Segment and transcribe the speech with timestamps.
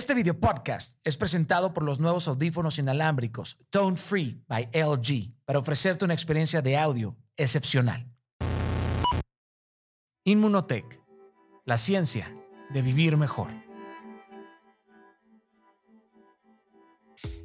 [0.00, 5.58] Este video podcast es presentado por los nuevos audífonos inalámbricos Tone Free by LG para
[5.58, 8.10] ofrecerte una experiencia de audio excepcional.
[10.24, 11.02] Inmunotech,
[11.66, 12.34] la ciencia
[12.70, 13.50] de vivir mejor.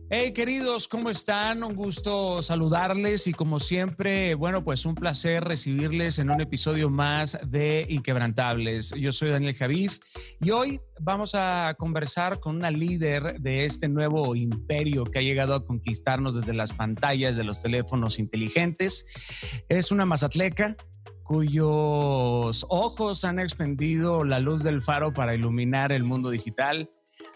[0.07, 1.63] Hey queridos, ¿cómo están?
[1.63, 7.39] Un gusto saludarles y como siempre, bueno, pues un placer recibirles en un episodio más
[7.47, 8.91] de Inquebrantables.
[8.91, 9.97] Yo soy Daniel Javif
[10.39, 15.55] y hoy vamos a conversar con una líder de este nuevo imperio que ha llegado
[15.55, 19.63] a conquistarnos desde las pantallas de los teléfonos inteligentes.
[19.69, 20.75] Es una mazatleca,
[21.23, 26.91] cuyos ojos han expendido la luz del faro para iluminar el mundo digital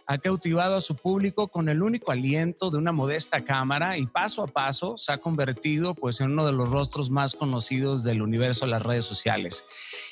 [0.09, 4.41] ha cautivado a su público con el único aliento de una modesta cámara y paso
[4.41, 8.65] a paso se ha convertido pues en uno de los rostros más conocidos del universo
[8.65, 9.65] de las redes sociales.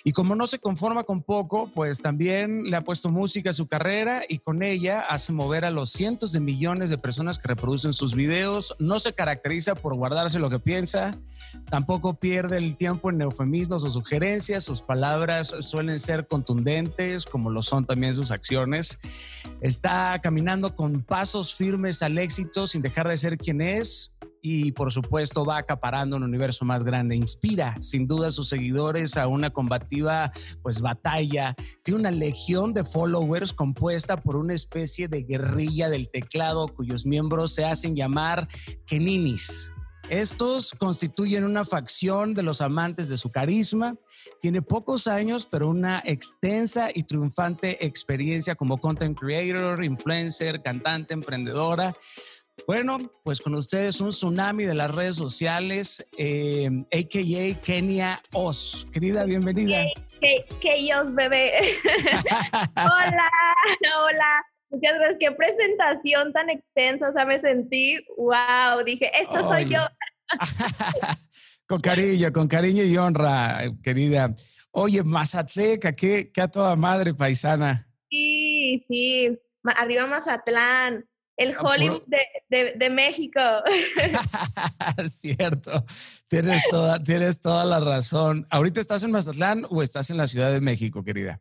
[0.03, 3.65] Y como no se conforma con poco, pues también le ha puesto música a su
[3.65, 7.91] carrera y con ella hace mover a los cientos de millones de personas que reproducen
[7.91, 8.75] sus videos.
[8.77, 11.17] No se caracteriza por guardarse lo que piensa,
[11.71, 17.63] tampoco pierde el tiempo en eufemismos o sugerencias, sus palabras suelen ser contundentes como lo
[17.63, 18.99] son también sus acciones.
[19.59, 19.86] Está
[20.21, 25.45] caminando con pasos firmes al éxito sin dejar de ser quien es y por supuesto
[25.45, 27.15] va acaparando un universo más grande.
[27.15, 31.55] Inspira sin duda a sus seguidores a una combativa pues batalla.
[31.83, 37.53] Tiene una legión de followers compuesta por una especie de guerrilla del teclado cuyos miembros
[37.53, 38.47] se hacen llamar
[38.85, 39.71] Keninis.
[40.09, 43.95] Estos constituyen una facción de los amantes de su carisma.
[44.39, 51.93] Tiene pocos años, pero una extensa y triunfante experiencia como content creator, influencer, cantante, emprendedora.
[52.65, 56.97] Bueno, pues con ustedes un tsunami de las redes sociales, a.k.a.
[56.97, 58.87] Eh, Kenia Oz.
[58.91, 59.83] Querida, bienvenida.
[60.21, 60.45] Que
[61.13, 61.51] bebé.
[62.75, 63.29] hola,
[64.05, 64.56] hola.
[64.69, 65.17] Muchas gracias.
[65.19, 67.09] Qué presentación tan extensa.
[67.09, 68.83] O sea, me sentí, wow.
[68.85, 69.79] Dije, esto soy yo.
[71.67, 74.33] con cariño, con cariño y honra, querida.
[74.71, 77.87] Oye, Mazatleca, qué, qué a toda madre paisana.
[78.09, 79.39] Sí, sí.
[79.63, 81.05] Arriba Mazatlán.
[81.37, 82.01] El ah, Hollywood
[82.49, 83.39] de, de, México.
[85.07, 85.85] Cierto,
[86.27, 88.47] tienes toda, tienes toda la razón.
[88.49, 91.39] ¿Ahorita estás en Mazatlán o estás en la Ciudad de México, querida?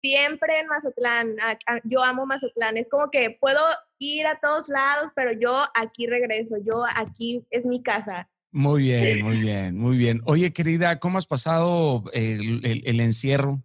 [0.00, 1.36] Siempre en Mazatlán.
[1.84, 2.76] Yo amo Mazatlán.
[2.76, 3.60] Es como que puedo
[3.98, 6.56] ir a todos lados, pero yo aquí regreso.
[6.64, 8.28] Yo aquí es mi casa.
[8.50, 10.22] Muy bien, muy bien, muy bien.
[10.24, 13.62] Oye, querida, ¿cómo has pasado el, encierro?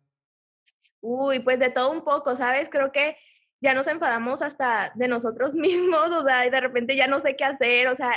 [1.00, 2.70] Uy, pues de todo un poco, ¿sabes?
[2.70, 3.16] Creo que
[3.62, 7.36] ya nos enfadamos hasta de nosotros mismos, o sea, y de repente ya no sé
[7.36, 8.12] qué hacer, o sea,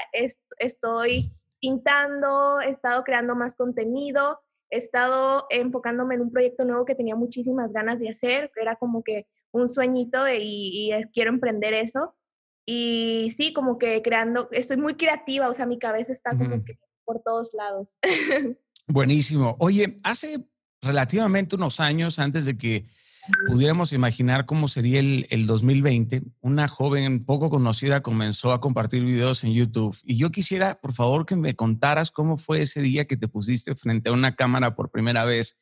[0.59, 4.41] estoy pintando, he estado creando más contenido,
[4.71, 9.03] he estado enfocándome en un proyecto nuevo que tenía muchísimas ganas de hacer, era como
[9.03, 12.15] que un sueñito y, quiero emprender eso.
[12.67, 16.79] Y sí, como que creando, estoy muy creativa, o sea, mi cabeza está como que
[17.05, 17.89] por todos lados.
[18.89, 19.57] Buenísimo.
[19.61, 20.45] Oye, hace
[20.83, 22.87] relativamente unos años, antes de que
[23.47, 29.45] pudiéramos imaginar cómo sería el, el, 2020, una joven poco conocida comenzó a compartir videos
[29.45, 29.97] en YouTube.
[30.05, 33.75] Y yo quisiera, por favor, que me contaras cómo fue ese día que te pusiste
[33.75, 35.61] frente a una cámara por primera vez.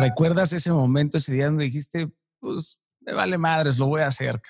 [0.00, 2.10] ¿Recuerdas ese momento, ese día donde dijiste,
[2.40, 4.40] pues, me vale madres, lo voy a hacer?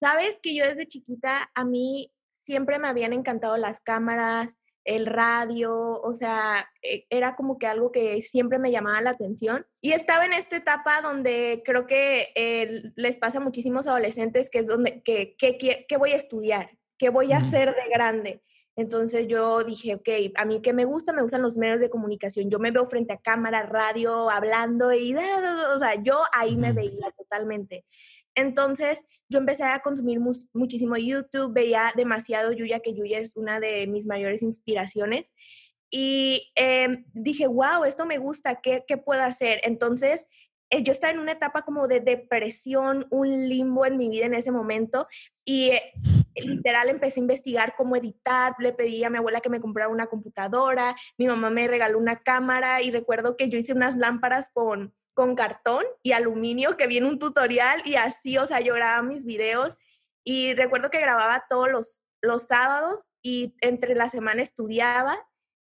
[0.00, 2.12] Sabes que yo desde chiquita, a mí
[2.44, 4.56] siempre me habían encantado las cámaras,
[4.90, 9.66] el radio, o sea, e, era como que algo que siempre me llamaba la atención.
[9.80, 14.66] Y estaba en esta etapa donde creo que les pasa a muchísimos adolescentes, que es
[14.66, 18.42] donde, que, que, voy a estudiar, qué voy a hacer de grande.
[18.76, 22.50] Entonces yo dije, ok, a mí que me gusta, me gustan los medios de comunicación.
[22.50, 27.10] Yo me veo frente a cámara, radio, hablando y, o sea, yo ahí me veía
[27.16, 27.84] totalmente.
[28.34, 30.20] Entonces yo empecé a consumir
[30.52, 35.32] muchísimo YouTube, veía demasiado Yuya, que Yuya es una de mis mayores inspiraciones.
[35.90, 39.60] Y em, dije, wow, esto me gusta, ¿qué, qué puedo hacer?
[39.64, 40.26] Entonces
[40.70, 44.34] eh, yo estaba en una etapa como de depresión, un limbo en mi vida en
[44.34, 45.08] ese momento
[45.44, 45.92] y eh,
[46.36, 50.06] literal empecé a investigar cómo editar, le pedí a mi abuela que me comprara una
[50.06, 54.94] computadora, mi mamá me regaló una cámara y recuerdo que yo hice unas lámparas con
[55.20, 59.26] con cartón y aluminio que viene un tutorial y así, o sea, yo grababa mis
[59.26, 59.76] videos
[60.24, 65.18] y recuerdo que grababa todos los, los sábados y entre la semana estudiaba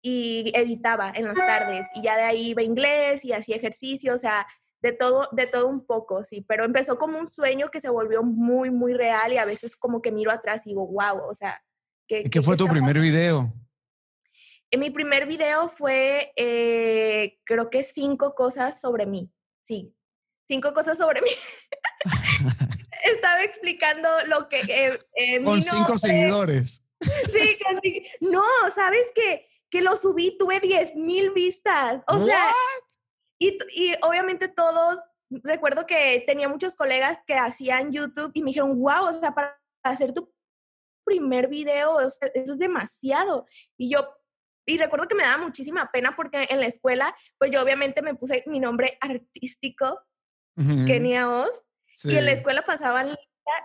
[0.01, 4.17] y editaba en las tardes y ya de ahí iba inglés y hacía ejercicio, o
[4.17, 4.47] sea,
[4.81, 8.23] de todo, de todo un poco, sí, pero empezó como un sueño que se volvió
[8.23, 11.61] muy, muy real y a veces como que miro atrás y digo, wow, o sea.
[12.07, 13.53] ¿Qué, ¿Qué fue tu primer video?
[14.71, 19.29] En mi primer video fue, eh, creo que cinco cosas sobre mí.
[19.63, 19.93] Sí,
[20.47, 21.29] cinco cosas sobre mí.
[23.03, 24.59] estaba explicando lo que...
[24.61, 26.83] Eh, eh, Con cinco seguidores.
[26.99, 28.05] Sí, casi.
[28.21, 28.43] No,
[28.73, 29.47] ¿sabes qué?
[29.69, 32.03] Que lo subí, tuve 10 mil vistas.
[32.07, 32.51] O sea,
[33.39, 34.99] y, y obviamente todos,
[35.29, 39.59] recuerdo que tenía muchos colegas que hacían YouTube y me dijeron, wow, o sea, para
[39.83, 40.31] hacer tu
[41.03, 43.45] primer video, eso es demasiado.
[43.77, 44.07] Y yo,
[44.65, 48.15] y recuerdo que me daba muchísima pena porque en la escuela, pues yo obviamente me
[48.15, 49.99] puse mi nombre artístico,
[50.55, 51.63] Kenia Oz,
[52.03, 53.15] y en la escuela pasaban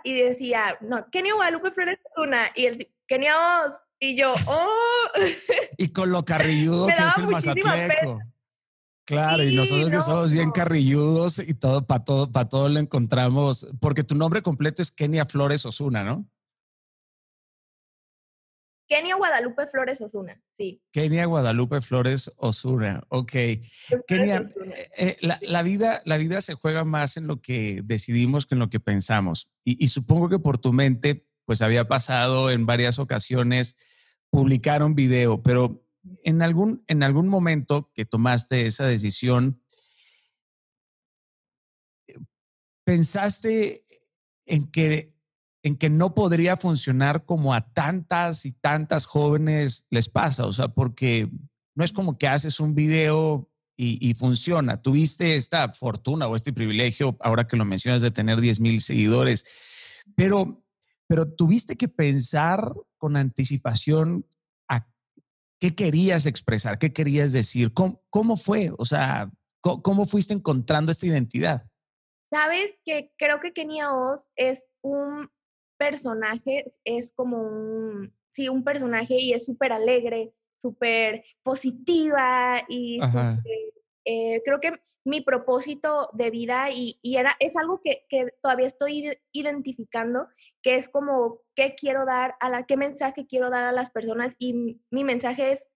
[0.03, 3.35] y decía, no, Kenia Guadalupe Flores una, y el Kenia
[3.65, 5.09] Oz, y yo, oh.
[5.77, 8.19] Y con lo carrilludo que es el mazatleco.
[9.05, 13.65] Claro, y nosotros que somos bien carrilludos y todo, para todo, para todo lo encontramos,
[13.79, 16.25] porque tu nombre completo es Kenia Flores Osuna, ¿no?
[18.97, 20.81] Kenia Guadalupe Flores Osuna, sí.
[20.91, 23.31] Kenia Guadalupe Flores Osuna, ok.
[24.07, 24.43] Kenia,
[24.75, 28.59] eh, eh, la, vida, la vida se juega más en lo que decidimos que en
[28.59, 29.51] lo que pensamos.
[29.63, 33.77] Y, y, supongo que por tu mente, pues había pasado en varias ocasiones
[34.31, 35.85] publicar un video, pero
[36.23, 39.61] en algún, en algún momento que tomaste esa decisión,
[42.83, 43.85] pensaste
[44.47, 45.16] en que
[45.67, 50.69] en que no podría funcionar como a tantas y tantas jóvenes les pasa, o sea,
[50.69, 51.29] porque
[51.75, 54.81] no es como que haces un video y, funciona.
[54.81, 59.45] Tuviste esta fortuna o este privilegio, ahora que lo mencionas, de tener 10 mil seguidores,
[60.15, 60.65] pero,
[61.05, 64.25] pero tuviste que pensar con anticipación
[64.67, 64.87] a
[65.59, 69.29] qué querías expresar, qué querías decir, cómo, cómo fue, o sea,
[69.61, 71.67] cómo, cómo fuiste encontrando esta identidad.
[72.31, 75.29] Sabes que creo que Kenia Oz es un
[75.77, 82.99] personaje es como un, sí, un personaje y es súper alegre, súper positiva y
[84.05, 84.73] eh, creo que
[85.05, 90.27] mi propósito de vida y, y era, es algo que, que, todavía estoy identificando,
[90.61, 94.35] que es como qué quiero dar, a la, qué mensaje quiero dar a las personas
[94.37, 95.69] y mi mensaje es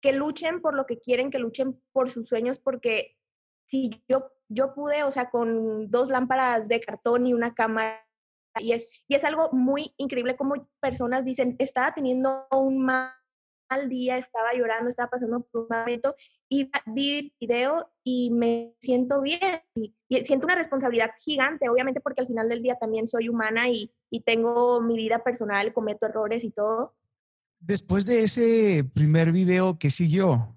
[0.00, 3.18] que luchen por lo que quieren, que luchen por sus sueños, porque
[3.66, 8.07] si yo, yo pude, o sea, con dos lámparas de cartón y una cámara
[8.60, 13.12] y es, y es algo muy increíble como personas dicen, estaba teniendo un mal
[13.88, 16.14] día, estaba llorando, estaba pasando por un momento
[16.48, 19.94] y vi el video y me siento bien y,
[20.24, 24.20] siento una responsabilidad gigante, obviamente porque al final del día también soy humana y, y
[24.20, 26.94] tengo mi vida personal, cometo errores y todo.
[27.60, 30.54] Después de ese primer video, ¿qué siguió?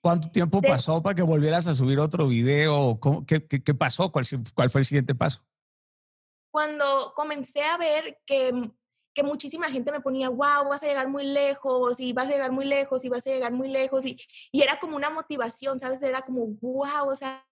[0.00, 2.98] ¿Cuánto tiempo pasó para que volvieras a subir otro video?
[3.26, 4.10] qué, qué, qué, pasó?
[4.10, 5.42] ¿Cuál, ¿Cuál fue el siguiente paso?
[6.54, 8.52] Cuando comencé a ver que,
[9.12, 12.52] que muchísima gente me ponía, wow, vas a llegar muy lejos y vas a llegar
[12.52, 14.16] muy lejos y vas a llegar muy lejos y,
[14.52, 16.00] y era como una motivación, ¿sabes?
[16.04, 17.44] Era como, wow, o sea,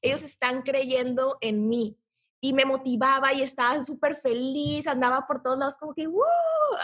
[0.00, 1.98] ellos están creyendo en mí
[2.40, 6.24] y me motivaba y estaba súper feliz, andaba por todos lados como que, wow,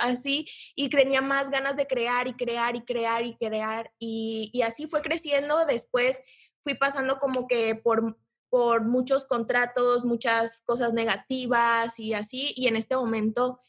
[0.02, 0.46] así,
[0.76, 4.86] y tenía más ganas de crear y crear y crear y crear, y, y así
[4.86, 6.20] fue creciendo, después
[6.62, 8.18] fui pasando como que por
[8.50, 12.52] por muchos contratos, muchas cosas negativas y así.
[12.56, 13.60] Y en este momento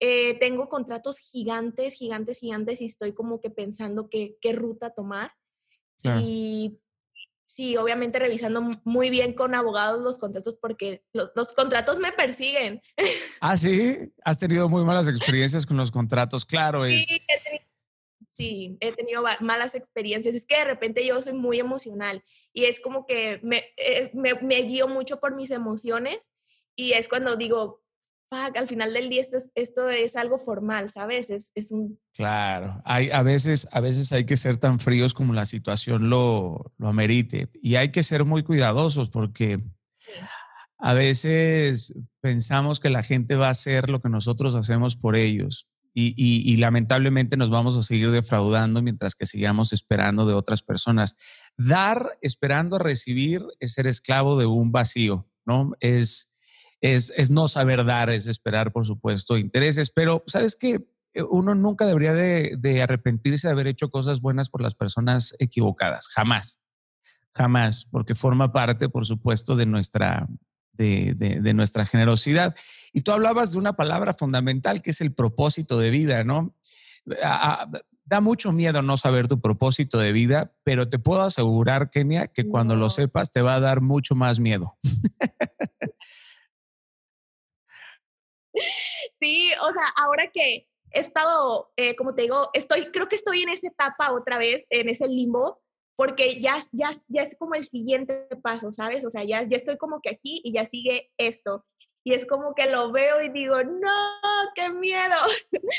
[0.00, 5.32] eh, tengo contratos gigantes, gigantes, gigantes y estoy como que pensando qué, qué ruta tomar.
[6.20, 6.78] Y
[7.46, 12.82] sí, obviamente revisando muy bien con abogados los contratos porque los, contratos me persiguen.
[13.40, 16.84] Ah, sí, has tenido muy malas experiencias con los contratos, claro.
[16.84, 17.06] Sí,
[18.36, 20.34] sí, he tenido malas experiencias.
[20.34, 22.22] Es que de repente yo soy muy emocional
[22.52, 26.30] y es como que me, eh, me, me guío mucho por mis emociones
[26.76, 27.82] y es cuando digo,
[28.30, 31.30] fuck, al final del día esto es, esto es algo formal, ¿sabes?
[31.30, 31.98] Es, es un...
[32.12, 36.72] Claro, hay, a, veces, a veces hay que ser tan fríos como la situación lo,
[36.78, 39.60] lo amerite y hay que ser muy cuidadosos porque...
[40.76, 45.66] A veces pensamos que la gente va a hacer lo que nosotros hacemos por ellos
[45.94, 51.16] y, lamentablemente nos vamos a seguir defraudando mientras que sigamos esperando de otras personas.
[51.56, 55.72] Dar esperando recibir es ser esclavo de un vacío, ¿no?
[55.78, 56.36] Es,
[56.80, 60.84] es, es no saber dar, es esperar, por supuesto, intereses, pero ¿sabes qué?
[61.30, 66.08] Uno nunca debería de, de arrepentirse de haber hecho cosas buenas por las personas equivocadas,
[66.08, 66.60] jamás,
[67.32, 70.26] jamás, porque forma parte, por supuesto, de nuestra,
[70.76, 72.54] de, nuestra generosidad.
[72.92, 76.54] Y tú hablabas de una palabra fundamental que es el propósito de vida, ¿no?
[78.06, 82.46] da mucho miedo no saber tu propósito de vida, pero te puedo asegurar, Kenia, que
[82.46, 84.76] cuando lo sepas te va a dar mucho más miedo.
[89.20, 93.42] Sí, o sea, ahora que he estado, eh, como te digo, estoy, creo que estoy
[93.42, 95.63] en esa etapa otra vez, en ese limbo,
[95.96, 99.04] porque ya, ya, ya es como el siguiente paso, ¿sabes?
[99.04, 101.64] O sea, ya, ya estoy como que aquí y ya sigue esto.
[102.04, 103.90] Y es como que lo veo y digo, no,
[104.54, 105.16] qué miedo.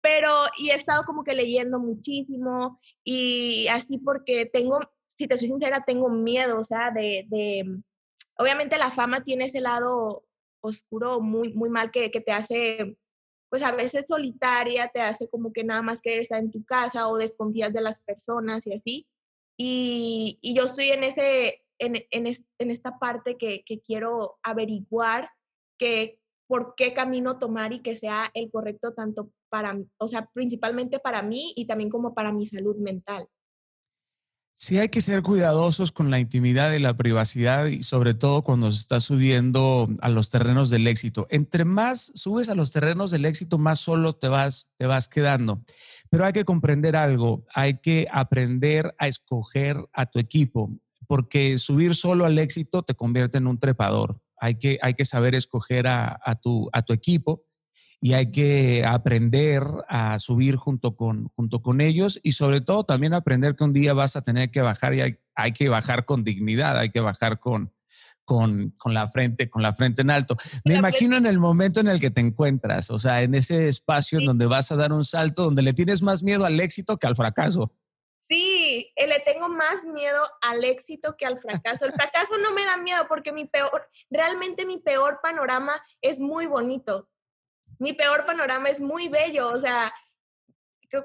[0.00, 5.48] Pero, y he estado como que leyendo muchísimo y así porque tengo, si te soy
[5.48, 7.80] sincera, tengo miedo, o sea, de, de
[8.36, 10.24] obviamente la fama tiene ese lado
[10.60, 12.96] oscuro muy, muy mal que, que te hace
[13.48, 17.06] pues a veces solitaria, te hace como que nada más querer estar en tu casa
[17.08, 19.06] o desconfías de las personas y así.
[19.64, 22.26] Y, yo estoy en, ese, en, en,
[22.58, 25.30] en esta parte que, que, quiero averiguar
[25.78, 30.98] que por qué camino tomar y que sea el correcto tanto para, o sea, principalmente
[30.98, 33.28] para mí y también como para mi salud mental.
[34.54, 38.70] Sí hay que ser cuidadosos con la intimidad y la privacidad y sobre todo cuando
[38.70, 41.26] se está subiendo a los terrenos del éxito.
[41.30, 45.64] Entre más subes a los terrenos del éxito, más solo te vas, te vas quedando.
[46.10, 50.70] Pero hay que comprender algo, hay que aprender a escoger a tu equipo,
[51.08, 54.20] porque subir solo al éxito te convierte en un trepador.
[54.38, 57.44] Hay que, hay que saber escoger a, a, tu, a tu equipo
[58.00, 63.14] y hay que aprender a subir junto con, junto con ellos y sobre todo también
[63.14, 66.24] aprender que un día vas a tener que bajar y hay, hay que bajar con
[66.24, 67.72] dignidad, hay que bajar con,
[68.24, 70.36] con, con, la frente, con la frente en alto.
[70.64, 74.18] Me imagino en el momento en el que te encuentras, o sea, en ese espacio
[74.18, 77.06] en donde vas a dar un salto, donde le tienes más miedo al éxito que
[77.06, 77.72] al fracaso.
[78.28, 81.84] Sí, eh, le tengo más miedo al éxito que al fracaso.
[81.84, 86.46] El fracaso no me da miedo porque mi peor, realmente mi peor panorama es muy
[86.46, 87.08] bonito
[87.82, 89.92] mi peor panorama es muy bello, o sea,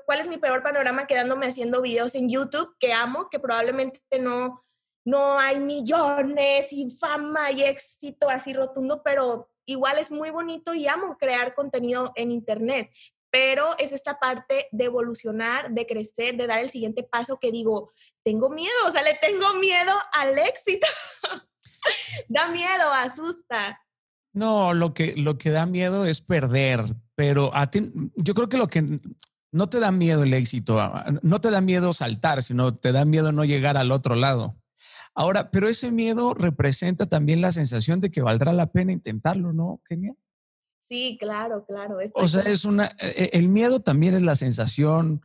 [0.06, 4.64] ¿cuál es mi peor panorama quedándome haciendo videos en YouTube que amo, que probablemente no,
[5.04, 10.88] no hay millones y fama y éxito así rotundo, pero igual es muy bonito y
[10.88, 12.92] amo crear contenido en Internet.
[13.32, 17.92] Pero es esta parte de evolucionar, de crecer, de dar el siguiente paso que digo,
[18.24, 20.88] tengo miedo, o sea, le tengo miedo al éxito.
[22.30, 23.82] da miedo, asusta.
[24.38, 28.60] No, lo que, lo que da miedo es perder, pero a ti, yo creo que
[28.60, 29.00] lo que
[29.52, 30.78] no te da miedo el éxito,
[31.24, 34.56] no te da miedo saltar, sino te da miedo no llegar al otro lado.
[35.16, 39.82] Ahora, pero ese miedo representa también la sensación de que valdrá la pena intentarlo, ¿no,
[39.90, 40.14] Kenia?
[40.82, 41.98] Sí, claro, claro.
[42.14, 45.22] O sea, es una, e, el miedo también es la sensación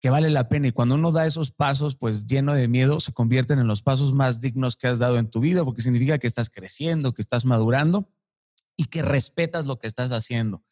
[0.00, 3.12] que vale la pena y cuando uno da esos pasos, pues lleno de miedo, se
[3.12, 6.26] convierten en los pasos más dignos que has dado en tu vida, porque significa que
[6.26, 8.08] estás creciendo, que estás madurando
[8.80, 10.64] y que respetas lo que estás haciendo.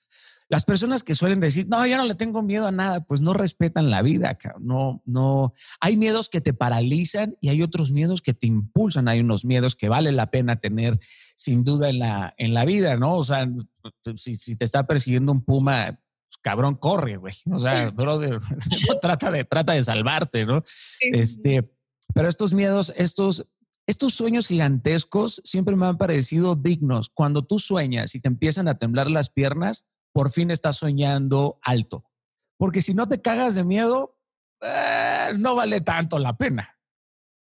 [0.49, 3.35] Las personas que suelen decir, no, yo no le tengo miedo a nada, pues no
[3.35, 4.39] respetan la vida.
[4.59, 5.53] No, no.
[5.79, 9.09] Hay miedos que te paralizan y hay otros miedos que te impulsan.
[9.09, 10.99] Hay unos miedos que vale la pena tener
[11.37, 13.15] sin duda en la, en la vida, ¿no?
[13.15, 13.47] O sea,
[14.17, 16.01] si, si te está persiguiendo un puma,
[16.31, 17.35] pues, cabrón, corre, güey.
[17.51, 18.41] O sea, brother,
[19.03, 20.65] trata, de, trata de salvarte, ¿no?
[21.13, 21.71] Este,
[22.15, 23.47] pero estos miedos, estos
[23.89, 27.09] estos sueños gigantescos siempre me han parecido dignos.
[27.09, 32.05] Cuando tú sueñas y te empiezan a temblar las piernas, por fin estás soñando alto.
[32.59, 34.19] Porque si no te cagas de miedo,
[34.61, 36.79] eh, no vale tanto la pena.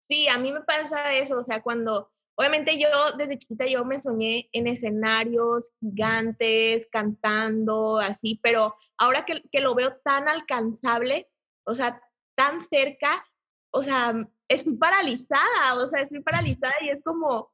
[0.02, 1.36] Sí, a mí me pasa eso.
[1.36, 2.88] O sea, cuando, obviamente yo
[3.18, 9.74] desde chiquita yo me soñé en escenarios gigantes, cantando, así, pero ahora que, que lo
[9.74, 11.28] veo tan alcanzable,
[11.64, 12.00] o sea,
[12.36, 13.26] tan cerca,
[13.72, 17.50] o sea, estoy paralizada, o sea, estoy paralizada y es como,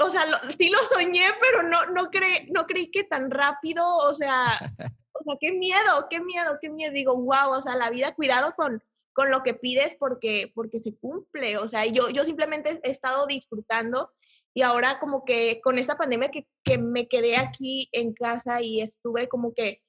[0.00, 0.24] o sea,
[0.58, 4.46] sí lo soñé, pero no, no, cre, no creí que tan rápido, o sea,
[5.12, 6.92] o sea, qué miedo, qué miedo, qué miedo.
[6.92, 8.82] Digo, wow, o sea, la vida, cuidado con,
[9.12, 13.26] con lo que pides porque, porque se cumple, o sea, yo, yo simplemente he estado
[13.26, 14.12] disfrutando
[14.54, 18.80] y ahora como que con esta pandemia que, que me quedé aquí en casa y
[18.80, 19.82] estuve como que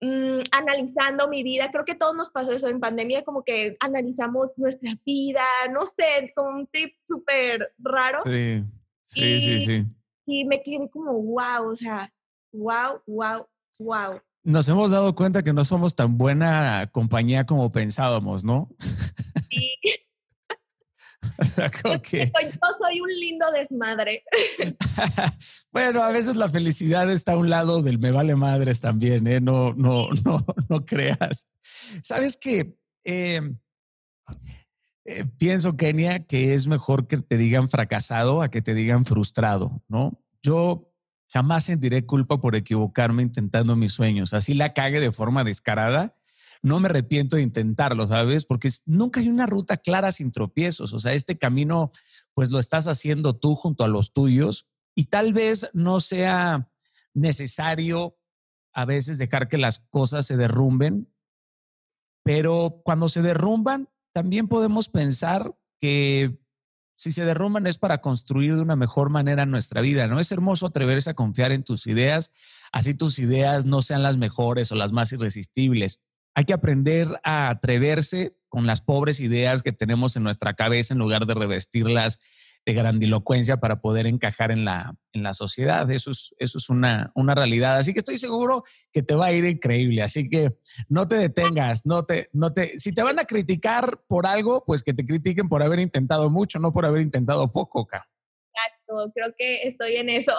[0.00, 1.70] Mm, analizando mi vida.
[1.72, 6.32] Creo que todos nos pasó eso en pandemia, como que analizamos nuestra vida, no sé,
[6.36, 8.22] como un trip súper raro.
[8.24, 8.64] Sí,
[9.06, 9.86] sí, sí, sí.
[10.26, 12.12] Y me quedé como, wow, o sea,
[12.52, 13.46] wow, wow,
[13.78, 14.20] wow.
[14.44, 18.68] Nos hemos dado cuenta que no somos tan buena compañía como pensábamos, ¿no?
[19.50, 19.67] Sí.
[22.12, 24.24] Yo soy un lindo desmadre.
[25.72, 29.40] bueno, a veces la felicidad está a un lado del me vale madres también, ¿eh?
[29.40, 31.48] No, no, no, no creas.
[32.02, 32.76] ¿Sabes qué?
[33.04, 33.58] Em,
[35.04, 39.82] eh, pienso, Kenia, que es mejor que te digan fracasado a que te digan frustrado,
[39.88, 40.20] ¿no?
[40.42, 40.92] Yo
[41.28, 44.34] jamás sentiré culpa por equivocarme intentando mis sueños.
[44.34, 46.17] Así la cague de forma descarada
[46.62, 48.44] no me arrepiento de intentarlo, ¿sabes?
[48.44, 50.92] Porque nunca hay una ruta clara sin tropiezos.
[50.92, 51.92] O sea, este camino,
[52.34, 56.70] pues lo estás haciendo tú junto a los tuyos y tal vez no sea
[57.14, 58.16] necesario
[58.72, 61.12] a veces dejar que las cosas se derrumben,
[62.22, 66.38] pero cuando se derrumban, también podemos pensar que
[66.96, 70.18] si se derrumban es para construir de una mejor manera nuestra vida, ¿no?
[70.18, 72.32] Es hermoso atreverse a confiar en tus ideas,
[72.72, 76.00] así tus ideas no sean las mejores o las más irresistibles.
[76.38, 81.00] Hay que aprender a atreverse con las pobres ideas que tenemos en nuestra cabeza en
[81.00, 82.20] lugar de revestirlas
[82.64, 85.90] de grandilocuencia para poder encajar en la, en la sociedad.
[85.90, 87.78] Eso es, eso es una, una realidad.
[87.78, 90.00] Así que estoy seguro que te va a ir increíble.
[90.00, 90.56] Así que
[90.88, 94.84] no te detengas, no te, no te, si te van a criticar por algo, pues
[94.84, 98.08] que te critiquen por haber intentado mucho, no por haber intentado poco, acá.
[98.54, 100.36] Exacto, creo que estoy en eso.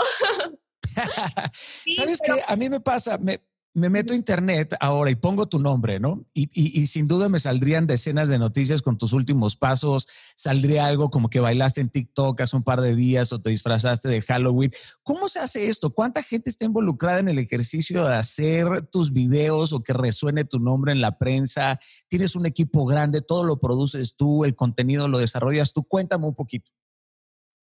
[1.93, 2.41] ¿Sabes qué?
[2.47, 3.41] A mí me pasa, me,
[3.73, 6.21] me meto a internet ahora y pongo tu nombre, ¿no?
[6.33, 11.09] Y, y, sin duda me saldrían decenas de noticias con tus últimos pasos, saldría algo
[11.09, 14.71] como que bailaste en TikTok hace un par de días o te disfrazaste de Halloween.
[15.03, 15.93] ¿Cómo se hace esto?
[15.93, 20.59] ¿Cuánta gente está involucrada en el ejercicio de hacer tus videos o que resuene tu
[20.59, 21.79] nombre en la prensa?
[22.07, 23.21] ¿Tienes un equipo grande?
[23.21, 24.45] ¿Todo lo produces tú?
[24.45, 25.83] ¿El contenido lo desarrollas tú?
[25.83, 26.71] Cuéntame un poquito.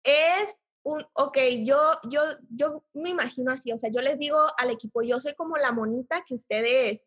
[0.04, 0.55] Es
[1.12, 5.18] ok, yo, yo, yo me imagino así, o sea, yo les digo al equipo, yo
[5.18, 7.00] soy como la monita que ustedes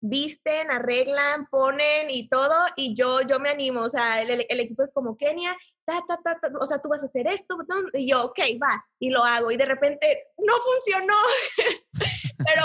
[0.00, 4.92] visten, arreglan, ponen y todo, y yo, yo me animo, o sea, el, equipo es
[4.92, 7.56] como Kenia, ta, ta, ta, o sea, tú vas a hacer esto,
[7.94, 11.16] y yo, ok, va, y lo hago, y de repente, no funcionó,
[12.46, 12.64] pero,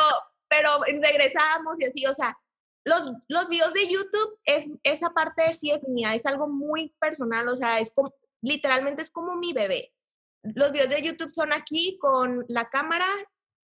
[0.49, 2.37] pero regresamos y así, o sea,
[2.83, 7.47] los, los videos de YouTube, es, esa parte sí es mía, es algo muy personal,
[7.47, 7.93] o sea, es
[8.41, 9.93] literalmente es como mi bebé
[10.43, 13.07] los videos de YouTube son aquí con la cámara,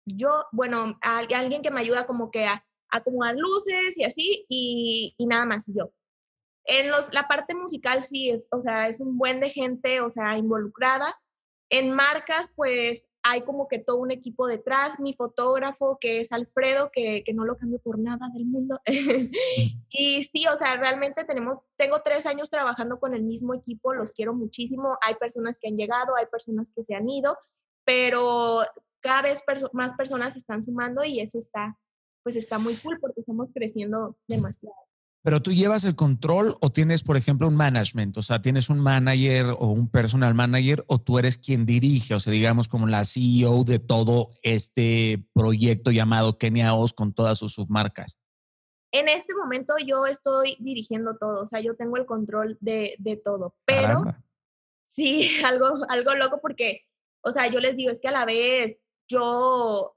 [0.05, 5.45] yo, bueno, alguien que me ayuda como que a, acomodar luces y así, y, nada
[5.45, 5.91] más yo.
[6.65, 10.11] En los, la parte musical sí, es, o sea, es un buen de gente, o
[10.11, 11.15] sea, involucrada.
[11.73, 16.91] En marcas, pues hay como que todo un equipo detrás, mi fotógrafo que es Alfredo,
[16.93, 18.79] que, que no lo cambio por nada del mundo.
[19.89, 24.11] y sí, o sea, realmente tenemos, tengo tres años trabajando con el mismo equipo, los
[24.11, 27.35] quiero muchísimo, hay personas que han llegado, hay personas que se han ido,
[27.83, 28.61] pero
[28.99, 31.75] cada vez más personas se están sumando y eso está,
[32.21, 34.75] pues está muy cool porque estamos creciendo demasiado.
[35.23, 38.79] Pero tú llevas el control o tienes, por ejemplo, un management, o sea, tienes un
[38.81, 43.05] manager o un personal manager o tú eres quien dirige, o sea, digamos como la
[43.05, 48.19] CEO de todo este proyecto llamado Kenia Oz con todas sus submarcas.
[48.91, 53.15] En este momento yo estoy dirigiendo todo, o sea, yo tengo el control de, de
[53.15, 54.03] todo, pero
[54.89, 56.81] sí, algo, algo loco porque,
[57.21, 59.95] o sea, yo les digo, es que a la vez yo,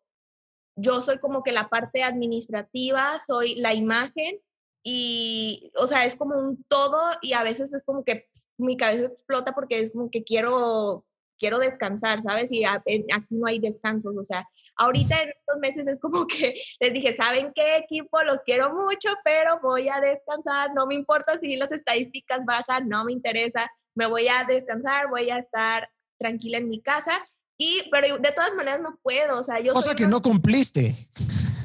[0.77, 4.41] yo soy como que la parte administrativa, soy la imagen
[4.89, 9.07] y, o sea, es como un todo y a veces es como que mi cabeza
[9.07, 11.05] explota porque es como que quiero,
[11.41, 12.53] quiero descansar, ¿sabes?
[12.53, 14.47] Y aquí no hay descansos, o sea,
[14.77, 18.23] ahorita en estos meses es como que les dije, ¿saben qué equipo?
[18.23, 23.05] Los quiero mucho, pero voy a descansar, no me importa si las estadísticas bajan, no
[23.05, 27.27] me interesa, me voy a descansar, voy a estar tranquila en mi casa.
[27.59, 29.73] Y, pero de todas maneras no puedo, o sea, yo...
[29.73, 30.95] Cosa que no cumpliste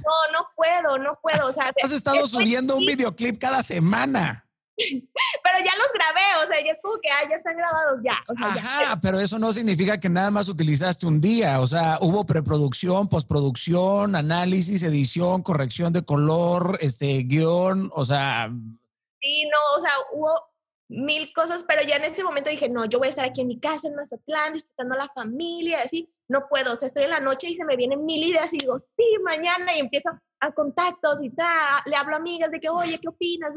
[0.06, 1.48] no, no puedo, no puedo.
[1.48, 4.46] O sea, has estado subiendo un videoclip cada semana.
[4.78, 8.18] Pero ya los grabé, o sea, ya es como que ah, ya están grabados ya.
[8.44, 11.60] Ajá, pero eso no significa que nada más utilizaste un día.
[11.60, 18.50] O sea, hubo preproducción, postproducción, análisis, edición, corrección de color, este guion, o sea.
[19.22, 20.52] Sí, no, o sea, hubo
[20.88, 23.48] mil cosas, pero ya en ese momento dije, no, yo voy a estar aquí en
[23.48, 27.10] mi casa en Mazatlán, disfrutando a la familia, así, no puedo, o sea, estoy en
[27.10, 30.52] la noche y se me vienen mil ideas y digo, sí, mañana, y empiezo a
[30.54, 33.52] contactos y tal, le hablo a amigas de que, oye, ¿qué opinas?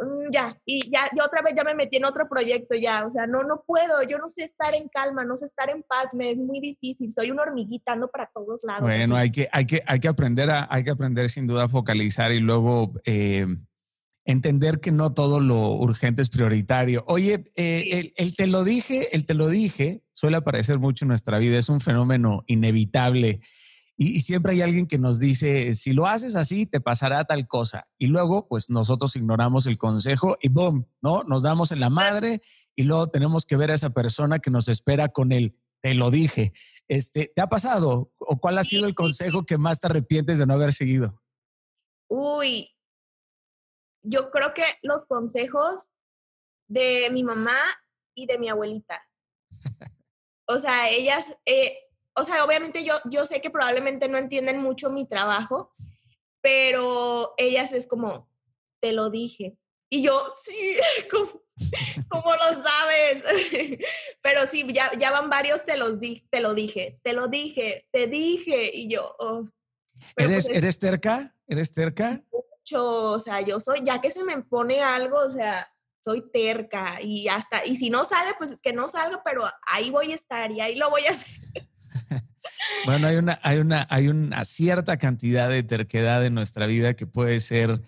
[0.00, 3.12] Mm, ya, y ya, yo otra vez ya me metí en otro proyecto ya, o
[3.12, 6.14] sea, no, no puedo, yo no sé estar en calma, no sé estar en paz,
[6.14, 8.82] me es muy difícil, soy una hormiguita, ando para todos lados.
[8.82, 11.68] Bueno, hay que, hay que, hay que aprender a, hay que aprender sin duda a
[11.68, 12.92] focalizar y luego...
[13.04, 13.46] Eh,
[14.24, 17.04] entender que no todo lo urgente es prioritario.
[17.06, 21.38] Oye, eh, el, te lo dije, el te lo dije, suele aparecer mucho en nuestra
[21.38, 23.40] vida, es un fenómeno inevitable.
[23.96, 27.86] Y, siempre hay alguien que nos dice, si lo haces así, te pasará tal cosa.
[27.96, 30.88] Y luego, pues nosotros ignoramos el consejo y ¡boom!
[31.00, 31.22] ¿No?
[31.22, 32.40] Nos damos en la madre
[32.74, 36.10] y luego tenemos que ver a esa persona que nos espera con el, te lo
[36.10, 36.52] dije.
[36.88, 38.10] Este, ¿Te ha pasado?
[38.18, 41.22] ¿O cuál ha sido el consejo que más te arrepientes de no haber seguido?
[42.08, 42.73] Uy,
[44.04, 45.88] yo creo que los consejos
[46.68, 47.58] de mi mamá
[48.14, 49.02] y de mi abuelita.
[50.46, 51.76] O sea, ellas, eh,
[52.14, 55.74] o sea, obviamente yo, yo sé que probablemente no entienden mucho mi trabajo,
[56.42, 58.30] pero ellas es como,
[58.80, 59.56] te lo dije.
[59.90, 60.76] Y yo, sí,
[62.08, 63.24] como, lo sabes?
[64.22, 67.88] pero sí, ya, ya van varios, te, los di, te lo dije, te lo dije,
[67.90, 68.70] te dije.
[68.74, 69.48] Y yo, oh.
[70.16, 71.34] ¿Eres, pues ¿Eres terca?
[71.46, 72.22] ¿Eres terca?
[72.72, 75.68] O sea, yo soy, ya que se me pone algo, o sea,
[76.02, 79.90] soy terca y hasta, y si no sale, pues es que no salga, pero ahí
[79.90, 81.34] voy a estar y ahí lo voy a hacer.
[82.86, 87.06] Bueno, hay una, hay una, hay una cierta cantidad de terquedad en nuestra vida que
[87.06, 87.80] puede ser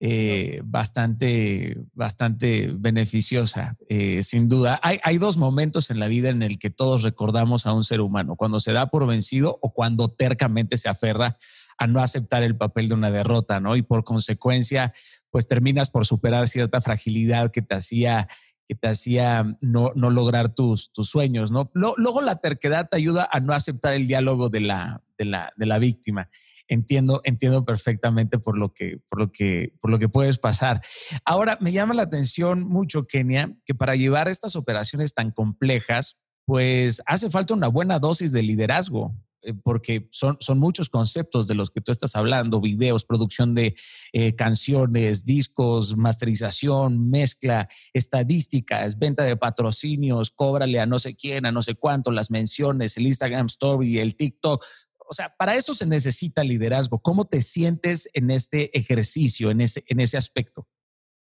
[0.00, 4.78] eh, bastante, bastante beneficiosa, eh, sin duda.
[4.82, 8.00] Hay, hay, dos momentos en la vida en el que todos recordamos a un ser
[8.00, 11.36] humano, cuando se da por vencido o cuando tercamente se aferra
[11.78, 13.76] a no aceptar el papel de una derrota, ¿no?
[13.76, 14.92] Y por consecuencia,
[15.30, 18.28] pues terminas por superar cierta fragilidad que te hacía
[18.66, 21.70] que te hacía no, no lograr tus, tus sueños, ¿no?
[21.74, 25.66] Luego la terquedad te ayuda a no aceptar el diálogo de la, de la, de
[25.66, 26.30] la víctima.
[26.66, 30.80] Entiendo, entiendo perfectamente por lo, que, por, lo que, por lo que puedes pasar.
[31.26, 37.02] Ahora, me llama la atención mucho, Kenia, que para llevar estas operaciones tan complejas, pues
[37.06, 39.14] hace falta una buena dosis de liderazgo.
[39.44, 43.74] Eh, porque son, son muchos conceptos de los que tú estás hablando, videos, producción de
[44.12, 51.52] eh, canciones, discos, masterización, mezcla, estadísticas, venta de patrocinios, cóbrale a no sé quién, a
[51.52, 54.64] no sé cuánto, las menciones, el Instagram Story, el TikTok.
[55.06, 56.98] O sea, para esto se necesita liderazgo.
[57.00, 60.66] ¿Cómo te sientes en este ejercicio, en ese, en ese aspecto?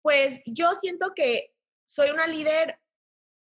[0.02, 1.54] Pues yo siento que
[1.86, 2.80] soy una líder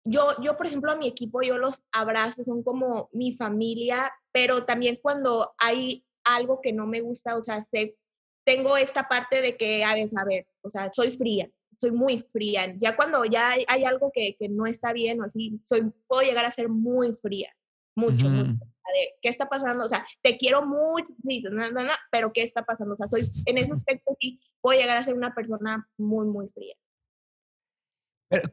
[0.05, 4.65] yo, yo, por ejemplo, a mi equipo, yo los abrazo, son como mi familia, pero
[4.65, 7.97] también cuando hay algo que no me gusta, o sea, sé,
[8.45, 12.19] tengo esta parte de que, a veces, a ver, o sea, soy fría, soy muy
[12.19, 12.75] fría.
[12.81, 16.45] Ya cuando ya hay, algo que, que, no está bien o así, soy, puedo llegar
[16.45, 17.55] a ser muy fría,
[17.95, 18.65] mucho, mucho.
[19.23, 19.85] ¿Qué está pasando?
[19.85, 21.13] O sea, te quiero mucho,
[22.11, 22.95] pero ¿qué está pasando?
[22.95, 26.49] O sea, soy, en ese aspecto sí, puedo llegar a ser una persona muy, muy
[26.49, 26.75] fría.
[28.29, 28.51] Pero,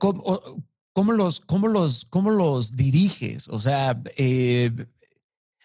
[1.00, 3.48] ¿cómo, ¿cómo los, cómo los, cómo los diriges?
[3.48, 4.70] O sea, eh,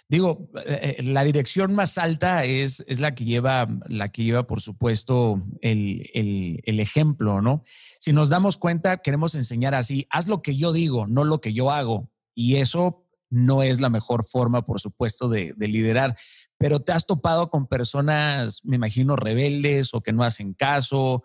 [0.08, 4.60] digo, eh, la dirección más alta es, es, la que lleva, la que lleva, por
[4.60, 7.64] supuesto, el, el, el, ejemplo, ¿no?
[7.98, 11.52] Si nos damos cuenta, queremos enseñar así, haz lo que yo digo, no lo que
[11.52, 12.12] yo hago.
[12.36, 16.16] Y eso no es la mejor forma, por supuesto, de, de liderar.
[16.58, 21.24] Pero te has topado con personas, me imagino, rebeldes o que no hacen caso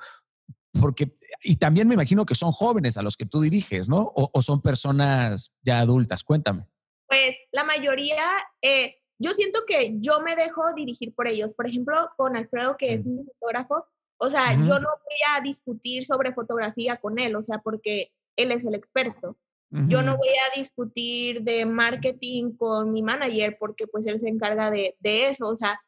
[0.79, 4.11] porque, y también me imagino que son jóvenes a los que tú diriges, ¿no?
[4.13, 6.67] O, son personas ya adultas, cuéntame.
[7.07, 8.23] Pues la mayoría,
[8.61, 11.53] eh, yo siento que yo me dejo dirigir por ellos.
[11.53, 13.85] Por ejemplo, con Alfredo, que es mi fotógrafo,
[14.17, 18.51] o sea, yo no voy a discutir sobre fotografía con él, o sea, porque él
[18.51, 19.37] es el experto.
[19.71, 24.71] Yo no voy a discutir de marketing con mi manager porque pues él se encarga
[24.71, 25.79] de, de eso, o sea,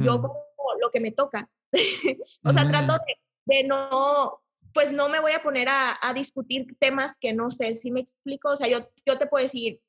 [0.00, 0.38] yo como
[0.80, 1.50] lo que me toca.
[2.44, 4.40] o sea, trato de de no,
[4.72, 8.50] pues no me voy a poner a, discutir temas que no sé, si me explico,
[8.50, 9.80] o sea, yo, yo te puedo decir,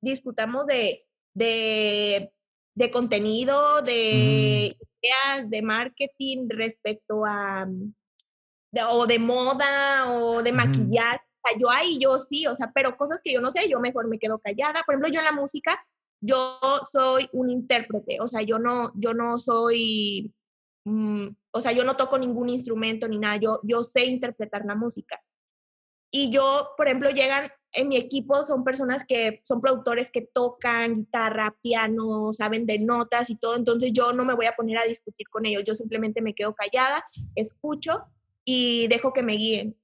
[0.00, 2.32] discutamos de, de,
[2.74, 7.68] de contenido, de ideas, de marketing respecto a,
[8.88, 12.96] o de moda, o de maquillar, o sea, yo ahí, yo sí, o sea, pero
[12.96, 14.82] cosas que yo no sé, yo mejor me quedo callada.
[14.84, 15.82] Por ejemplo, yo en la música,
[16.20, 16.58] yo
[16.90, 20.32] soy un intérprete, o sea, yo no, yo no soy
[20.84, 24.74] Mm, o sea, yo no toco ningún instrumento ni nada, yo, yo sé interpretar la
[24.74, 25.20] música.
[26.12, 30.96] Y yo, por ejemplo, llegan en mi equipo, son personas que son productores que tocan
[30.96, 34.84] guitarra, piano, saben de notas y todo, entonces yo no me voy a poner a
[34.84, 37.04] discutir con ellos, yo simplemente me quedo callada,
[37.36, 38.06] escucho
[38.44, 39.76] y dejo que me guíen.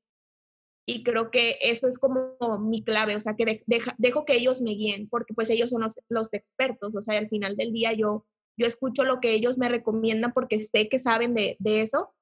[0.88, 3.64] Y creo que eso es como mi clave, o sea, que
[3.98, 7.28] dejo que ellos me guíen, porque pues ellos son los, los expertos, o sea, al
[7.28, 8.24] final del día yo
[8.56, 12.12] yo escucho lo que ellos me recomiendan porque sé que saben de, eso.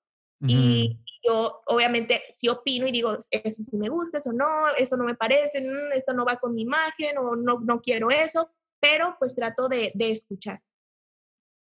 [0.47, 5.05] Y yo obviamente sí opino y digo, eso sí me gusta, eso no, eso no
[5.05, 9.17] me parece, mm, esto no va con mi imagen o no, no quiero eso, pero
[9.19, 10.61] pues trato de, de escuchar.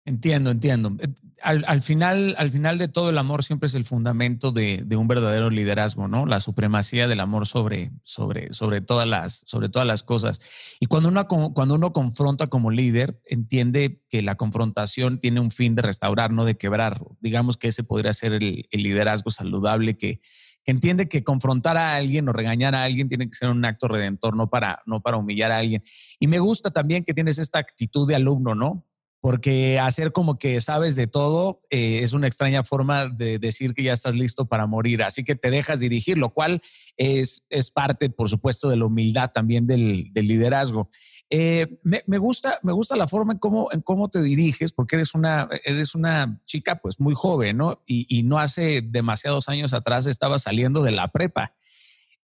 [0.04, 0.96] Entiendo, entiendo.
[1.00, 1.08] Eh,
[1.42, 5.50] al, final, al final de todo, el amor siempre es el fundamento de, un verdadero
[5.50, 6.26] liderazgo, ¿no?
[6.26, 10.40] La supremacía del amor sobre, sobre, sobre, todas, las, sobre todas las cosas.
[10.80, 15.74] Y cuando uno, cuando uno confronta como líder, entiende que la confrontación tiene un fin
[15.74, 17.02] de restaurar, no de quebrar.
[17.20, 20.20] Digamos que ese podría ser el, liderazgo saludable que,
[20.64, 23.88] que, entiende que confrontar a alguien o regañar a alguien tiene que ser un acto
[23.88, 25.82] redentor, no para, no para humillar a alguien.
[26.18, 28.88] Y me gusta también que tienes esta actitud de alumno, ¿no?
[29.20, 33.83] Porque hacer como que sabes de todo eh, es una extraña forma de decir que
[33.83, 36.61] ya estás listo para morir, así que te dejas dirigir, lo cual
[36.96, 40.88] es, es parte, por supuesto, de la humildad también del, liderazgo.
[41.31, 44.96] Eh, me, me, gusta, me gusta la forma en cómo, en cómo te diriges, porque
[44.96, 47.83] eres una, eres una chica pues muy joven, ¿no?
[47.87, 51.54] Y, y no hace demasiados años atrás estaba saliendo de la prepa.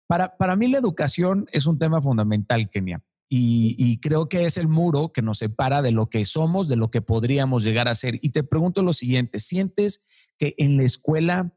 [0.06, 3.02] Para, para mí la educación es un tema fundamental, Kenia.
[3.36, 6.92] Y, creo que es el muro que nos separa de lo que somos, de lo
[6.92, 8.20] que podríamos llegar a ser.
[8.22, 10.04] Y te pregunto lo siguiente, ¿sientes
[10.38, 11.56] que en la escuela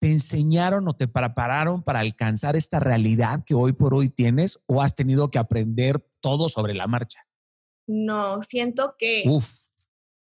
[0.00, 4.80] ¿te enseñaron o te prepararon para alcanzar esta realidad que hoy por hoy tienes o
[4.80, 7.26] has tenido que aprender todo sobre la marcha?
[7.86, 9.24] No, siento que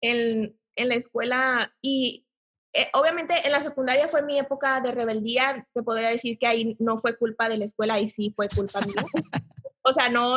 [0.02, 2.26] En, en la escuela y
[2.74, 6.76] eh, obviamente en la secundaria fue mi época de rebeldía, te podría decir que ahí
[6.78, 8.94] no fue culpa de la escuela, y sí fue culpa mía.
[9.82, 10.36] o sea, no,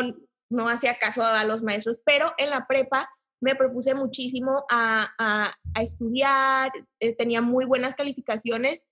[0.50, 3.10] no hacía caso a los maestros, pero en la prepa
[3.42, 8.84] me propuse muchísimo a, a, estudiar, eh, tenía muy buenas calificaciones,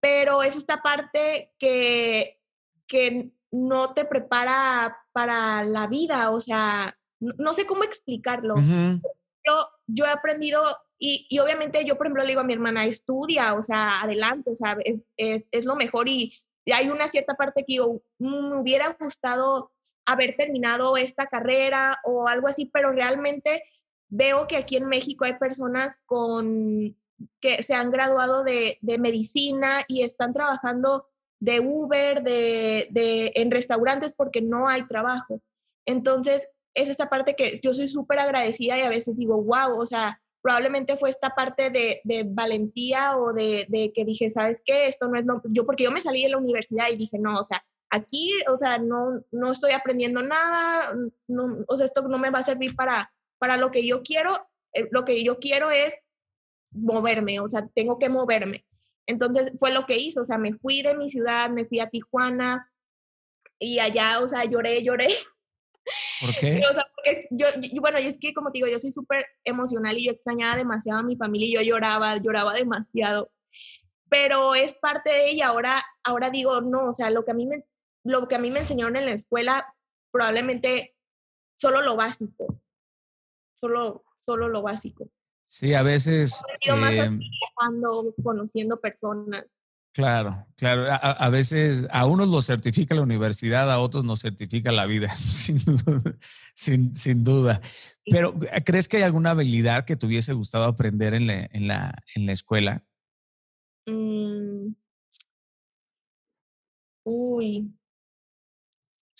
[0.00, 2.38] pero es esta parte que,
[2.86, 8.54] que no te prepara para la vida, o sea, no, sé cómo explicarlo.
[8.54, 10.64] pero yo he aprendido
[10.98, 14.50] y, y, obviamente yo, por ejemplo, le digo a mi hermana, estudia, o sea, adelante,
[14.50, 16.38] o sea, es, es, es lo mejor y
[16.72, 19.72] hay una cierta parte que yo me hubiera gustado
[20.12, 23.62] haber terminado esta carrera o algo así, pero realmente
[24.08, 26.96] veo que aquí en México hay personas con
[27.40, 31.06] que se han graduado de, de medicina y están trabajando
[31.38, 35.40] de Uber, de, de, en restaurantes porque no hay trabajo.
[35.86, 39.86] Entonces, es esta parte que yo soy súper agradecida y a veces digo, wow, o
[39.86, 44.86] sea, probablemente fue esta parte de, de valentía o de, de, que dije, ¿sabes qué?
[44.86, 47.38] Esto no es lo, yo, porque yo me salí de la universidad y dije, no,
[47.38, 50.94] o sea, aquí, o sea, no, no estoy aprendiendo nada,
[51.26, 54.48] no, o sea, esto no me va a servir para, para lo que yo quiero,
[54.72, 55.94] eh, lo que yo quiero es
[56.70, 58.64] moverme, o sea, tengo que moverme.
[59.06, 61.88] Entonces fue lo que hizo, o sea, me fui de mi ciudad, me fui a
[61.88, 62.70] Tijuana
[63.58, 65.08] y allá, o sea, lloré, lloré.
[66.20, 66.62] ¿Por qué?
[66.70, 67.46] O sea, porque yo,
[67.80, 71.00] bueno, y es que como te digo, yo soy súper emocional y yo extrañaba demasiado
[71.00, 73.32] a mi familia y yo lloraba, lloraba demasiado.
[74.08, 75.48] Pero es parte de ella.
[75.48, 77.64] Ahora, ahora digo, no, o sea, lo que a mí me,
[78.04, 79.74] lo que a mí me enseñaron en la escuela,
[80.10, 80.94] probablemente
[81.58, 82.60] solo lo básico,
[83.54, 85.08] solo, solo lo básico.
[85.46, 86.42] Sí, a veces...
[86.60, 87.18] Eh,
[87.54, 89.44] cuando conociendo personas.
[89.92, 90.86] Claro, claro.
[90.88, 95.58] A, veces a unos lo certifica la universidad, a otros nos certifica la vida, sin
[95.64, 96.16] duda.
[96.54, 97.60] Sin, duda.
[98.06, 98.34] Pero,
[98.64, 102.26] ¿crees que hay alguna habilidad que te hubiese gustado aprender en la, en la, en
[102.26, 102.84] la escuela?
[103.86, 104.74] Mm.
[107.02, 107.74] Uy,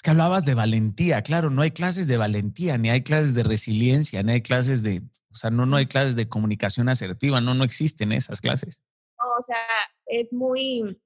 [0.00, 3.42] es que hablabas de valentía, claro, no hay clases de valentía, ni hay clases de
[3.42, 7.52] resiliencia, ni hay clases de, o sea, no, no hay clases de comunicación asertiva, no,
[7.52, 8.82] no existen esas clases.
[9.18, 9.58] o sea,
[10.06, 10.98] es muy,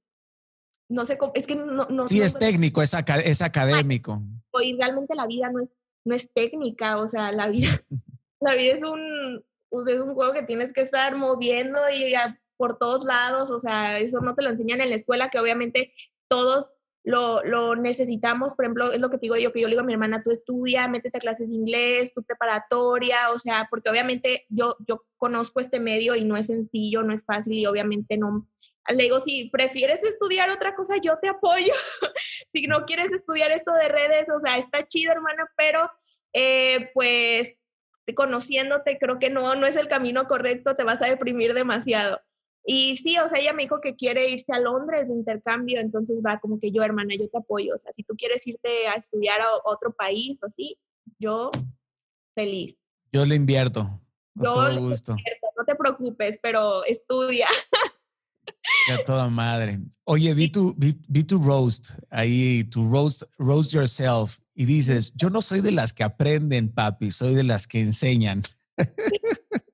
[0.88, 1.86] no sé, cómo, es que no...
[1.86, 4.22] no sí, es técnico, es, es académico.
[4.62, 5.72] Y realmente la vida no es,
[6.04, 7.70] no es técnica, o sea, la vida,
[8.40, 12.14] la vida es un, pues es un juego que tienes que estar moviendo y
[12.56, 15.92] por todos lados, o sea, eso no te lo enseñan en la escuela, que obviamente
[16.28, 16.70] todos
[17.04, 19.86] lo, necesitamos, por ejemplo, es lo que te digo yo, que yo le digo a
[19.86, 24.46] mi hermana, tú estudia, métete a clases de inglés, tu preparatoria, o sea, porque obviamente
[24.48, 28.48] yo, yo conozco este medio y no es sencillo, no es fácil y obviamente no,
[28.88, 31.74] le digo, si prefieres estudiar otra cosa, yo te apoyo,
[32.54, 35.90] si no quieres estudiar esto de redes, o sea, está chido, hermana, pero
[36.32, 37.54] eh, pues
[38.14, 42.20] conociéndote, creo que no, no es el camino correcto, te vas a deprimir demasiado.
[42.66, 46.18] Y sí, o sea, ella me dijo que quiere irse a Londres de intercambio, entonces
[46.24, 47.74] va como que yo, hermana, yo te apoyo.
[47.74, 50.78] O sea, si tú quieres irte a estudiar a otro país o así,
[51.18, 51.50] yo
[52.34, 52.76] feliz.
[53.12, 54.00] Yo le invierto.
[54.34, 55.12] Yo todo gusto.
[55.12, 57.46] Invierto, no te preocupes, pero estudia.
[58.88, 59.80] Ya toda madre.
[60.04, 65.42] Oye, vi tu, vi, tu roast, ahí, tu roast, roast yourself, y dices, yo no
[65.42, 68.42] soy de las que aprenden, papi, soy de las que enseñan.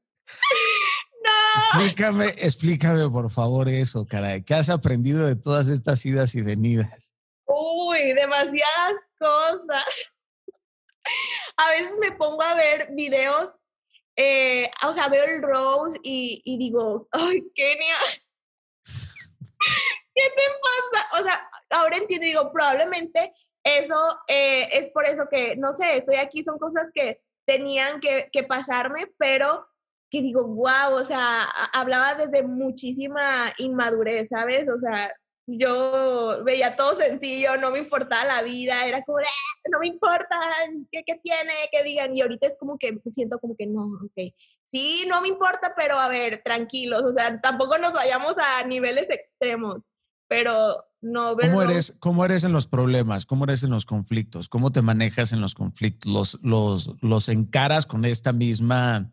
[1.73, 4.43] Explícame, explícame por favor eso, caray.
[4.43, 7.15] ¿Qué has aprendido de todas estas idas y venidas?
[7.47, 9.85] Uy, demasiadas cosas.
[11.57, 13.55] A veces me pongo a ver videos,
[14.17, 17.97] eh, o sea, veo el Rose y, y digo, ay, Kenia,
[20.15, 20.43] ¿qué te
[20.93, 21.21] pasa?
[21.21, 23.33] O sea, ahora entiendo, digo, probablemente
[23.65, 23.97] eso
[24.29, 28.45] eh, es por eso que, no sé, estoy aquí, son cosas que tenían que, que
[28.45, 29.67] pasarme, pero
[30.11, 34.69] que digo, wow, o sea, hablaba desde muchísima inmadurez, ¿sabes?
[34.69, 35.13] O sea,
[35.47, 40.37] yo veía todo sencillo, no me importaba la vida, era como, ah, no me importa,
[40.91, 41.53] ¿qué, ¿qué, tiene?
[41.73, 42.17] que digan?
[42.17, 45.99] Y ahorita es como que siento como que no, ok, sí, no me importa, pero
[45.99, 49.81] a ver, tranquilos, o sea, tampoco nos vayamos a niveles extremos,
[50.29, 53.25] pero no ¿Cómo eres, ¿Cómo eres en los problemas?
[53.27, 54.49] ¿Cómo eres en los conflictos?
[54.49, 56.13] ¿Cómo te manejas en los conflictos?
[56.13, 59.11] ¿Los, los, los encaras con esta misma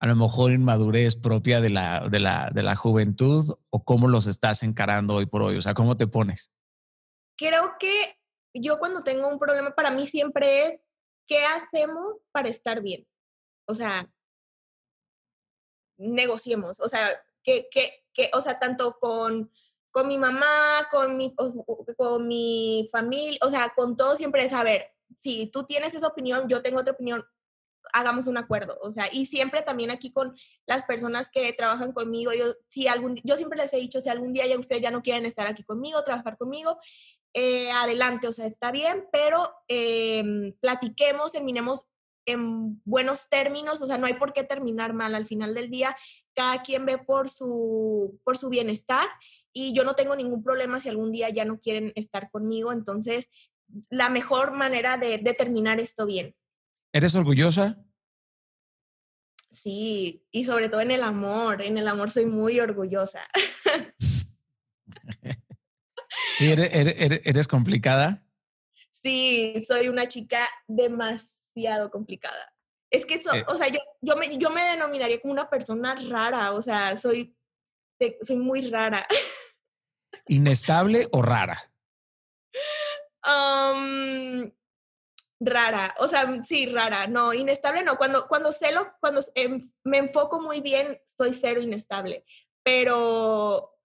[0.00, 4.26] a lo mejor inmadurez propia de la, de la, de la juventud o cómo los
[4.26, 5.56] estás encarando hoy por hoy?
[5.56, 6.52] O sea, ¿cómo te pones?
[7.36, 8.18] Creo que
[8.54, 10.80] yo cuando tengo un problema para mí siempre es,
[11.26, 13.06] ¿qué hacemos para estar bien?
[13.66, 14.10] O sea,
[15.98, 17.08] negociemos, o sea,
[17.42, 19.50] que, que, que, o sea, tanto con
[19.90, 21.34] con mi mamá, con mi,
[21.96, 26.48] con mi familia, o sea, con todo siempre es, saber si tú tienes esa opinión,
[26.48, 27.24] yo tengo otra opinión,
[27.92, 32.32] hagamos un acuerdo, o sea, y siempre también aquí con las personas que trabajan conmigo,
[32.32, 35.02] yo, si algún, yo siempre les he dicho, si algún día ya ustedes ya no
[35.02, 36.78] quieren estar aquí conmigo, trabajar conmigo,
[37.34, 41.84] eh, adelante, o sea, está bien, pero em, platiquemos, terminemos
[42.28, 45.14] en buenos términos, o sea, no hay por qué terminar mal.
[45.14, 45.96] Al final del día,
[46.34, 49.08] cada quien ve por su, por su bienestar
[49.52, 52.72] y yo no tengo ningún problema si algún día ya no quieren estar conmigo.
[52.72, 53.30] Entonces,
[53.88, 56.34] la mejor manera de, de terminar esto bien.
[56.98, 57.78] ¿Eres orgullosa?
[59.52, 61.62] Sí, y sobre todo en el amor.
[61.62, 63.20] En el amor soy muy orgullosa.
[66.38, 68.26] ¿Sí, eres, eres complicada?
[68.90, 72.52] Sí, soy una chica demasiado complicada.
[72.90, 73.44] Es que, eh.
[73.46, 77.32] o sea, yo, yo, me, yo me denominaría como una persona rara, o sea, soy,
[78.22, 79.06] soy muy rara.
[80.26, 81.62] ¿Inestable o rara?
[85.40, 90.40] Rara, o sea, sí, rara, no, inestable no, cuando, cuando celo, cuando em, me enfoco
[90.40, 92.24] muy bien, soy cero inestable,
[92.62, 93.78] pero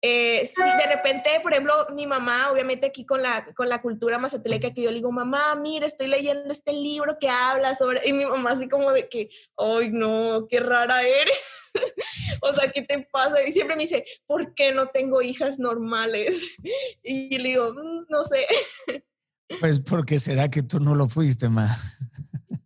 [0.00, 4.18] eh, si de repente, por ejemplo, mi mamá, obviamente aquí con la, con la cultura
[4.18, 8.12] mazatleca, que yo le digo, mamá, mira, estoy leyendo este libro que habla sobre, y
[8.12, 11.42] mi mamá así como de que, ay, no, qué rara eres.
[12.42, 13.42] o sea, ¿qué te pasa?
[13.42, 16.40] Y siempre me dice, ¿por qué no tengo hijas normales?
[17.02, 18.46] y le digo, mm, no sé.
[19.60, 21.76] pues porque será que tú no lo fuiste, ma.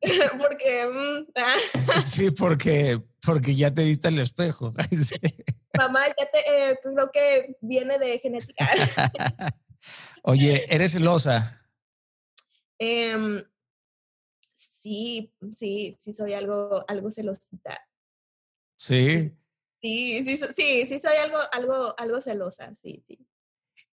[0.39, 0.87] porque...
[0.87, 2.01] Mm, ah.
[2.01, 4.75] sí, porque, porque ya te viste al espejo.
[5.79, 8.69] Mamá, ya te, eh, creo que viene de genética.
[10.23, 11.61] Oye, ¿eres celosa?
[12.79, 13.43] Em,
[14.55, 17.81] sí, sí, sí soy algo, algo celosita.
[18.77, 19.33] ¿Sí?
[19.77, 23.19] Sí, sí, sí, sí soy algo, algo, algo celosa, sí, sí.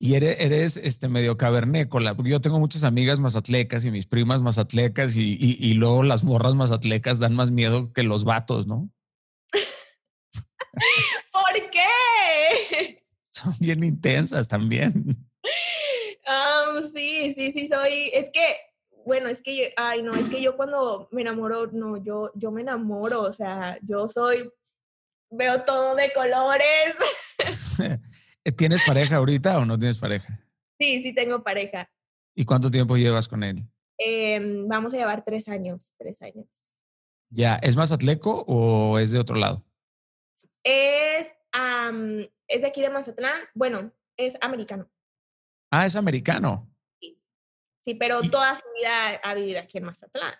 [0.01, 4.41] Y eres, eres este, medio cavernécola, porque yo tengo muchas amigas mazatlecas y mis primas
[4.41, 8.89] mazatlecas y, y, y luego las morras mazatlecas dan más miedo que los vatos, ¿no?
[11.33, 13.03] ¿Por qué?
[13.31, 15.17] Son bien intensas también.
[16.93, 18.09] sí, sí, sí, soy.
[18.13, 18.55] Es que,
[19.05, 22.62] bueno, es que, ay, no, es que yo cuando me enamoro, no, yo, yo me
[22.62, 24.49] enamoro, o sea, yo soy,
[25.29, 26.95] veo todo de colores.
[28.51, 30.39] ¿Tienes pareja ahorita o no tienes pareja?
[30.79, 31.89] Sí, sí tengo pareja.
[32.35, 33.63] ¿Y cuánto tiempo llevas con él?
[33.97, 36.71] Em, vamos a llevar tres años, tres años.
[37.29, 39.63] Ya, ¿es más atleco o es de otro lado?
[40.63, 41.27] Es,
[42.47, 43.41] es de aquí de Mazatlán.
[43.53, 44.89] Bueno, es americano.
[45.69, 46.73] Ah, es americano.
[46.99, 47.21] Sí,
[47.81, 50.33] sí pero toda su vida ha vivido aquí en Mazatlán.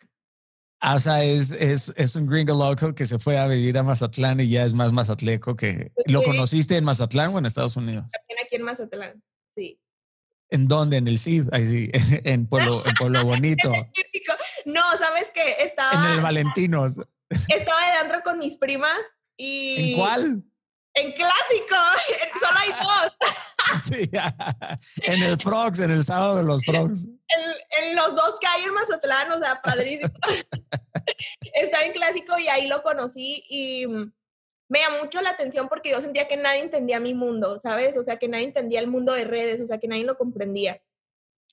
[0.82, 4.40] O sea, es, es, es, un gringo loco que se fue a vivir a Mazatlán
[4.40, 5.92] y ya es más mazatleco que...
[6.06, 8.06] ¿Lo conociste en Mazatlán o en Estados Unidos?
[8.10, 9.24] También aquí en Mazatlán,
[9.56, 9.80] sí.
[10.50, 10.98] ¿En dónde?
[10.98, 11.90] En el CID, ahí sí,
[12.24, 13.74] en Pueblo, en Pueblo Bonito.
[14.66, 15.58] no, ¿sabes qué?
[15.60, 16.12] Estaba...
[16.12, 16.98] En el Valentinos.
[17.30, 19.00] Estaba de antro con mis primas
[19.40, 20.44] ¿En cuál?
[20.96, 21.76] En clásico,
[22.40, 23.14] solo hay dos.
[23.86, 24.10] Sí,
[25.04, 27.06] en el Frogs, en el sábado de los Frogs.
[27.06, 30.10] En, los dos que hay en Mazatlán, o sea, padrísimo.
[31.54, 33.86] Estaba en clásico y ahí lo conocí y
[34.70, 37.98] me llamó mucho la atención porque yo sentía que nadie entendía mi mundo, ¿sabes?
[37.98, 40.82] O sea, que nadie entendía el mundo de redes, o sea, que nadie lo comprendía.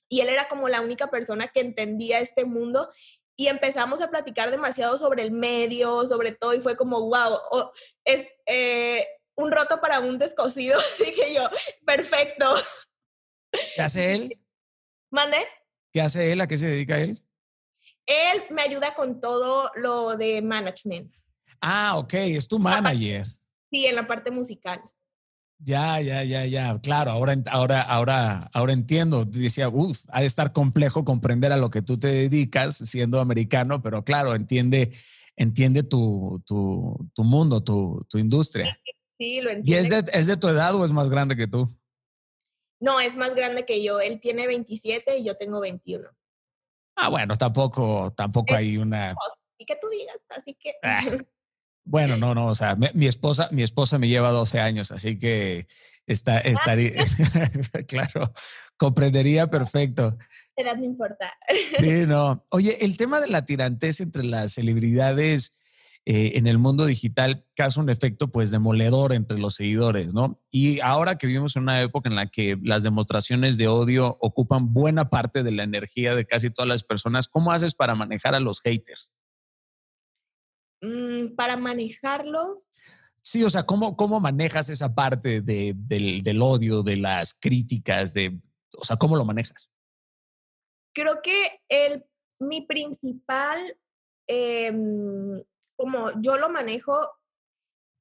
[0.09, 2.89] Y él era como la única persona que entendía este mundo
[3.35, 7.71] y empezamos a platicar demasiado sobre el medio, sobre todo, y fue como, wow,
[8.03, 9.07] es eh,
[9.37, 11.49] un roto para un descosido, dije yo,
[11.85, 12.55] perfecto.
[13.75, 14.39] ¿Qué hace él?
[15.09, 15.37] ¿Mande?
[15.93, 16.41] ¿Qué hace él?
[16.41, 17.23] ¿A qué se dedica él?
[18.05, 21.13] Él me ayuda con todo lo de management.
[21.61, 23.25] Ah, ok, es tu manager.
[23.71, 24.81] Sí, en la parte musical.
[25.59, 26.79] Ya, ya, ya, ya.
[26.79, 29.25] Claro, ahora, ahora, ahora, ahora entiendo.
[29.25, 33.81] Decía, uff, ha de estar complejo comprender a lo que tú te dedicas siendo americano,
[33.81, 34.91] pero claro, entiende,
[35.35, 38.77] entiende tu, tu, tu mundo, tu, tu, industria.
[38.83, 39.71] Sí, lo entiende.
[39.71, 41.69] ¿Y es de, es de tu edad o es más grande que tú?
[42.79, 43.99] No, es más grande que yo.
[43.99, 46.09] Él tiene 27 y yo tengo 21.
[46.95, 49.15] Ah, bueno, tampoco, tampoco hay una.
[49.59, 50.75] Y que tú digas, así que.
[50.83, 51.01] Ah.
[51.83, 55.65] Bueno, no, no, o sea, mi, esposa, mi esposa me lleva 12 años, así que
[56.05, 56.41] está, ah.
[56.41, 56.91] estaría,
[57.87, 58.33] claro,
[58.77, 60.15] comprendería perfecto.
[60.55, 61.33] Edad no importa.
[61.79, 62.45] Sí, no.
[62.49, 65.57] Oye, el tema de la tirantez entre las celebridades
[66.09, 70.37] eh, en el mundo digital causa un efecto pues demoledor entre los seguidores, ¿no?
[70.49, 74.73] Y ahora que vivimos en una época en la que las demostraciones de odio ocupan
[74.73, 78.39] buena parte de la energía de casi todas las personas, ¿cómo haces para manejar a
[78.39, 79.11] los haters?
[80.81, 82.69] Mm, para manejarlos.
[83.21, 88.13] Sí, o sea, ¿cómo, cómo manejas esa parte de, del, del, odio, de las críticas,
[88.13, 88.39] de,
[88.77, 89.69] o sea, cómo lo manejas?
[90.95, 92.05] Creo que el,
[92.39, 93.77] mi principal,
[94.25, 94.71] eh,
[95.77, 96.93] como yo lo manejo,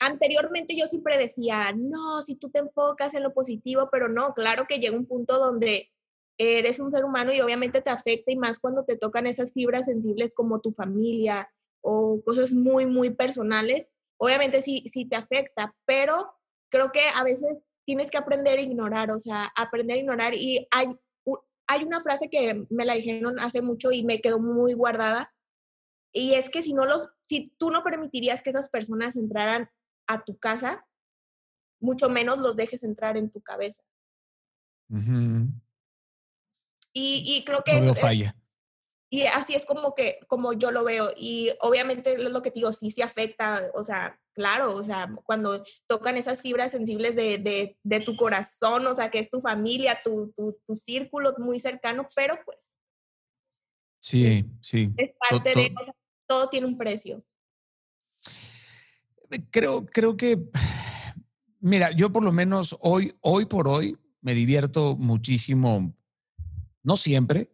[0.00, 4.66] anteriormente yo siempre decía, no, si tú te enfocas en lo positivo, pero no, claro
[4.68, 5.92] que llega un punto donde
[6.38, 9.86] eres un ser humano y obviamente te afecta y más cuando te tocan esas fibras
[9.86, 11.48] sensibles como tu familia
[11.80, 16.34] o cosas muy, muy personales obviamente sí, sí te afecta, pero
[16.70, 20.34] creo que a veces tienes que aprender a ignorar, o sea, aprender a ignorar.
[20.34, 20.88] Y hay,
[21.66, 25.32] hay una frase que me la dijeron hace mucho y me quedó muy guardada,
[26.16, 29.68] y es que si no los, si tú no permitirías que esas personas entraran
[30.06, 30.86] a tu casa,
[31.78, 33.82] mucho menos los dejes entrar en tu cabeza.
[34.88, 35.44] y,
[36.92, 37.80] y, creo que...
[37.80, 38.34] No falla.
[39.10, 41.12] Y así es como que, como yo lo veo.
[41.16, 45.14] Y obviamente es lo que te digo, sí se afecta, o sea, claro, o sea,
[45.24, 49.40] cuando tocan esas fibras sensibles de, de, de tu corazón, o sea, que es tu
[49.42, 52.74] familia, tu, tu, tu círculo muy cercano, pero pues.
[54.00, 54.90] Sí, sí.
[54.96, 55.94] Es parte de, o sea,
[56.26, 57.24] todo tiene un precio.
[59.30, 60.38] Eh, creo, creo que,
[61.60, 65.94] mira, yo por lo menos hoy, hoy por hoy me divierto muchísimo,
[66.82, 67.50] no siempre,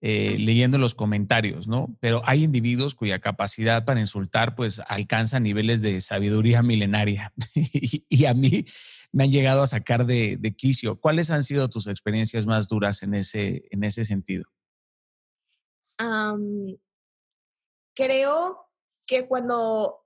[0.00, 1.96] eh, leyendo los comentarios, ¿no?
[2.00, 7.32] Pero hay individuos cuya capacidad para insultar pues alcanza niveles de sabiduría milenaria
[8.08, 8.64] y, a mí
[9.10, 11.00] me han llegado a sacar de, de, quicio.
[11.00, 14.44] ¿Cuáles han sido tus experiencias más duras en ese, en ese sentido?
[17.98, 18.64] Creo
[19.08, 20.04] que cuando,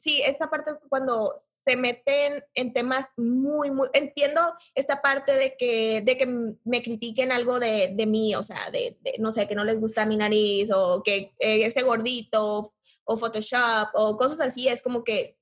[0.00, 1.34] sí, esta parte cuando
[1.66, 4.40] se meten en temas muy, muy, entiendo
[4.74, 6.26] esta parte de que, de que
[6.64, 10.06] me critiquen algo de, de mí, o sea, de, no sé, que no les gusta
[10.06, 12.72] mi nariz o que eh, ese gordito
[13.04, 15.36] o Photoshop o cosas así, es como que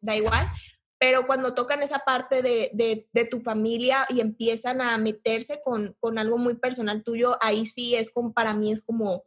[0.00, 0.46] da igual,
[0.98, 5.94] pero cuando tocan esa parte de, de, de, tu familia y empiezan a meterse con,
[6.00, 9.24] con, algo muy personal tuyo, ahí sí es como, para mí es como,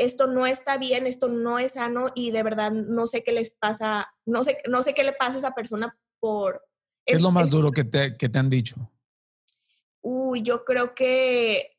[0.00, 3.54] esto no está bien, esto no es sano y de verdad no sé qué les
[3.54, 6.66] pasa, no sé, no sé qué le pasa a esa persona por...
[7.04, 8.90] ¿Qué es lo más duro que te, que te han dicho?
[10.02, 11.76] Uy, yo creo que...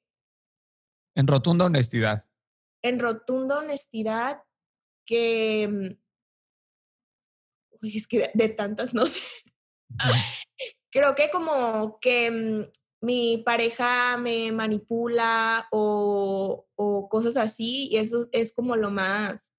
[1.15, 2.27] En rotunda honestidad.
[2.83, 4.43] En rotunda honestidad
[5.05, 5.67] que...
[5.67, 5.97] Mm,
[7.81, 9.19] uy, es que de, tantas no sé.
[10.91, 18.29] creo que como que mm, mi pareja me manipula o, o, cosas así y eso
[18.31, 19.51] es como lo más,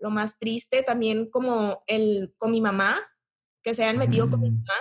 [0.00, 0.82] lo más triste.
[0.82, 2.98] También como el, con mi mamá,
[3.62, 4.54] que se hayan metido con mi mm.
[4.58, 4.78] mamá,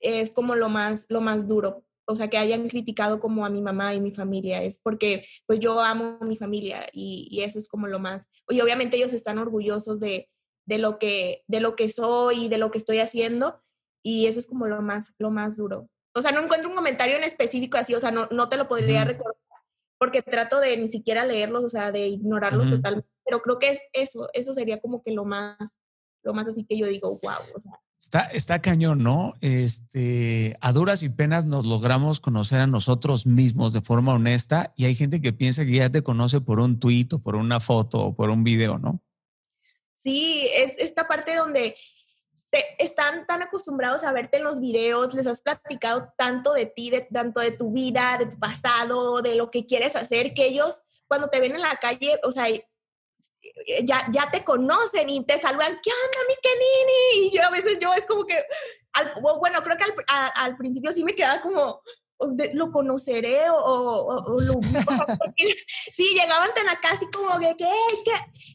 [0.00, 1.84] es como lo más, lo más duro.
[2.06, 5.60] O sea, que hayan criticado como a mi mamá y mi familia, es porque pues
[5.60, 8.28] yo amo a mi familia y, y eso es como lo más.
[8.48, 10.28] Y obviamente ellos están orgullosos de,
[10.66, 13.62] de, lo que, de lo que soy y de lo que estoy haciendo
[14.02, 17.16] y eso es como lo más, lo más duro o sea, no encuentro un comentario
[17.16, 19.36] en específico así, o sea, no, no te lo podría recordar
[20.00, 23.80] porque trato de ni siquiera leerlos, o sea, de ignorarlos totalmente, pero creo que es
[23.92, 25.58] eso, eso sería como que lo más,
[26.22, 27.72] lo más así que yo digo, wow, o sea.
[28.00, 29.34] Está, está cañón, ¿no?
[29.42, 34.86] Este, a duras y penas nos logramos conocer a nosotros mismos de forma honesta y
[34.86, 38.00] hay gente que piensa que ya te conoce por un tuit o por una foto
[38.00, 39.02] o por un video, ¿no?
[39.96, 41.76] Sí, es esta parte donde
[42.78, 47.02] están tan acostumbrados a verte en los videos, les has platicado tanto de ti, de,
[47.02, 51.28] tanto de tu vida, de tu pasado, de lo que quieres hacer, que ellos cuando
[51.28, 52.46] te ven en la calle, o sea,
[53.82, 57.26] ya, ya te conocen y te saludan, ¿qué onda, mi Kenini?
[57.26, 58.36] Y yo a veces yo es como que,
[59.40, 61.82] bueno, creo que al, al principio sí me quedaba como,
[62.54, 64.54] lo conoceré o, o, lo
[65.92, 67.70] sí llegaban tan acá así como que ¿qué?
[68.04, 68.12] ¿qué?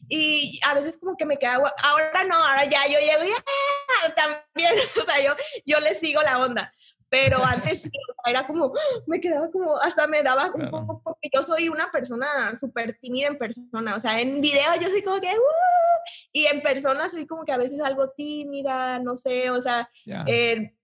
[0.08, 4.74] y a veces como que me quedaba ahora no ahora ya yo llego y también
[5.00, 6.72] o sea yo yo les sigo la onda
[7.08, 7.88] pero antes
[8.26, 8.72] era como
[9.06, 13.28] me quedaba como hasta me daba un poco porque yo soy una persona súper tímida
[13.28, 15.96] en persona o sea en video yo soy como que uh",
[16.32, 19.88] y en persona soy como que a veces algo tímida no sé o sea
[20.26, 20.75] eh,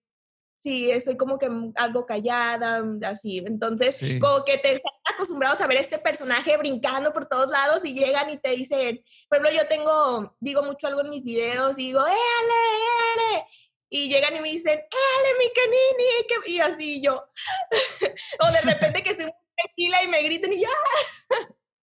[0.62, 3.38] sí, soy como que algo callada, mm, así.
[3.38, 7.94] Entonces, como que te están acostumbrados a ver este personaje brincando por todos lados y
[7.94, 11.86] llegan y te dicen, por ejemplo, yo tengo, digo mucho algo en mis videos y
[11.86, 13.46] digo, ¡eh, ale, ale!
[13.88, 16.56] Y llegan y me dicen, ¡eh, ale, mi canini!
[16.56, 17.24] Y así yo.
[18.40, 20.68] o de repente que soy muy tranquila y me griten y ya.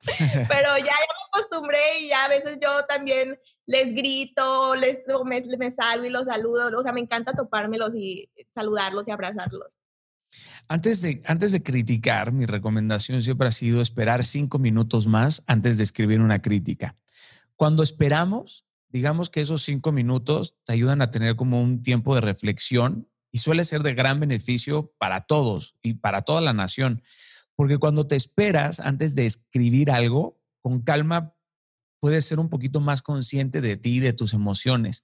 [0.47, 5.71] Pero ya, me acostumbré y ya a veces yo también les grito, les me, me
[5.71, 6.77] salgo y los saludo.
[6.77, 9.67] O sea, me encanta topármelos y saludarlos y abrazarlos.
[10.67, 15.77] Antes de, antes de criticar, mi recomendación siempre ha sido esperar cinco minutos más antes
[15.77, 16.95] de escribir una crítica.
[17.55, 22.21] Cuando esperamos, digamos que esos cinco minutos te ayudan a tener como un tiempo de
[22.21, 27.03] reflexión y suele ser de gran beneficio para todos y para toda la nación.
[27.59, 31.35] Porque cuando te esperas antes de escribir algo, con calma
[31.99, 35.03] puedes ser un poquito más consciente de ti, de tus emociones.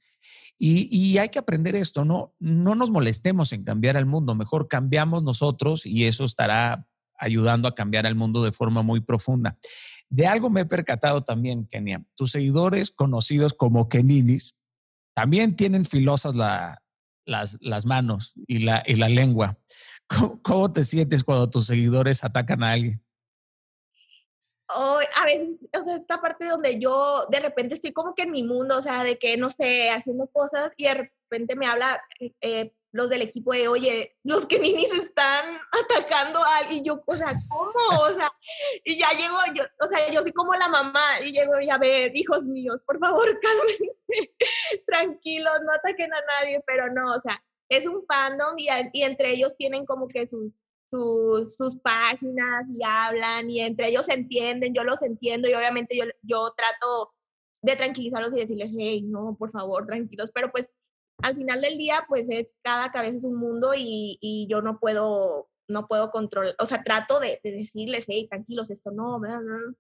[0.58, 2.34] Y, hay que aprender esto, ¿no?
[2.40, 6.88] No nos molestemos en cambiar al mundo, mejor cambiamos nosotros y eso estará
[7.18, 9.58] ayudando a cambiar al mundo de forma muy profunda.
[10.08, 12.06] De algo me he percatado también, Kenia.
[12.16, 14.56] Tus seguidores conocidos como Keninis
[15.14, 16.36] también tienen filosas
[17.26, 19.58] las, las, manos y la, y la lengua.
[20.44, 23.02] ¿Cómo, te sientes cuando tus seguidores atacan a alguien?
[24.68, 28.44] a veces, o sea, esta parte donde yo de repente estoy como que en mi
[28.44, 32.02] mundo, o sea, de que, no sé, haciendo cosas y de repente me habla
[32.42, 37.16] eh, los del equipo de, oye, los que ninis están atacando a y yo, o
[37.16, 38.04] sea, ¿cómo?
[38.04, 38.32] O sea,
[38.86, 41.78] y ya llego, yo, o sea, yo soy como la mamá, y llego y a
[41.78, 43.98] ver, hijos míos, por favor, cálmense,
[44.88, 49.32] tranquilos, no ataquen a nadie, pero no, o sea, es un fandom y, y entre
[49.32, 50.54] ellos tienen como que sus,
[50.90, 56.06] sus, sus, páginas y hablan y entre ellos entienden, yo los entiendo y obviamente yo,
[56.22, 57.12] yo trato
[57.62, 60.70] de tranquilizarlos y decirles, hey, no, por favor, tranquilos, pero pues
[61.22, 64.80] al final del día, pues es cada cabeza es un mundo y, y yo no
[64.80, 69.20] puedo, no puedo controlar, o sea, trato de, de decirles, hey, tranquilos, esto no,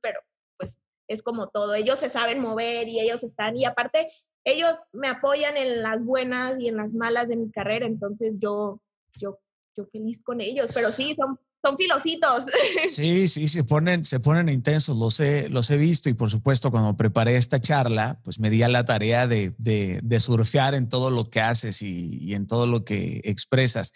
[0.01, 0.19] pero
[0.57, 4.11] pues es como todo, ellos se saben mover y ellos están, y aparte,
[4.43, 8.79] ellos me apoyan en las buenas y en las malas de mi carrera, entonces yo,
[9.19, 9.39] yo,
[9.75, 12.45] yo feliz con ellos, pero sí, son son filositos.
[12.87, 16.71] Sí, sí, se ponen, se ponen intensos, los he, los he visto y por supuesto
[16.71, 21.09] cuando preparé esta charla, pues me di a la tarea de, de, surfear en todo
[21.09, 23.91] lo que haces y, en todo lo que expresas.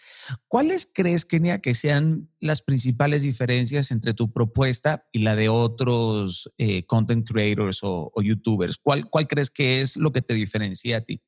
[0.48, 6.50] ¿Cuáles crees, Kenia, que sean las principales diferencias entre tu propuesta y la de otros
[6.58, 8.76] eh, content creators o, o youtubers?
[8.76, 11.22] ¿Cuál, ¿Cuál crees que es lo que te diferencia a ti?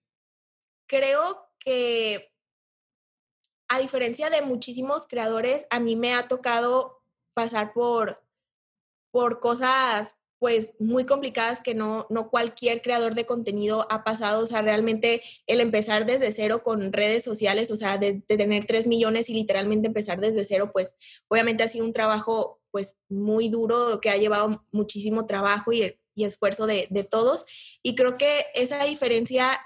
[0.87, 2.32] Creo que
[3.73, 7.03] a diferencia de muchísimos creadores, a mí me ha tocado
[7.33, 8.23] pasar por,
[9.11, 14.43] por cosas pues muy complicadas que no, no cualquier creador de contenido ha pasado.
[14.43, 18.89] O sea, realmente el empezar desde cero con redes sociales, o sea, de, tener 3
[18.89, 20.95] millones y literalmente empezar desde cero, pues
[21.29, 26.25] obviamente ha sido un trabajo pues muy duro que ha llevado muchísimo trabajo y, y
[26.25, 27.47] esfuerzo de, de, todos.
[27.83, 29.59] Y creo que esa diferencia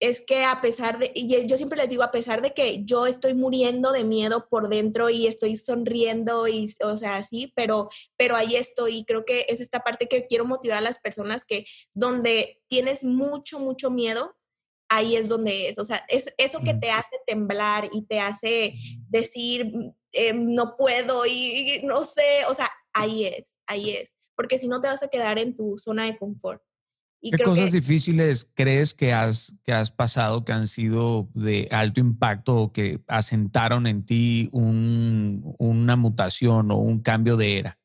[0.00, 3.06] es que a pesar de, y yo siempre les digo, a pesar de que yo
[3.06, 8.34] estoy muriendo de miedo por dentro y estoy sonriendo y, o sea, así, pero, pero
[8.34, 11.66] ahí estoy y creo que es esta parte que quiero motivar a las personas que
[11.92, 14.34] donde tienes mucho, mucho miedo,
[14.88, 18.74] ahí es donde es, o sea, es eso que te hace temblar y te hace
[19.08, 19.70] decir,
[20.12, 24.80] eh, no puedo y no sé, o sea, ahí es, ahí es, porque si no
[24.80, 26.62] te vas a quedar en tu zona de confort.
[27.22, 32.56] ¿Qué cosas difíciles crees que has, que has pasado que han sido de alto impacto
[32.56, 37.78] o que asentaron en ti una mutación o un cambio de era?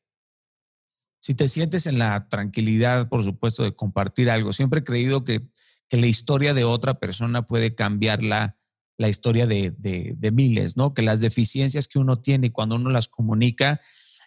[1.20, 5.42] Si te sientes en la tranquilidad, por supuesto, de compartir algo, siempre he creído que,
[5.90, 8.56] la historia de otra persona puede cambiar la,
[8.98, 10.94] historia de, de miles, ¿no?
[10.94, 13.80] Que las deficiencias que uno tiene cuando uno las comunica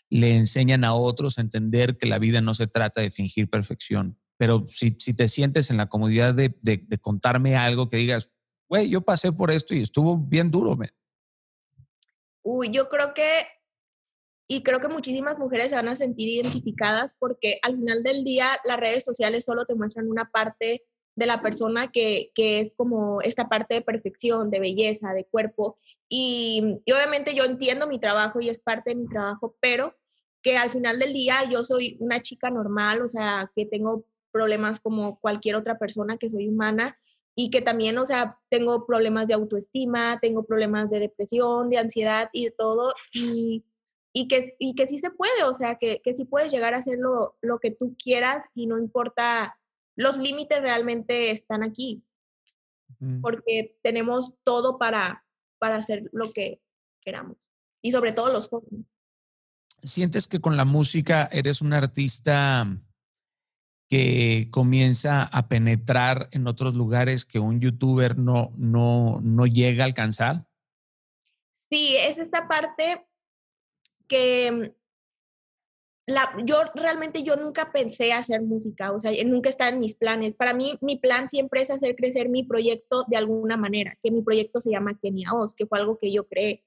[0.10, 4.19] le enseñan a otros a entender que la vida no se trata de fingir perfección
[4.40, 8.32] pero si, si te sientes en la comodidad de, de, contarme algo que digas,
[8.70, 10.92] güey, yo pasé por esto y estuvo bien duro, me
[12.42, 13.48] Uy, yo creo que,
[14.48, 18.48] y creo que muchísimas mujeres se van a sentir identificadas porque al final del día
[18.64, 20.86] las redes sociales solo te muestran una parte
[21.18, 25.78] de la persona que, que es como esta parte de perfección, de belleza, de cuerpo.
[26.08, 29.98] Y, y obviamente yo entiendo mi trabajo y es parte de mi trabajo, pero
[30.42, 34.80] que al final del día yo soy una chica normal, o sea, que tengo problemas
[34.80, 36.98] como cualquier otra persona, que soy humana
[37.36, 42.30] y que también, o sea, tengo problemas de autoestima, tengo problemas de depresión, de ansiedad
[42.34, 43.64] y de todo, y,
[44.12, 46.80] y, que, y que sí se puede, o sea, que, que sí puedes llegar a
[46.80, 49.58] hacer lo, lo que tú quieras y no importa,
[49.96, 52.04] los límites realmente están aquí,
[53.22, 55.24] porque tenemos todo para,
[55.60, 56.60] para hacer lo que
[57.02, 57.38] queramos,
[57.82, 58.86] y sobre todo los jóvenes.
[59.82, 62.68] ¿Sientes que con la música eres un artista
[63.90, 69.88] que comienza a penetrar en otros lugares que un youtuber no, no, no llega a
[69.88, 70.46] alcanzar?
[71.52, 73.08] Sí, es esta parte
[74.08, 74.80] que mm,
[76.06, 80.36] la, yo realmente yo nunca pensé hacer música, o sea, nunca está en mis planes.
[80.36, 84.22] Para mí, mi plan siempre es hacer crecer mi proyecto de alguna manera, que mi
[84.22, 86.64] proyecto se llama Kenia Oz, que fue algo que yo creé.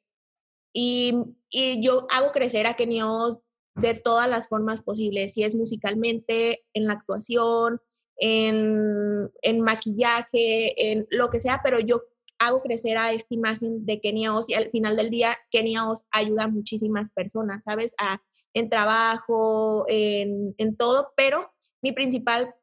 [0.73, 1.15] Y,
[1.51, 3.39] y yo hago crecer a Kenia Oz
[3.75, 7.81] de todas las formas posibles, si es musicalmente, en la actuación,
[8.17, 12.03] en, en maquillaje, en lo que sea, pero yo
[12.39, 16.05] hago crecer a esta imagen de Kenia Oz y al final del día Kenia Oz
[16.11, 17.95] ayuda a muchísimas personas, ¿sabes?
[17.99, 18.21] A,
[18.55, 22.55] en trabajo, en, en todo, pero mi principal,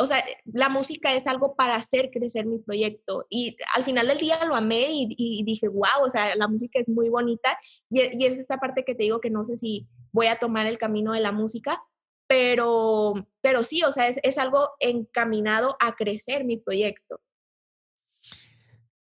[0.00, 4.18] o sea, la música es algo para hacer crecer mi proyecto y al final del
[4.18, 7.58] día lo amé y, dije, wow, o sea, la música es muy bonita
[7.90, 10.66] y, y, es esta parte que te digo que no sé si voy a tomar
[10.66, 11.82] el camino de la música,
[12.26, 17.20] pero, pero sí, o sea, es, es algo encaminado a crecer mi proyecto.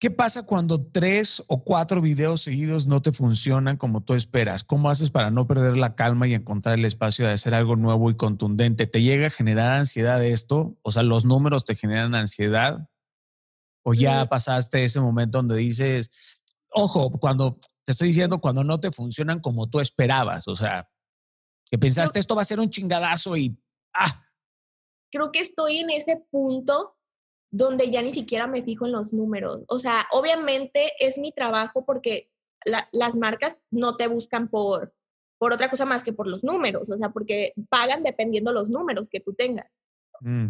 [0.01, 4.63] ¿Qué pasa cuando tres o cuatro videos seguidos no te funcionan como tú esperas?
[4.63, 8.09] ¿Cómo haces para no perder la calma y encontrar el espacio de hacer algo nuevo
[8.09, 8.87] y contundente?
[8.87, 10.75] ¿Te llega a generar ansiedad esto?
[10.81, 12.89] O sea, ¿los números te generan ansiedad?
[13.83, 16.41] ¿O ya pasaste ese momento donde dices,
[16.71, 20.47] ojo, cuando te estoy diciendo, cuando no te funcionan como tú esperabas?
[20.47, 20.89] O sea,
[21.69, 23.55] que pensaste, esto va a ser un chingadazo y,
[23.93, 24.25] ah.
[25.11, 26.97] Creo que estoy en ese punto
[27.51, 29.63] donde ya ni siquiera me fijo en los números.
[29.67, 32.29] O sea, obviamente es mi trabajo porque
[32.91, 34.93] las marcas no te buscan por,
[35.37, 39.09] por otra cosa más que por los números, o sea, porque pagan dependiendo los números
[39.09, 39.67] que tú tengas.
[40.21, 40.47] Mm.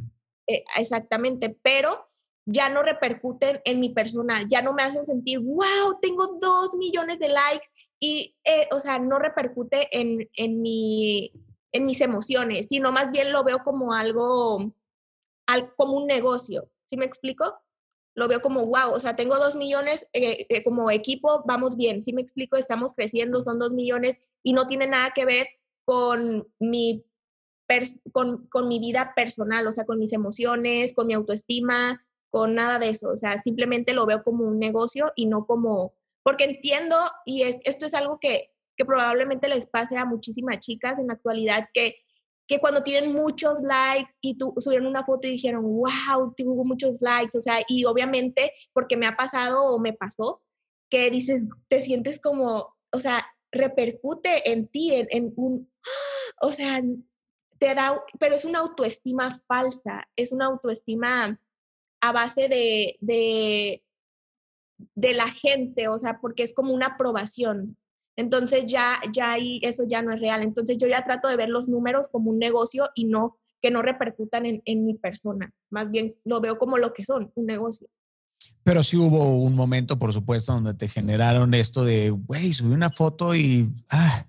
[0.48, 2.10] Eh, exactamente, pero
[2.46, 7.20] ya no repercuten en mi personal, ya no me hacen sentir, wow, tengo dos millones
[7.20, 7.68] de likes
[8.00, 11.32] y, eh, o sea, no repercute en, en, mi,
[11.72, 14.74] en mis emociones, sino más bien lo veo como algo,
[15.78, 16.70] como un negocio.
[16.92, 17.58] ¿Sí me explico?
[18.16, 22.02] Lo veo como, wow, o sea, tengo dos millones eh, eh, como equipo, vamos bien,
[22.02, 22.58] ¿sí me explico?
[22.58, 25.48] Estamos creciendo, son dos millones y no tiene nada que ver
[25.86, 27.06] con mi,
[28.12, 32.78] con, con mi vida personal, o sea, con mis emociones, con mi autoestima, con nada
[32.78, 33.10] de eso.
[33.10, 37.86] O sea, simplemente lo veo como un negocio y no como, porque entiendo, y esto
[37.86, 42.04] es algo que, que probablemente les pase a muchísimas chicas en la actualidad, que
[42.52, 47.02] que cuando tienen muchos likes y tú subieron una foto y dijeron, wow, tuvo muchos
[47.02, 50.42] likes, o sea, y obviamente porque me ha pasado o me pasó,
[50.90, 55.72] que dices, te sientes como, o sea, repercute en ti, en, un,
[56.42, 56.82] o sea,
[57.58, 61.40] te da, pero es una autoestima falsa, es una autoestima
[62.02, 63.82] a base de, de,
[64.94, 67.78] de la gente, o sea, porque es como una aprobación.
[68.22, 70.44] Entonces ya, ya ahí eso ya no es real.
[70.44, 73.82] Entonces yo ya trato de ver los números como un negocio y no que no
[73.82, 75.54] repercutan en, en mi persona.
[75.70, 77.88] Más bien lo veo como lo que son, un negocio.
[78.64, 82.90] Pero sí hubo un momento, por supuesto, donde te generaron esto de, güey, subí una
[82.90, 83.70] foto y...
[83.90, 84.28] Ah.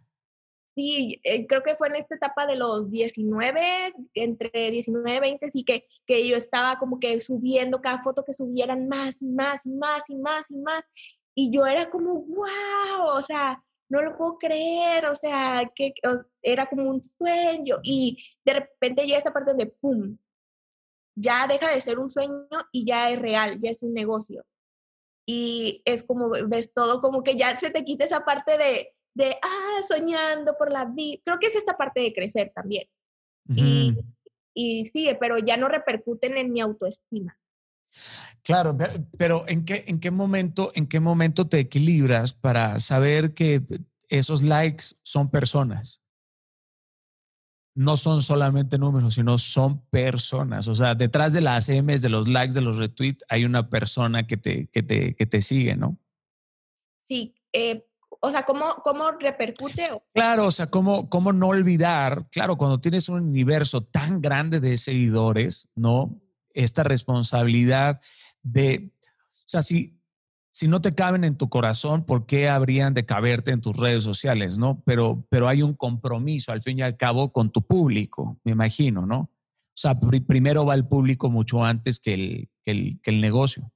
[0.74, 5.50] Sí, eh, creo que fue en esta etapa de los 19, entre 19 y 20,
[5.50, 9.66] sí que, que yo estaba como que subiendo cada foto que subieran más y más
[9.66, 10.82] y más y más y más.
[11.34, 13.62] Y yo era como, wow, o sea,
[13.92, 15.92] no lo puedo creer, o sea, que
[16.40, 20.16] era como un sueño y de repente ya esta parte donde, ¡pum!,
[21.14, 24.46] ya deja de ser un sueño y ya es real, ya es un negocio.
[25.26, 29.36] Y es como, ves todo, como que ya se te quita esa parte de, de
[29.42, 31.20] ah, soñando por la vida.
[31.22, 32.88] Creo que es esta parte de crecer también.
[33.46, 33.94] y,
[34.54, 37.38] y sigue, pero ya no repercuten en mi autoestima.
[38.44, 38.76] Claro,
[39.18, 43.62] pero ¿en qué, en qué momento, en qué momento te equilibras para saber que
[44.08, 46.00] esos likes son personas?
[47.74, 50.66] No son solamente números, sino son personas.
[50.66, 54.26] O sea, detrás de las AMs, de los likes, de los retweets, hay una persona
[54.26, 55.98] que te, que te, que te sigue, ¿no?
[57.00, 57.86] Sí, eh,
[58.20, 59.88] o sea, ¿cómo, cómo repercute?
[60.12, 62.26] Claro, o sea, ¿cómo, ¿cómo no olvidar?
[62.30, 66.20] Claro, cuando tienes un universo tan grande de seguidores, ¿no?
[66.54, 68.00] esta responsabilidad
[68.42, 68.92] de,
[69.30, 69.98] o sea, si,
[70.50, 74.04] si no te caben en tu corazón, ¿por qué habrían de caberte en tus redes
[74.04, 74.82] sociales, no?
[74.84, 79.06] Pero, pero hay un compromiso al fin y al cabo con tu público, me imagino,
[79.06, 79.30] ¿no?
[79.74, 83.72] O sea, primero va el público mucho antes que el, que el, que el negocio.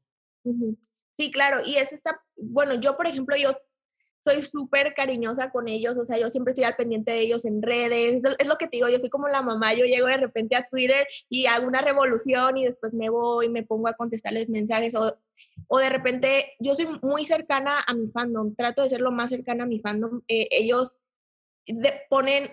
[1.12, 3.56] Sí, claro, y es esta, bueno, yo por ejemplo, yo
[4.26, 7.62] soy súper cariñosa con ellos, o sea, yo siempre estoy al pendiente de ellos en
[7.62, 10.56] redes, es lo que te digo, yo soy como la mamá, yo llego de repente
[10.56, 14.96] a Twitter y hago una revolución y después me voy, me pongo a contestarles mensajes
[14.96, 15.16] o,
[15.68, 19.30] o de repente yo soy muy cercana a mi fandom, trato de ser lo más
[19.30, 20.98] cercana a mi fandom, eh, ellos
[22.10, 22.50] ponen,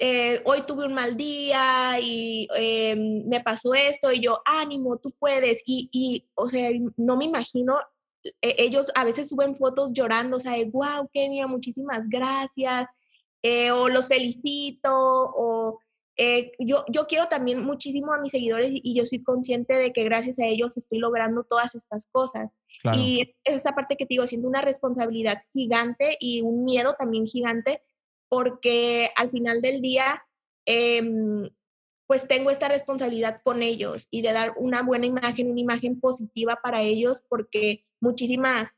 [0.00, 5.12] eh, hoy tuve un mal día y em, me pasó esto y yo, ánimo, tú
[5.12, 7.78] puedes, y, y o sea, no me imagino
[8.40, 12.88] ellos a veces suben fotos llorando, o sea, de, wow, Kenia, muchísimas gracias,
[13.42, 15.78] eh, o los felicito, o
[16.16, 20.04] eh, yo, yo quiero también muchísimo a mis seguidores y yo soy consciente de que
[20.04, 22.50] gracias a ellos estoy logrando todas estas cosas.
[22.94, 27.26] Y es esta parte que te digo, siendo una responsabilidad gigante y un miedo también
[27.26, 27.80] gigante,
[28.28, 30.24] porque al final del día,
[30.66, 31.02] eh,
[32.08, 36.58] pues tengo esta responsabilidad con ellos y de dar una buena imagen, una imagen positiva
[36.62, 38.76] para ellos, porque muchísimas,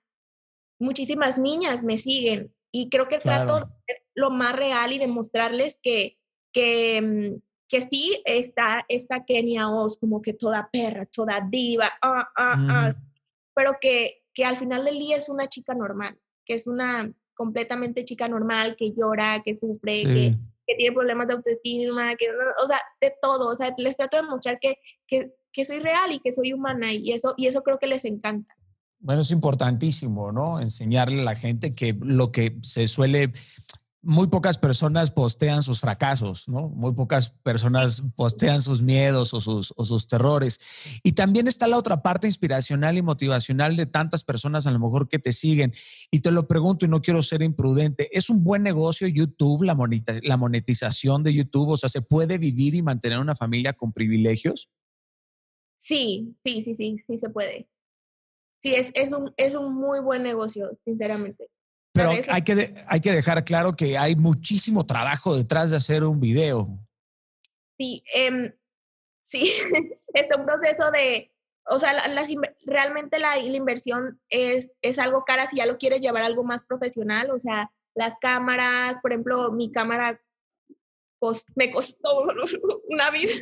[0.78, 5.80] muchísimas niñas me siguen y creo que trato de ser lo más real y demostrarles
[5.82, 6.18] que,
[6.52, 12.28] que, mm, que sí está esta Kenia Oz como que toda perra, toda diva, ah,
[12.36, 12.94] ah, ah,
[13.54, 18.04] pero que, que al final del día es una chica normal, que es una completamente
[18.04, 22.28] chica normal, que llora, que sufre, que, que, tiene problemas de autoestima, que,
[22.62, 26.12] o sea, de todo, o sea, les trato de mostrar que, que, que soy real
[26.12, 28.54] y que soy humana y eso, y eso creo que les encanta.
[29.04, 30.60] Bueno, es importantísimo, ¿no?
[30.60, 33.32] Enseñarle a la gente que lo que se suele
[34.00, 36.70] muy pocas personas postean sus fracasos, ¿no?
[36.70, 40.58] Muy pocas personas postean sus miedos o sus, o sus terrores.
[41.02, 45.06] Y también está la otra parte inspiracional y motivacional de tantas personas a lo mejor
[45.06, 45.74] que te siguen.
[46.10, 50.36] Y te lo pregunto y no quiero ser imprudente, ¿es un buen negocio YouTube, la,
[50.38, 51.68] monetización de YouTube?
[51.68, 54.70] O sea, ¿se puede vivir y mantener una familia con privilegios?
[55.76, 57.68] Sí, sí, sí, sí, sí se puede.
[58.64, 61.50] Sí, es, es, un, es un muy buen negocio, sinceramente.
[61.92, 66.18] Pero hay que, hay que dejar claro que hay muchísimo trabajo detrás de hacer un
[66.18, 66.66] video.
[67.78, 68.54] Sí, eh,
[69.22, 69.42] sí,
[70.14, 71.30] es un proceso de,
[71.66, 71.92] o sea,
[72.64, 76.42] realmente la, la, inversión es, es algo cara si ya lo quieres llevar a algo
[76.42, 80.18] más profesional, o sea, las cámaras, por ejemplo, mi cámara
[81.54, 82.22] me costó
[82.88, 83.32] una vida.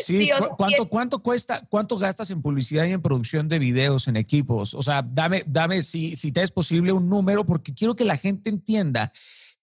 [0.00, 4.74] Sí, ¿cuánto, ¿cuánto cuesta, cuánto gastas en publicidad y en producción de videos, en equipos?
[4.74, 8.16] O sea, dame, dame si, si te es posible un número, porque quiero que la
[8.16, 9.12] gente entienda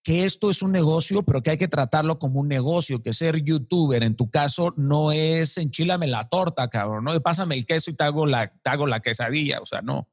[0.04, 3.44] que esto es un negocio, pero que hay que tratarlo como un negocio, que ser
[3.44, 7.96] youtuber en tu caso no es enchilame la torta, cabrón, no pásame el queso y
[7.96, 10.08] te hago la, te hago la quesadilla, o sea, no.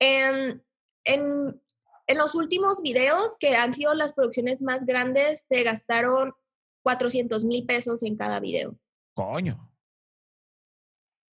[0.00, 0.64] en,
[1.04, 1.60] en
[2.08, 6.34] los últimos videos, que han sido las producciones más grandes, se gastaron
[6.82, 8.78] 400 mil pesos en cada video.
[9.14, 9.70] Coño.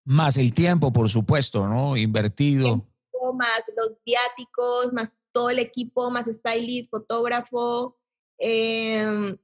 [0.04, 1.96] Más el tiempo, por supuesto, ¿no?
[1.96, 2.86] Invertido.
[3.34, 7.96] más los viáticos, más todo el equipo, más stylist, fotógrafo.
[8.38, 9.36] Em,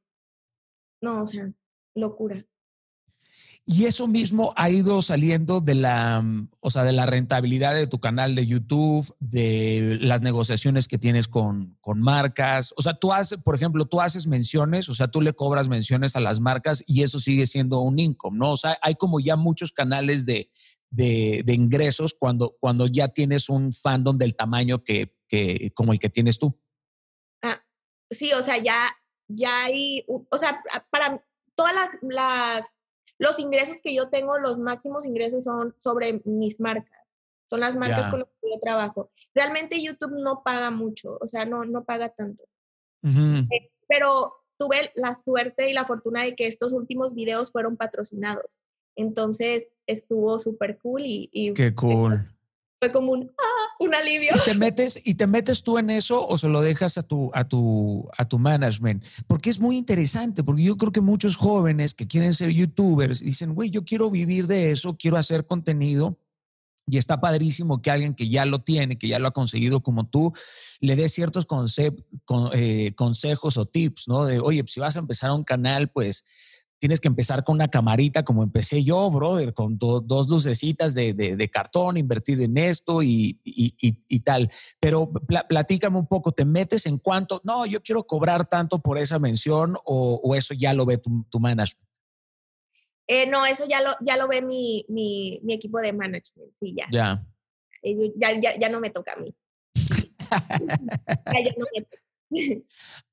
[1.01, 1.53] no, o sea,
[1.95, 2.45] locura.
[3.69, 7.89] Y eso mismo ha ido saliendo de la, mm, o sea, de la rentabilidad de
[7.89, 12.73] tu canal de YouTube, de las negociaciones que tienes con, con, marcas.
[12.77, 16.14] O sea, tú haces, por ejemplo, tú haces menciones, o sea, tú le cobras menciones
[16.14, 18.53] a las marcas y eso sigue siendo un income, ¿no?
[18.53, 20.49] O sea, hay como ya muchos canales de,
[20.91, 26.09] de, ingresos cuando, cuando ya tienes un fandom del tamaño que, que, como el que
[26.09, 26.57] tienes tú.
[27.43, 27.61] Ah,
[28.11, 28.97] sí, o sea, ya,
[29.27, 31.21] ya hay, o sea, para
[31.57, 32.77] todas las, las
[33.19, 37.01] los ingresos que yo tengo, los máximos ingresos son sobre mis marcas.
[37.49, 39.11] Son las marcas con las que yo trabajo.
[39.35, 42.45] Realmente YouTube no paga mucho, o sea, no, no paga tanto.
[43.05, 48.59] Eh, pero tuve la suerte y la fortuna de que estos últimos videos fueron patrocinados.
[48.97, 52.36] Entonces estuvo súper cool y, Qué cool
[52.79, 54.33] fue como un, ah, un alivio.
[54.37, 57.31] ¿Y te, metes, ¿Y te metes tú en eso o se lo dejas a tu,
[57.35, 59.05] a, tu, a tu management?
[59.27, 63.55] Porque es muy interesante, porque yo creo que muchos jóvenes que quieren ser youtubers dicen,
[63.55, 66.18] güey, yo quiero vivir de eso, quiero hacer contenido.
[66.89, 70.09] Y está padrísimo que alguien que ya lo tiene, que ya lo ha conseguido como
[70.09, 70.33] tú,
[70.79, 71.45] le dé ciertos
[72.53, 74.24] eh, consejos o tips, ¿no?
[74.24, 76.24] De, oye, pues, si vas a empezar un canal, pues
[76.79, 81.51] tienes que empezar con una camarita como empecé yo, brother, con dos lucecitas de, de,
[81.51, 84.51] cartón, invertido en esto y, y, y, tal.
[84.81, 85.11] Pero
[85.49, 87.41] platícame un poco, ¿te metes en cuánto?
[87.45, 91.24] No, yo quiero cobrar tanto por esa mención o, o eso ya lo ve tu,
[91.31, 91.87] tu management.
[93.09, 96.74] Eh, no, eso ya lo, ya lo ve mi, mi, mi equipo de management, sí,
[96.77, 96.87] ya.
[96.91, 97.27] Ya.
[98.16, 99.33] Ya, ya, ya no me toca a mí.
[99.74, 102.05] ya, ya no me toca.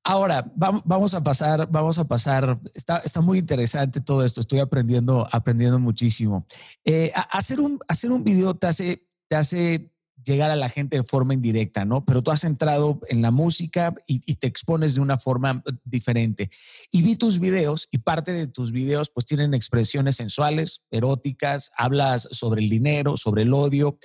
[0.04, 5.26] Ahora, vamos a pasar, vamos a pasar, está, está muy interesante todo esto, estoy aprendiendo,
[5.30, 6.46] aprendiendo muchísimo.
[6.84, 9.90] Eh, hacer, un, hacer un video te hace, te hace
[10.24, 12.04] llegar a la gente de forma indirecta, ¿no?
[12.04, 16.50] Pero tú has entrado en la música y, y, te expones de una forma diferente.
[16.90, 22.28] Y vi tus videos y parte de tus videos pues tienen expresiones sensuales, eróticas, hablas
[22.30, 23.98] sobre el dinero, sobre el odio.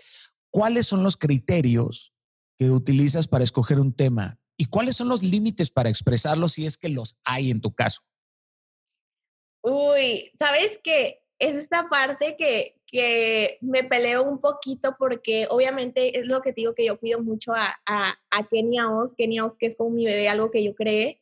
[0.49, 2.13] ¿Cuáles son los criterios
[2.57, 4.38] que utilizas para escoger un tema?
[4.61, 8.01] ¿Y cuáles son los límites para expresarlos si es que los hay en tu caso?
[9.63, 11.23] Uy, ¿sabes qué?
[11.39, 16.59] Es esta parte que, que me peleo un poquito porque obviamente es lo que te
[16.59, 19.91] digo que yo cuido mucho a, a, a Kenia Oz, Kenia Oz que es como
[19.91, 21.21] mi bebé, algo que yo creé,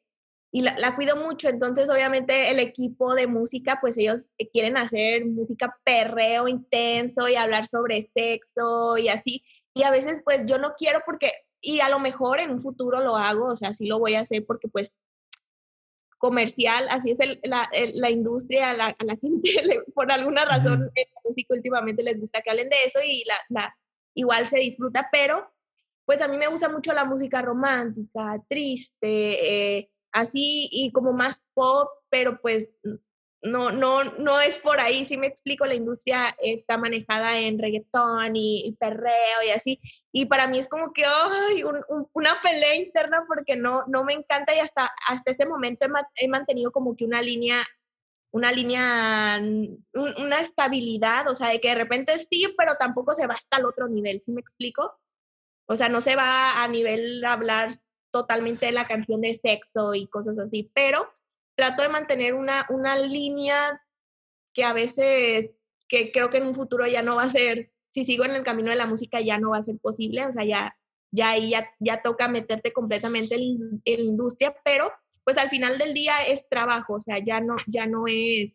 [0.52, 5.26] y la, la, cuido mucho, entonces obviamente el equipo de música, pues ellos quieren hacer
[5.26, 9.44] música perreo intenso y hablar sobre sexo y así,
[9.76, 13.02] y a veces pues yo no quiero porque y a lo mejor en un futuro
[13.02, 14.96] lo hago, o sea, sí lo voy a hacer porque pues
[16.18, 19.50] comercial, así es la, la, industria, a la, a la gente,
[19.94, 23.36] por alguna razón, en la música últimamente les gusta que hablen de eso y la,
[23.50, 23.78] la,
[24.16, 25.52] igual se disfruta, pero
[26.06, 31.44] pues a mí me gusta mucho la música romántica, triste, eh, así y como más
[31.54, 32.70] pop, pero pues
[33.48, 38.36] no, no, no es por ahí, si me explico, la industria está manejada en reggaetón
[38.36, 39.80] y, perreo y así,
[40.12, 41.04] y para mí es como que
[42.14, 46.72] una pelea interna porque no, no me encanta y hasta, hasta este momento he, mantenido
[46.72, 47.64] como que una línea,
[48.32, 49.42] una línea,
[49.94, 53.66] una estabilidad, o sea, de que de repente sí, pero tampoco se va hasta el
[53.66, 55.00] otro nivel, ¿sí me explico?
[55.66, 57.72] O sea, no se va a nivel hablar
[58.12, 61.17] totalmente de la canción de sexo y cosas así, pero
[61.58, 63.82] trato de mantener una, una línea
[64.54, 65.50] que a veces,
[65.90, 68.44] que creo que en un futuro ya no va a ser, si sigo en el
[68.44, 70.78] camino de la música ya no va a ser posible, o sea, ya,
[71.12, 74.92] ya ahí ya, ya toca meterte completamente en, la industria, pero
[75.24, 78.54] pues al final del día es trabajo, o sea, ya no, ya no es,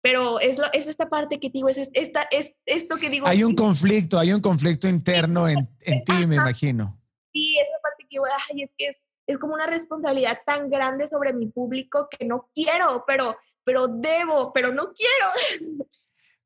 [0.00, 3.26] pero es, lo, es esta parte que digo, es, esta, es esto que digo.
[3.26, 7.02] Hay un conflicto, hay un conflicto interno en, en ti, me imagino.
[7.32, 8.96] Sí, esa parte que digo, ay, es que
[9.26, 14.52] es como una responsabilidad tan grande sobre mi público que no quiero, pero, pero debo,
[14.52, 15.86] pero no quiero.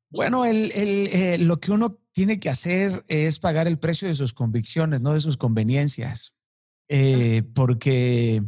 [0.09, 4.15] Bueno, el, el, eh, lo que uno tiene que hacer es pagar el precio de
[4.15, 6.35] sus convicciones, no de sus conveniencias,
[6.89, 8.43] eh, porque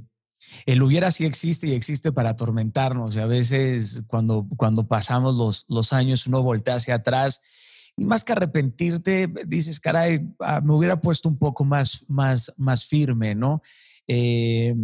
[0.66, 3.16] el hubiera sí existe y existe para atormentarnos.
[3.16, 7.42] Y a veces cuando, cuando pasamos los, los años uno voltea hacia atrás
[7.96, 12.86] y más que arrepentirte, dices, caray, ah, me hubiera puesto un poco más, más, más
[12.86, 13.62] firme, ¿no?
[14.08, 14.76] Eh,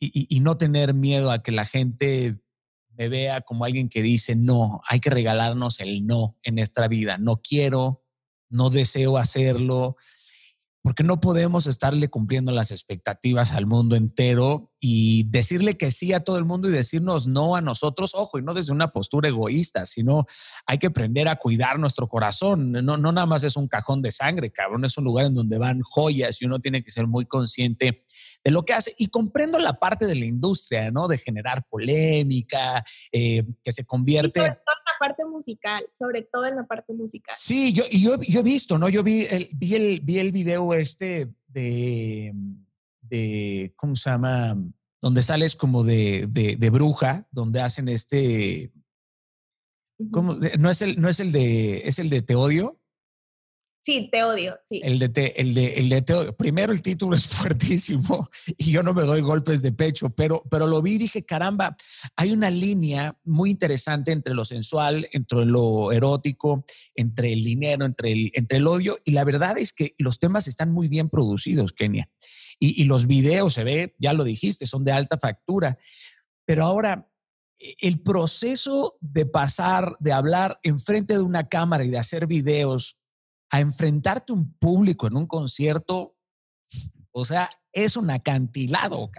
[0.00, 2.38] y, no tener miedo a que la gente
[2.96, 7.18] me vea como alguien que dice, no, hay que regalarnos el no en nuestra vida,
[7.18, 8.04] no quiero,
[8.48, 9.96] no deseo hacerlo,
[10.82, 16.20] porque no podemos estarle cumpliendo las expectativas al mundo entero y decirle que sí a
[16.20, 19.86] todo el mundo y decirnos no a nosotros, ojo, y no desde una postura egoísta,
[19.86, 20.24] sino
[20.66, 22.72] hay que aprender a cuidar nuestro corazón.
[22.72, 25.58] No, no nada más es un cajón de sangre, cabrón, es un lugar en donde
[25.58, 28.04] van joyas y uno tiene que ser muy consciente
[28.44, 28.94] de lo que hace.
[28.98, 31.08] Y comprendo la parte de la industria, ¿no?
[31.08, 34.58] De generar polémica, eh, que se convierte...
[34.98, 37.34] parte musical, sobre todo en la parte musical.
[37.38, 38.88] Sí, yo, yo, yo he visto, ¿no?
[38.88, 42.32] Yo vi el, vi el, vi el video este de
[43.08, 44.56] de, ¿cómo se llama?
[45.00, 48.72] Donde sales como de, de, bruja, donde hacen este,
[50.10, 50.34] ¿cómo?
[50.58, 52.80] ¿No es el, no es el de, es el de Te odio?
[53.88, 54.54] Sí, te odio.
[54.68, 56.36] El de, te, el de, el de te odio.
[56.36, 58.28] Primero el título es fuertísimo
[58.58, 61.74] y yo no me doy golpes de pecho, pero, pero lo vi y dije, caramba,
[62.14, 68.12] hay una línea muy interesante entre lo sensual, entre lo erótico, entre el dinero, entre
[68.12, 68.98] el, entre el odio.
[69.06, 72.10] Y la verdad es que los temas están muy bien producidos, Kenia.
[72.58, 75.78] Y, los videos, se ve, ya lo dijiste, son de alta factura.
[76.44, 77.08] Pero ahora,
[77.58, 82.97] e, el proceso de pasar, de hablar enfrente de una cámara y de hacer videos,
[83.50, 86.14] a enfrentarte a un público en un concierto,
[87.12, 89.10] o sea, es un acantilado.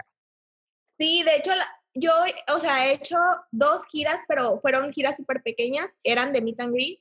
[0.98, 1.52] Sí, de hecho,
[1.94, 2.12] yo,
[2.54, 3.16] o sea, he hecho
[3.50, 7.00] dos giras, pero fueron giras súper pequeñas, eran de meet and greet.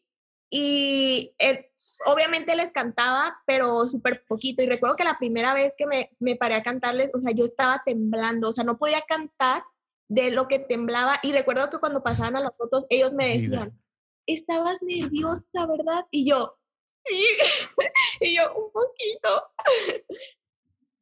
[0.51, 1.65] Y el,
[2.05, 4.63] obviamente les cantaba, pero súper poquito.
[4.63, 7.45] Y recuerdo que la primera vez que me, me paré a cantarles, o sea, yo
[7.45, 9.63] estaba temblando, o sea, no podía cantar
[10.09, 11.19] de lo que temblaba.
[11.21, 13.79] Y recuerdo que cuando pasaban a las fotos, ellos me decían,
[14.25, 16.05] estabas nerviosa, ¿verdad?
[16.11, 16.58] Y yo,
[17.05, 17.25] sí,
[18.21, 19.51] y yo, un poquito.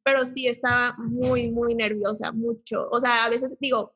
[0.04, 2.88] Pero sí, estaba muy, muy nerviosa, mucho.
[2.90, 3.94] O sea, a veces digo,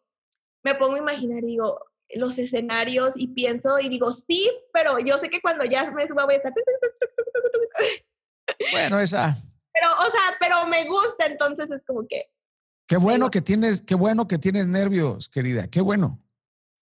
[0.62, 1.80] me pongo a imaginar, digo,
[2.14, 6.24] los escenarios y pienso y digo, sí, pero yo sé que cuando ya me suba
[6.24, 6.52] voy a estar...
[8.70, 9.36] Bueno, esa...
[9.72, 12.30] Pero, o sea, pero me gusta, entonces es como que...
[12.86, 16.20] Qué bueno que tienes, qué bueno que tienes nervios, querida, qué bueno.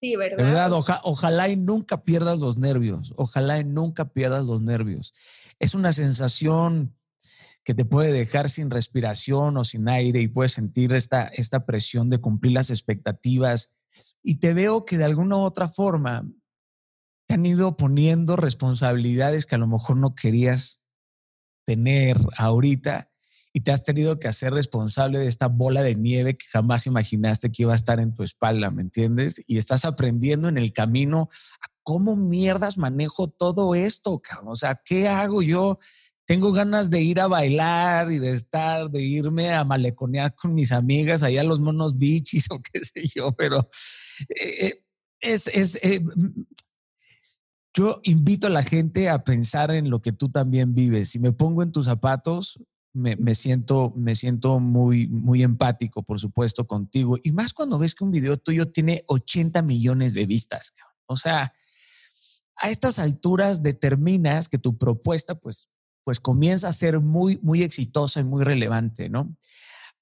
[0.00, 0.38] Sí, ¿verdad?
[0.38, 5.12] De verdad, ojalá y nunca pierdas los nervios, ojalá y nunca pierdas los nervios.
[5.58, 6.96] Es una sensación
[7.64, 12.08] que te puede dejar sin respiración o sin aire y puedes sentir esta, esta presión
[12.08, 13.76] de cumplir las expectativas
[14.22, 16.26] y te veo que de alguna u otra forma
[17.26, 20.82] te han ido poniendo responsabilidades que a lo mejor no querías
[21.66, 23.09] tener ahorita
[23.52, 27.50] y te has tenido que hacer responsable de esta bola de nieve que jamás imaginaste
[27.50, 29.42] que iba a estar en tu espalda, ¿me entiendes?
[29.46, 31.28] Y estás aprendiendo en el camino
[31.60, 35.78] a cómo mierdas manejo todo esto, O sea, ¿qué hago yo?
[36.26, 40.70] Tengo ganas de ir a bailar y de estar, de irme a maleconear con mis
[40.70, 43.68] amigas allá a los monos bichis o qué sé yo, pero
[44.40, 44.84] eh, eh,
[45.20, 46.44] es, es eh, mm,
[47.74, 51.10] yo invito a la gente a pensar en lo que tú también vives.
[51.10, 52.60] Si me pongo en tus zapatos,
[52.92, 57.18] me, siento, me siento muy, muy empático, por supuesto, contigo.
[57.22, 60.74] Y más cuando ves que un video tuyo tiene 80 millones de vistas.
[61.06, 61.52] O sea,
[62.56, 65.68] a estas alturas determinas que tu propuesta, pues,
[66.04, 69.36] pues comienza a ser muy, muy exitosa y muy relevante, ¿no?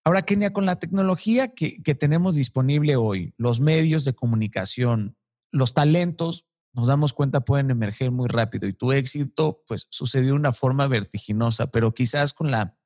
[0.04, 5.16] Ahora, Kenia, con la tecnología que, que tenemos disponible hoy, los medios de comunicación,
[5.52, 10.32] los talentos, nos damos cuenta pueden emerger muy rápido y tu éxito pues sucedió de
[10.34, 12.76] una forma vertiginosa, pero quizás con la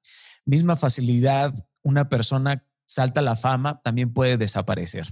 [0.45, 5.07] misma facilidad una persona salta a la fama también puede desaparecer.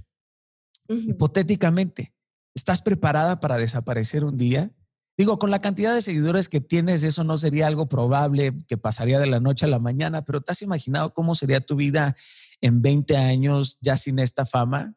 [0.87, 2.13] Hipotéticamente,
[2.53, 4.71] ¿estás preparada para desaparecer un día?
[5.17, 9.19] Digo, con la cantidad de seguidores que tienes, eso no sería algo probable que pasaría
[9.19, 12.15] de la noche a la mañana, pero ¿te has imaginado cómo sería tu vida
[12.59, 14.95] en 20 años ya sin esta fama?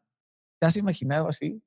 [0.59, 1.61] ¿Te has imaginado así?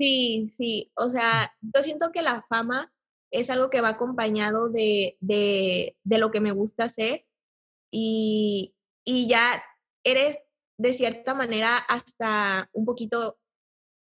[0.00, 2.90] Sí, sí, o sea, yo siento que la fama
[3.30, 7.26] es algo que va acompañado de, de, de lo que me gusta hacer
[7.92, 8.74] y,
[9.04, 9.62] y, ya
[10.02, 10.38] eres
[10.78, 13.38] de cierta manera hasta un poquito,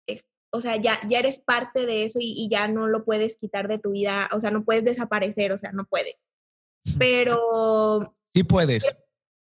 [0.08, 3.38] eh, o sea, ya, ya eres parte de eso y, y, ya no lo puedes
[3.38, 6.18] quitar de tu vida, o sea, no puedes desaparecer, o sea, no puede.
[6.98, 8.16] Pero...
[8.34, 8.84] Sí puedes.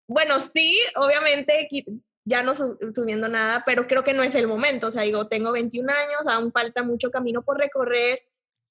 [0.08, 1.68] Bueno, sí, obviamente
[2.26, 4.88] ya no subiendo nada, pero creo que no es el momento.
[4.88, 8.20] O sea, digo, tengo 21 años, aún falta mucho camino por recorrer.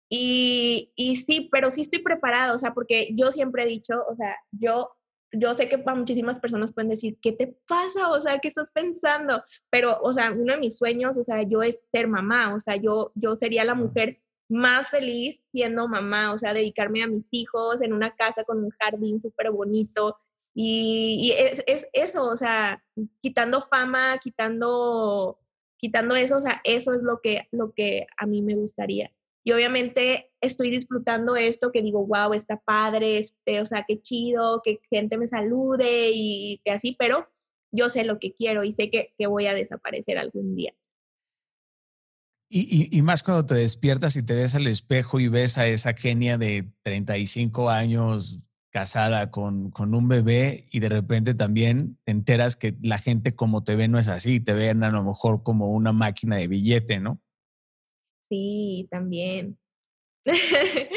[0.09, 4.15] Y, y sí, pero sí estoy preparada, o sea, porque yo siempre he dicho, o
[4.15, 4.91] sea, yo,
[5.31, 8.09] yo sé que para muchísimas personas pueden decir, ¿qué te pasa?
[8.11, 9.41] O sea, ¿qué estás pensando?
[9.69, 12.75] Pero, o sea, uno de mis sueños, o sea, yo es ser mamá, o sea,
[12.75, 17.81] yo, yo sería la mujer más feliz siendo mamá, o sea, dedicarme a mis hijos
[17.81, 20.17] en una casa con un jardín súper bonito,
[20.57, 22.81] y, es, eso, o sea,
[23.21, 25.37] quitando fama, quitando,
[25.77, 29.11] quitando eso, o sea, eso es lo que, lo que a mí me gustaría.
[29.43, 34.61] Y obviamente estoy disfrutando esto que digo, wow, está padre, este, o sea, qué chido,
[34.63, 37.27] que gente me salude y que así, pero
[37.71, 40.73] yo sé lo que quiero y sé que, que voy a desaparecer algún día.
[42.47, 45.93] Y, y, más cuando te despiertas y te ves al espejo y ves a esa
[45.93, 48.39] genia de 35 años
[48.75, 53.63] casada con, con, un bebé y de repente también te enteras que la gente como
[53.63, 56.99] te ve no es así, te ven a lo mejor como una máquina de billete,
[56.99, 57.21] ¿no?
[58.27, 59.57] Sí, también.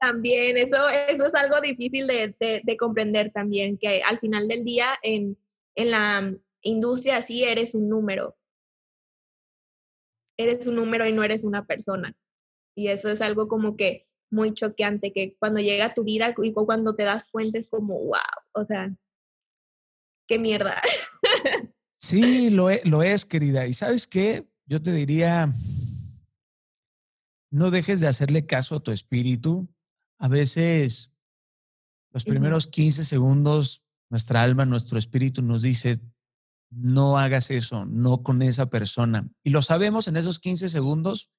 [0.00, 4.98] también, eso, eso es algo difícil de, de, comprender también, que al final del día
[5.02, 5.36] en,
[5.74, 8.34] en la industria sí eres un número.
[10.38, 12.16] Eres un número y no eres una persona.
[12.74, 16.52] Y eso es algo como que muy choqueante, que cuando llega a tu vida y
[16.52, 18.18] cuando te das cuenta es como, wow,
[18.52, 18.94] o sea,
[20.26, 20.74] qué mierda.
[22.02, 23.66] Sí, lo es, lo es, querida.
[23.66, 25.54] Y sabes qué, yo te diría,
[27.50, 29.68] no dejes de hacerle caso a tu espíritu.
[30.18, 31.12] A veces,
[32.10, 36.00] los primeros 15 segundos, nuestra alma, nuestro espíritu nos dice,
[36.70, 39.28] no hagas eso, no con esa persona.
[39.44, 41.30] Y lo sabemos en esos 15 segundos,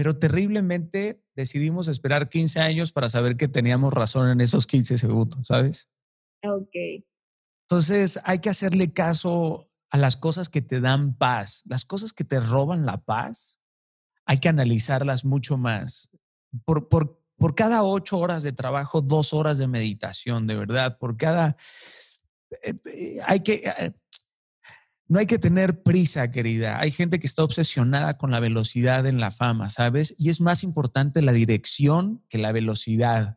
[0.00, 5.46] pero terriblemente decidimos esperar 15 años para saber que teníamos razón en esos 15 segundos,
[5.46, 5.90] ¿sabes?
[6.42, 7.04] Ok.
[7.68, 12.24] Entonces hay que hacerle caso a las cosas que te dan paz, las cosas que
[12.24, 13.60] te roban la paz,
[14.24, 16.08] hay que analizarlas mucho más.
[16.64, 21.18] Por, por, por cada ocho horas de trabajo, dos horas de meditación, de verdad, por
[21.18, 21.58] cada...
[22.62, 23.92] Eh, eh, hay que, eh,
[25.10, 26.78] no hay que tener prisa, querida.
[26.78, 30.14] Hay gente que está obsesionada con la velocidad en la fama, ¿sabes?
[30.16, 33.36] Y es más importante la dirección que la velocidad.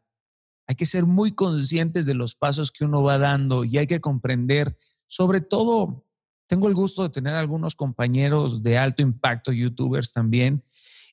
[0.67, 4.01] Hay que ser muy conscientes de los pasos que uno va dando y hay que
[4.01, 6.05] comprender, sobre todo,
[6.45, 10.63] tengo el gusto de tener algunos compañeros de alto impacto, youtubers también,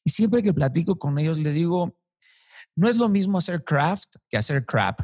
[0.05, 1.99] y siempre que platico con ellos les digo,
[2.77, 5.01] no es lo mismo hacer craft que hacer crap.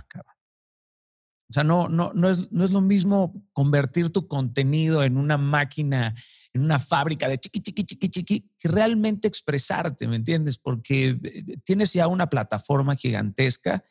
[1.49, 5.39] O sea, no, no, no, es, no es lo mismo convertir tu contenido en una
[5.39, 6.15] máquina,
[6.53, 10.59] en una fábrica de chiqui, chiqui, chiqui, chiqui, que realmente expresarte, ¿me entiendes?
[10.59, 13.85] Porque eh, tienes ya una plataforma gigantesca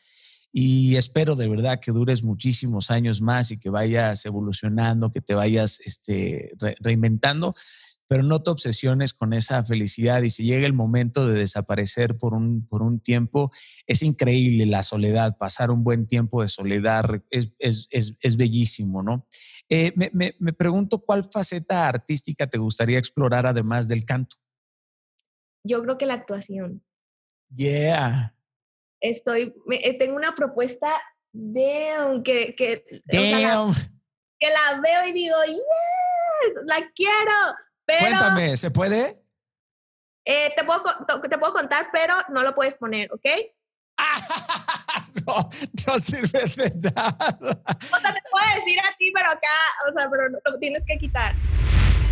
[0.52, 5.34] y espero de verdad que dures muchísimos años más y que vayas evolucionando, que te
[5.34, 7.56] vayas este, reinventando
[8.08, 12.34] pero no te obsesiones con esa felicidad y si llega el momento de desaparecer por
[12.34, 13.52] un, por un tiempo,
[13.88, 19.02] es increíble la soledad, pasar un buen tiempo de soledad es, es, es, es bellísimo,
[19.02, 19.28] ¿no?
[19.70, 24.36] Eh, me, me, me, pregunto cuál faceta artística te gustaría explorar además del canto.
[25.64, 26.84] Yo creo que la actuación.
[27.56, 28.36] Yeah.
[29.02, 30.90] Estoy, eh, tengo una propuesta
[31.34, 33.74] de que, que, Damn.
[34.40, 37.56] que la veo y digo, yes, la quiero
[37.88, 39.22] Cuéntame, ¿se puede?
[40.26, 40.82] Eh, te, puedo,
[41.30, 43.26] te puedo contar, pero no lo puedes poner, ¿ok?
[45.28, 45.50] no,
[45.88, 47.38] no sirve de nada.
[47.42, 49.56] O sea, te puedo decir a ti, pero acá,
[49.90, 51.36] o sea, pero lo tienes que quitar.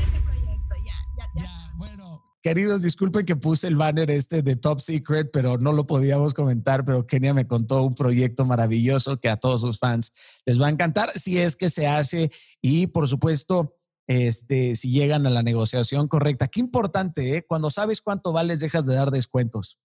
[0.04, 1.50] Este proyecto, ya, ya, ya.
[1.78, 2.24] bueno.
[2.44, 6.84] Queridos, disculpen que puse el banner este de Top Secret, pero no lo podíamos comentar,
[6.84, 10.12] pero Kenia me contó un proyecto maravilloso que a todos sus fans
[10.46, 12.30] les va a encantar si es que se hace
[12.62, 13.78] y por supuesto
[14.08, 16.48] este, si llegan a la negociación correcta.
[16.48, 17.46] Qué importante, ¿eh?
[17.46, 19.80] Cuando sabes cuánto vales, dejas de dar descuentos.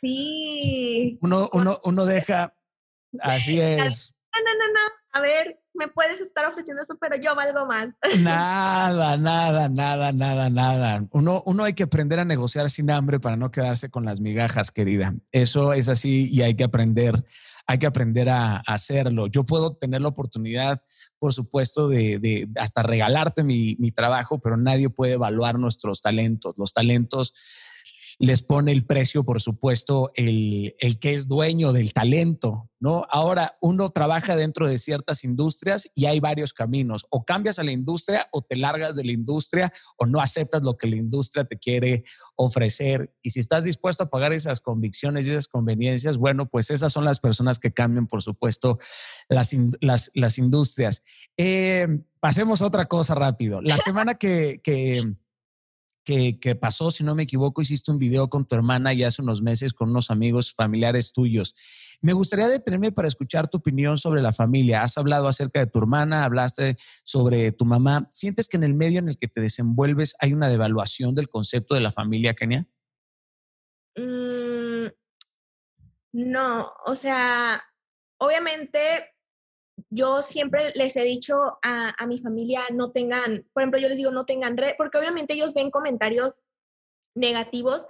[0.00, 1.18] Sí.
[1.22, 2.56] Uno, uno, uno deja,
[3.20, 4.14] así es.
[4.34, 4.80] No, no, no, no.
[5.12, 7.88] A ver, me puedes estar ofreciendo eso, pero yo valgo más.
[8.20, 11.06] Nada, nada, nada, nada, nada.
[11.10, 14.70] Uno, uno hay que aprender a negociar sin hambre para no quedarse con las migajas,
[14.70, 15.14] querida.
[15.32, 17.24] Eso es así y hay que aprender,
[17.66, 19.26] hay que aprender a, hacerlo.
[19.26, 20.82] Yo puedo tener la oportunidad,
[21.18, 26.54] por supuesto, de, de hasta regalarte mi, mi trabajo, pero nadie puede evaluar nuestros talentos.
[26.56, 27.34] Los talentos
[28.18, 33.06] les pone el precio, por supuesto, el, el, que es dueño del talento, ¿no?
[33.10, 37.06] Ahora, uno trabaja dentro de ciertas industrias y hay varios caminos.
[37.10, 40.76] O cambias a la industria o te largas de la industria o no aceptas lo
[40.76, 42.04] que la industria te quiere
[42.36, 43.12] ofrecer.
[43.22, 47.04] Y si estás dispuesto a pagar esas convicciones y esas conveniencias, bueno, pues esas son
[47.04, 48.78] las personas que cambian, por supuesto,
[49.28, 51.02] las, las, las industrias.
[51.36, 51.86] Eh,
[52.20, 53.60] pasemos a otra cosa rápido.
[53.60, 54.60] La semana que...
[54.62, 55.14] que
[56.04, 59.40] que, pasó, si no me equivoco, hiciste un video con tu hermana ya hace unos
[59.42, 61.54] meses con unos amigos familiares tuyos.
[62.02, 64.82] Me gustaría detenerme para escuchar tu opinión sobre la familia.
[64.82, 68.06] Has hablado acerca de tu hermana, hablaste sobre tu mamá.
[68.10, 71.74] ¿Sientes que en el medio en el que te desenvuelves hay una devaluación del concepto
[71.74, 72.68] de la familia, Kenia?
[73.96, 74.88] Mm,
[76.12, 77.62] no, o sea,
[78.18, 79.13] obviamente
[79.90, 84.10] yo siempre les he dicho a, mi familia, no tengan, por ejemplo, yo les digo,
[84.10, 86.40] no tengan red, porque obviamente ellos ven comentarios
[87.14, 87.86] negativos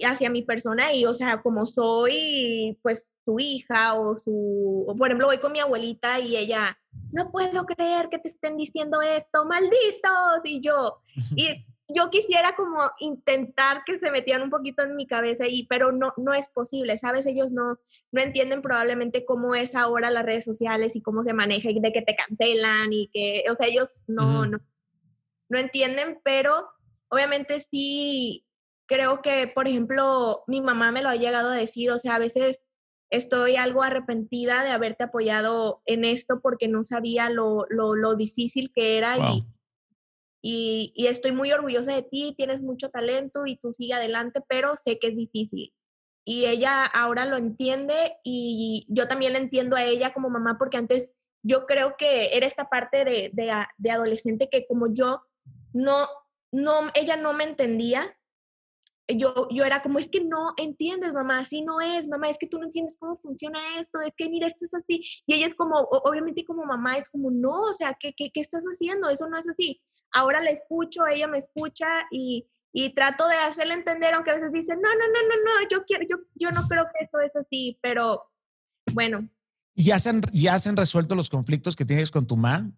[0.00, 5.08] hacia mi persona y, o sea, como soy, pues, su hija o su, o por
[5.08, 6.78] ejemplo, voy con mi abuelita y ella,
[7.12, 11.00] no puedo creer que te estén diciendo esto, malditos, y yo,
[11.36, 11.46] y
[11.88, 16.14] yo quisiera como intentar que se metieran un poquito en mi cabeza y pero no
[16.16, 17.26] no es posible, ¿sabes?
[17.26, 17.78] Ellos no
[18.12, 21.92] no entienden probablemente cómo es ahora las redes sociales y cómo se maneja y de
[21.92, 24.58] que te cancelan y que, o sea, ellos no no
[25.48, 26.68] no entienden, pero
[27.08, 28.46] obviamente sí
[28.86, 32.18] creo que, por ejemplo, mi mamá me lo ha llegado a decir, o sea, a
[32.18, 32.62] veces
[33.10, 38.72] estoy algo arrepentida de haberte apoyado en esto porque no sabía lo, lo, lo difícil
[38.74, 39.46] que era y
[40.46, 44.98] y, estoy muy orgullosa de ti, tienes mucho talento y tú sigue adelante, pero sé
[44.98, 45.72] que es difícil.
[46.22, 50.76] Y ella ahora lo entiende y yo también la entiendo a ella como mamá porque
[50.76, 55.22] antes yo creo que era esta parte de, de, adolescente que como yo
[55.72, 56.08] no,
[56.52, 58.14] no, ella no me entendía.
[59.08, 62.48] Yo, yo era como, es que no entiendes, mamá, así no es, mamá, es que
[62.48, 65.04] tú no entiendes cómo funciona esto, es que mira, esto es así.
[65.26, 68.40] Y ella es como, obviamente como mamá, es como, no, o sea, ¿qué, qué, qué
[68.40, 69.08] estás haciendo?
[69.08, 69.80] Eso no es así
[70.14, 72.46] ahora la escucho, ella me escucha y,
[72.94, 76.04] trato de hacerle entender, aunque a veces dice, no, no, no, no, no, yo, quiero,
[76.08, 78.24] yo, yo no creo que esto es así, pero
[78.92, 79.28] bueno.
[79.76, 82.70] ¿Y ya se, han, ya se han resuelto los conflictos que tienes con tu mamá?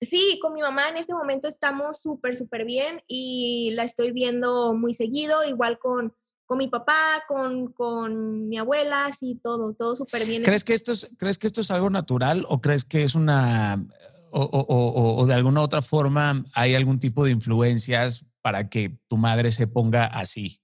[0.00, 4.72] Sí, con mi mamá en este momento estamos súper, súper bien y la estoy viendo
[4.72, 6.14] muy seguido, igual con,
[6.46, 10.42] con mi papá, con, con mi abuela, así todo, todo súper bien.
[10.42, 13.84] ¿Crees que, esto es, ¿Crees que esto es algo natural o crees que es una
[14.32, 19.66] o, de alguna otra forma hay algún tipo de influencias para que tu madre se
[19.66, 20.60] ponga así?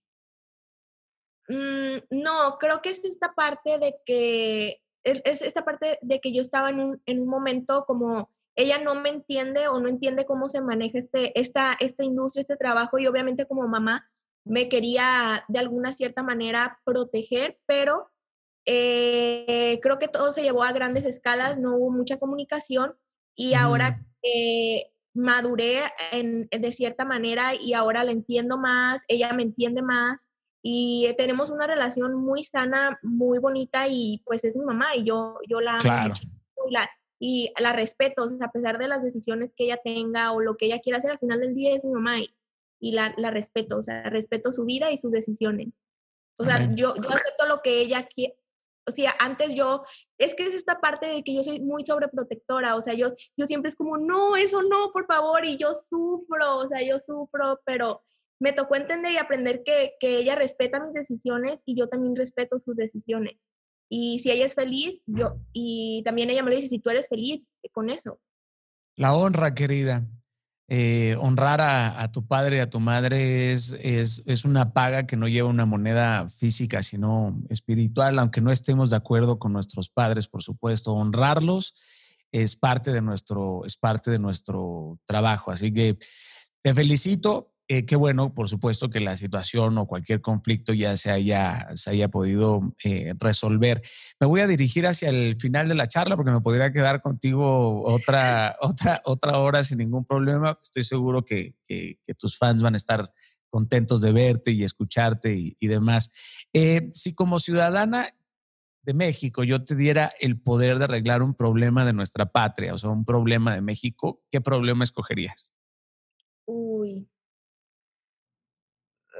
[1.48, 6.40] Mm, no, creo que es esta parte de que, es, esta parte de que yo
[6.40, 10.48] estaba en un, en un, momento como ella no me entiende o no entiende cómo
[10.48, 14.10] se maneja este, esta, esta industria, este trabajo y obviamente como mamá
[14.44, 18.10] me quería de alguna cierta manera proteger, pero
[18.64, 22.96] eh, creo que todo se llevó a grandes escalas, no hubo mucha comunicación
[23.36, 25.82] y ahora que maduré
[26.12, 30.26] en, de cierta manera y ahora la entiendo más, ella me entiende más
[30.62, 35.38] y tenemos una relación muy sana, muy bonita y pues es mi mamá y yo,
[35.48, 36.12] yo la amo
[36.68, 36.90] y la,
[37.20, 40.80] y la respeto, a pesar de las decisiones que ella tenga o lo que ella
[40.80, 42.34] quiera hacer, al final del día es mi mamá y,
[42.80, 45.68] y la, la, respeto, o sea, respeto su vida y sus decisiones.
[46.38, 48.06] O sea, yo, yo acepto lo que ella
[48.88, 49.84] o sea, antes yo,
[50.18, 53.46] es que es esta parte de que yo soy muy sobreprotectora, o sea, yo, yo
[53.46, 57.60] siempre es como, no, eso no, por favor, y yo sufro, o sea, yo sufro,
[57.64, 58.04] pero
[58.40, 62.60] me tocó entender y aprender que, que ella respeta mis decisiones y yo también respeto
[62.64, 63.46] sus decisiones.
[63.88, 67.48] Y si ella es feliz, yo, y también ella me dice, si tú eres feliz
[67.72, 68.20] con eso.
[68.96, 70.04] La honra, querida.
[70.68, 75.16] Eh, honrar a, tu padre y a tu madre es, es, es, una paga que
[75.16, 80.26] no lleva una moneda física, sino espiritual, aunque no estemos de acuerdo con nuestros padres,
[80.26, 80.92] por supuesto.
[80.92, 81.74] Honrarlos
[82.32, 85.52] es parte de nuestro, es parte de nuestro trabajo.
[85.52, 85.98] Así que
[86.62, 87.52] te felicito.
[87.68, 91.90] Eh, qué bueno, por supuesto, que la situación o cualquier conflicto ya se haya, se
[91.90, 93.82] haya podido eh, resolver.
[94.20, 97.82] Me voy a dirigir hacia el final de la charla porque me podría quedar contigo
[97.82, 100.60] otra, otra, otra hora sin ningún problema.
[100.62, 101.54] Estoy seguro que,
[102.16, 103.12] tus fans van a estar
[103.48, 106.46] contentos de verte y escucharte y, demás.
[106.52, 108.14] Eh, si como ciudadana
[108.82, 112.78] de México yo te diera el poder de arreglar un problema de nuestra patria, o
[112.78, 115.50] sea, un problema de México, ¿qué problema escogerías?
[116.44, 117.08] Uy.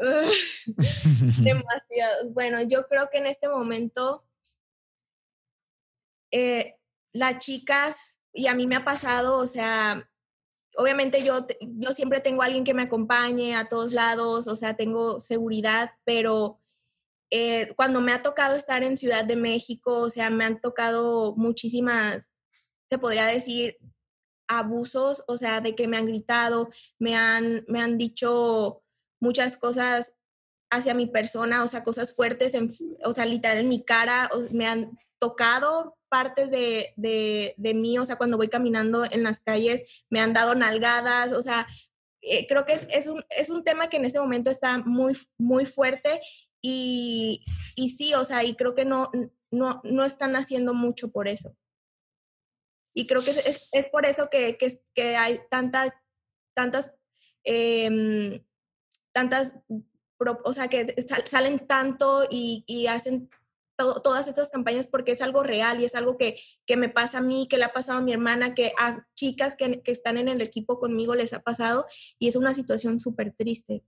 [1.43, 2.31] Demasiado.
[2.31, 4.25] Bueno, yo creo que en este momento
[6.31, 6.77] eh,
[7.13, 10.11] las chicas, y a mí me ha pasado, o sea,
[10.77, 15.21] obviamente yo, yo siempre tengo alguien que me acompañe a todos lados, o sea, tengo
[15.21, 16.61] seguridad, pero
[17.31, 21.35] eh, cuando me ha tocado estar en Ciudad de México, o sea, me han tocado
[21.37, 22.31] muchísimas,
[22.91, 23.79] se podría decir,
[24.49, 28.85] abusos, o sea, de que me han gritado, me han, me han dicho
[29.21, 30.15] muchas cosas
[30.71, 32.53] hacia mi persona, o sea, cosas fuertes,
[33.05, 38.17] o sea, literal en mi cara, me han tocado partes de, de, mí, o sea,
[38.17, 41.67] cuando voy caminando en las calles, me han dado nalgadas, o sea,
[42.21, 45.17] eh, creo que es, es, un, es un tema que en este momento está muy,
[45.39, 46.21] muy fuerte
[46.61, 47.45] y,
[47.77, 49.11] y sí, o sea, y creo que no,
[49.51, 51.57] no, no están haciendo mucho por eso.
[52.95, 55.91] Y creo que es, es por eso que, que, que hay tantas,
[56.55, 56.91] tantas,
[57.45, 58.43] eh,
[59.17, 59.55] tantas,
[60.45, 60.95] o sea, que
[61.25, 63.31] salen tanto y, y hacen
[63.79, 66.37] todas estas campañas porque es algo real y es algo que,
[66.67, 69.57] que, me pasa a mí, que le ha pasado a mi hermana, que a chicas
[69.57, 71.87] que, que están en el equipo conmigo les ha pasado
[72.19, 73.83] y es una situación súper triste.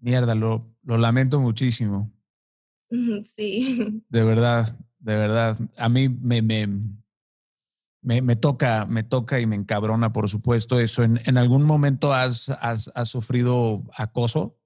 [0.00, 2.10] Mierda, lo, lo lamento muchísimo.
[3.24, 4.02] Sí.
[4.08, 5.58] De verdad, de verdad.
[5.76, 6.66] A mí me, me,
[8.02, 11.02] me, toca, me toca y me encabrona, por supuesto, eso.
[11.02, 14.56] ¿En, en algún momento has, has, sufrido acoso?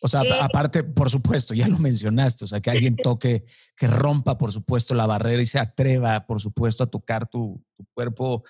[0.00, 3.44] O sea, eh, aparte, por supuesto, ya lo mencionaste, o sea, que alguien toque,
[3.76, 7.84] que rompa, por supuesto, la barrera y se atreva, por supuesto, a tocar tu, tu
[7.94, 8.44] cuerpo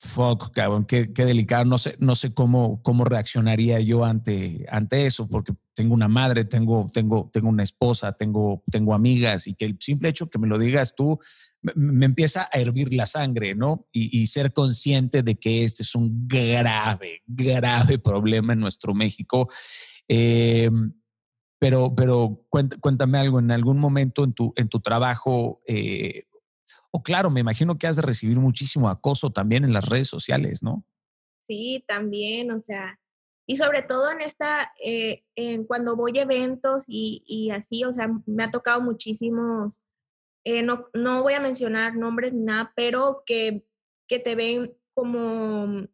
[0.00, 1.66] fuck, cabrón, qué, delicado.
[1.66, 6.46] No sé, no sé cómo, cómo reaccionaría yo ante, ante eso, porque tengo una madre,
[6.46, 10.48] tengo, tengo, tengo una esposa, tengo, tengo amigas y que el simple hecho que me
[10.48, 11.18] lo digas tú
[11.62, 13.86] me, empieza a hervir la sangre, ¿no?
[13.92, 19.50] Y, ser consciente de que este es un grave, grave problema en nuestro México.
[20.08, 20.94] Em,
[21.58, 26.24] pero, pero cuéntame algo, en algún momento en tu, en tu trabajo eh,
[26.92, 30.62] o claro, me imagino que has de recibir muchísimo acoso también en las redes sociales,
[30.62, 30.84] ¿no?
[31.46, 32.98] Sí, también, o sea,
[33.46, 38.08] y sobre todo en esta, eh, en cuando voy a eventos y, así, o sea,
[38.26, 39.80] me ha tocado muchísimos,
[40.44, 43.64] eh, no, no voy a mencionar nombres ni nada, pero que,
[44.08, 45.86] que te ven como,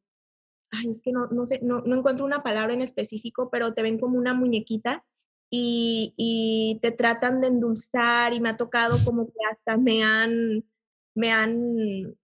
[0.70, 3.98] ay, es que no, no sé, no, encuentro una palabra en específico, pero te ven
[3.98, 5.04] como una muñequita
[5.50, 10.64] y, y, te tratan de endulzar y me ha tocado como que hasta me han
[11.16, 12.14] me han,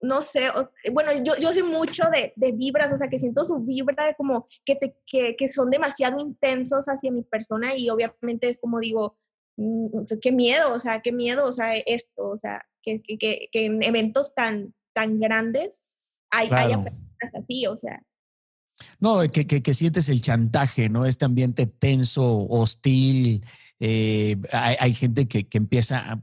[0.00, 0.48] no sé,
[0.92, 4.14] bueno, yo, yo soy mucho de, de, vibras, o sea, que siento su vibra de
[4.14, 8.80] como que, te, que, que, son demasiado intensos hacia mi persona y obviamente es como
[8.80, 9.16] digo,
[9.56, 13.64] mm, qué miedo, o sea, qué miedo, o sea, esto, o sea, que, que, que
[13.64, 15.82] en eventos tan, tan grandes
[16.30, 18.02] hay, haya personas así, o sea.
[18.98, 21.06] No, que, que, sientes el chantaje, ¿no?
[21.06, 23.44] Este ambiente tenso, hostil.
[23.78, 26.22] Eh, hay, hay, gente que, que empieza a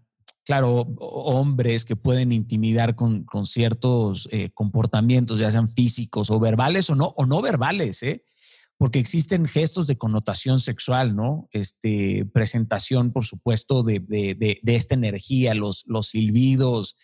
[0.49, 6.95] claro, hombres que pueden intimidar con, ciertos eh, comportamientos, ya sean físicos o verbales o
[6.95, 8.25] no, o no verbales, ¿eh?
[8.75, 11.47] porque existen gestos de connotación sexual, ¿no?
[11.51, 16.95] Este, presentación, por supuesto, de, esta energía, los, los silbidos,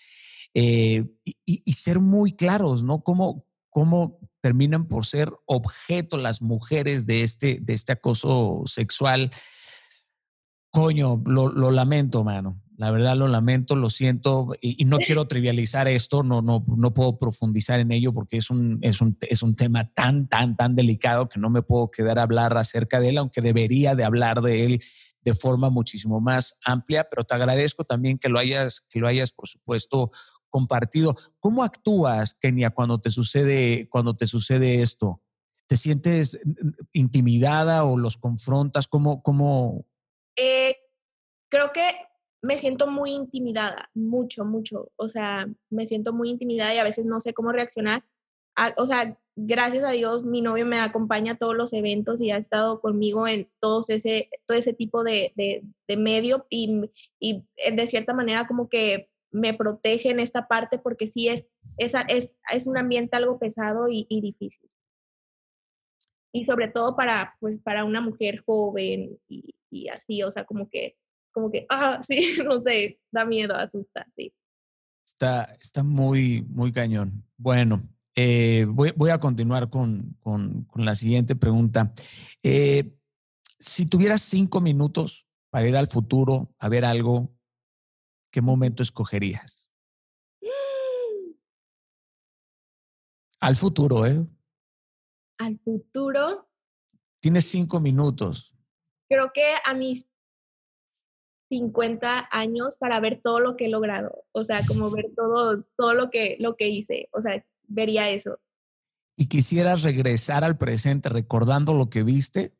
[0.55, 3.03] eh, y, ser muy claros, ¿no?
[3.03, 9.29] Cómo, cómo terminan por ser objeto las mujeres de este, de este acoso sexual.
[10.71, 12.64] Coño, lo, lo lamento, mano.
[12.77, 17.17] La verdad lo lamento, lo siento y, no quiero trivializar esto, no, no, no puedo
[17.17, 21.29] profundizar en ello porque es un, es, un, es un tema tan, tan, tan delicado
[21.29, 24.65] que no me puedo quedar a hablar acerca de él, aunque debería de hablar de
[24.65, 24.83] él
[25.21, 29.31] de forma muchísimo más amplia, pero te agradezco también que lo hayas, que lo hayas,
[29.31, 30.11] por supuesto,
[30.49, 31.15] compartido.
[31.39, 35.21] ¿Cómo actúas, Kenia, cuando te sucede, cuando te sucede esto?
[35.65, 36.39] ¿Te sientes
[36.93, 38.87] intimidada o los confrontas?
[38.87, 39.23] ¿Cómo?
[39.23, 39.85] cómo...
[40.35, 40.75] Eh,
[41.49, 41.95] creo que
[42.45, 44.91] me siento muy intimidada, mucho, mucho.
[44.97, 48.03] O sea, me siento muy intimidada y a veces no sé cómo reaccionar.
[48.77, 52.37] o sea, gracias a Dios, mi novio me acompaña a todos los eventos y ha
[52.37, 56.89] estado conmigo en todos ese, todo ese tipo de, de, medio y,
[57.19, 57.43] y,
[57.73, 61.45] de cierta manera como que me protege en esta parte porque sí es,
[61.77, 64.69] es, es, es un ambiente algo pesado y, y, difícil.
[66.31, 70.69] Y sobre todo para, pues, para una mujer joven y, y así, o sea, como
[70.69, 70.95] que,
[71.35, 74.33] como que, ah, sí, no sé, da miedo, asusta, sí.
[75.05, 77.25] Está, está muy, muy cañón.
[77.37, 77.83] Bueno,
[78.15, 80.17] eh, voy, a continuar con,
[80.73, 81.93] la siguiente pregunta.
[82.41, 82.95] Eh,
[83.59, 87.35] si tuvieras cinco minutos para ir al futuro a ver algo,
[88.31, 89.69] ¿qué momento escogerías?
[93.41, 94.25] Al futuro, ¿eh?
[95.37, 96.49] Al futuro.
[97.19, 98.55] Tienes cinco minutos.
[99.07, 100.09] Creo que a mis
[101.49, 105.93] 50 años para ver todo lo que he logrado, o sea, como ver todo, todo
[105.93, 108.39] lo que, lo que hice, o sea, vería eso.
[109.17, 112.53] ¿Y quisieras regresar al presente recordando lo que viste?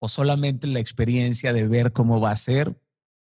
[0.00, 2.80] ¿O solamente la experiencia de ver cómo va a ser,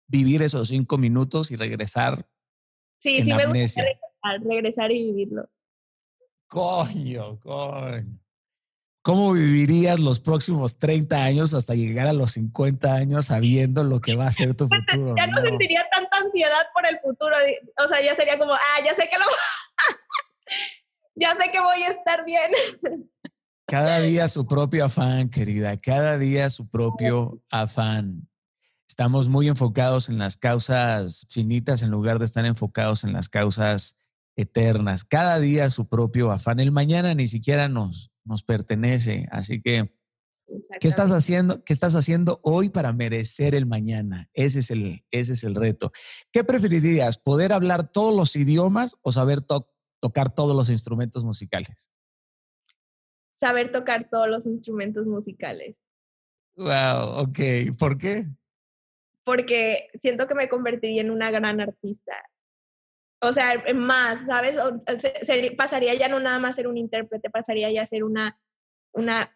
[0.07, 2.27] vivir esos cinco minutos y regresar?
[2.99, 3.83] Sí, sí, me gusta
[4.43, 5.49] regresar, y vivirlo.
[6.47, 8.19] Coño, coño.
[9.07, 14.17] ¿Cómo vivirías los próximos 30 años hasta llegar a los 50 años sabiendo lo que
[14.17, 15.15] va a ser tu futuro?
[15.17, 17.33] ya no, sentiría tanta ansiedad por el futuro.
[17.81, 19.23] O sea, ya sería como, ah, ya sé que lo...
[21.15, 22.51] ya sé que voy a estar bien.
[23.65, 28.27] Cada día su propio afán, querida, cada día su propio afán.
[28.89, 33.97] Estamos muy enfocados en las causas finitas en lugar de estar enfocados en las causas
[34.35, 35.05] eternas.
[35.05, 36.59] Cada día su propio afán.
[36.59, 39.27] El mañana ni siquiera nos, nos pertenece.
[39.31, 39.91] Así que,
[40.79, 41.63] ¿qué estás haciendo?
[41.63, 44.29] ¿Qué estás haciendo hoy para merecer el mañana?
[44.33, 45.91] Ese es el, ese es el reto.
[46.31, 47.17] ¿Qué preferirías?
[47.17, 51.89] ¿Poder hablar todos los idiomas o saber tocar tocar todos los instrumentos musicales?
[53.35, 55.75] Saber tocar todos los instrumentos musicales.
[56.55, 57.39] Wow, ok.
[57.77, 58.27] ¿Por qué?
[59.23, 62.13] Porque siento que me convertiría en una gran artista.
[63.19, 64.57] O sea, más, ¿sabes?
[65.57, 68.39] pasaría ya no nada más ser un intérprete, pasaría ya a ser una,
[68.91, 69.35] una,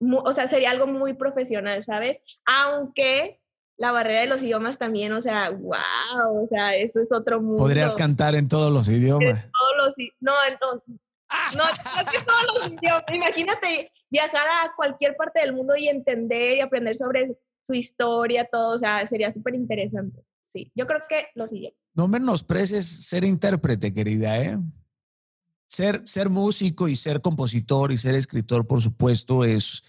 [0.00, 2.20] o sea, sería algo muy profesional, ¿sabes?
[2.44, 3.40] Aunque
[3.76, 7.58] la barrera de los idiomas también, o sea, wow, o sea, eso es otro mundo.
[7.58, 9.50] Podrías cantar en todos los idiomas.
[9.50, 10.82] todos los, no, no,
[11.56, 13.04] no, que todos los idiomas.
[13.12, 17.26] Imagínate viajar a cualquier parte del mundo y entender y aprender sobre
[17.62, 20.22] su historia, todo, o sea, sería súper interesante.
[20.52, 21.83] Sí, yo creo que los idiomas.
[21.94, 24.58] No menosprecies ser intérprete, querida, ¿eh?
[25.66, 29.82] Ser, ser músico y ser compositor y ser escritor, por supuesto, es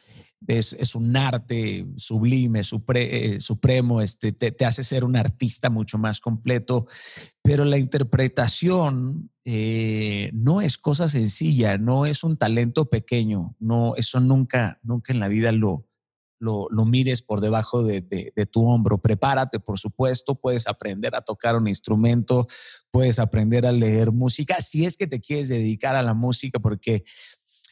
[0.48, 6.88] es, un arte sublime, eh, supremo, este, te, hace ser un artista mucho más completo,
[7.42, 14.20] pero la interpretación eh, no es cosa sencilla, no es un talento pequeño, no, eso
[14.20, 15.88] nunca, nunca en la vida lo,
[16.46, 19.00] lo, mires por debajo de, tu hombro.
[19.00, 22.48] Prepárate, por supuesto, puedes aprender a tocar un instrumento,
[22.92, 27.04] puedes aprender a leer música, si es que te quieres dedicar a la música, porque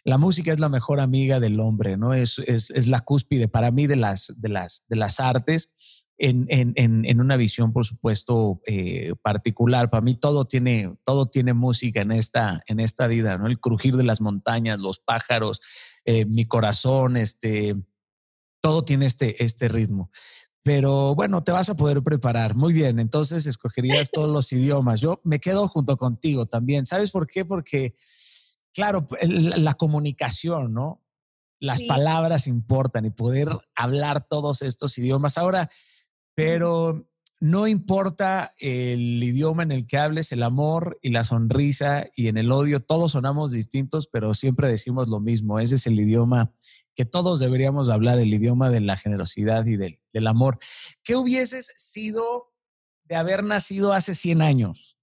[0.04, 2.14] la música es la mejor amiga del hombre, ¿no?
[2.14, 5.74] Es, es, la cúspide para mí de las, de las, de las artes.
[6.20, 9.90] En, en, en, una visión, por supuesto, eh, particular.
[9.90, 13.48] Para mí todo tiene, todo tiene música en esta, en esta vida, ¿no?
[13.48, 15.60] El crujir de las montañas, los pájaros,
[16.06, 17.76] eh, mi corazón, este,
[18.64, 20.10] todo tiene este, este ritmo.
[20.64, 22.56] Pero bueno, te vas a poder preparar.
[22.56, 25.02] Muy bien, entonces escogerías todos los idiomas.
[25.02, 26.86] Yo me quedo junto contigo también.
[26.86, 27.44] ¿Sabes por qué?
[27.44, 27.94] Porque
[28.74, 31.04] claro, la comunicación, ¿no?
[31.60, 35.38] Las palabras importan y poder hablar todos estos idiomas.
[35.38, 35.70] Ahora,
[36.34, 37.10] pero
[37.42, 42.38] no importa el idioma en el que hables, el amor y la sonrisa y en
[42.38, 45.60] el odio, todos sonamos distintos, pero siempre decimos lo mismo.
[45.60, 46.54] Ese es el idioma
[46.96, 50.60] que todos deberíamos hablar, el idioma de la generosidad y del, del amor.
[51.04, 52.54] ¿Qué hubieses sido
[53.04, 54.98] de haber nacido hace 100 años?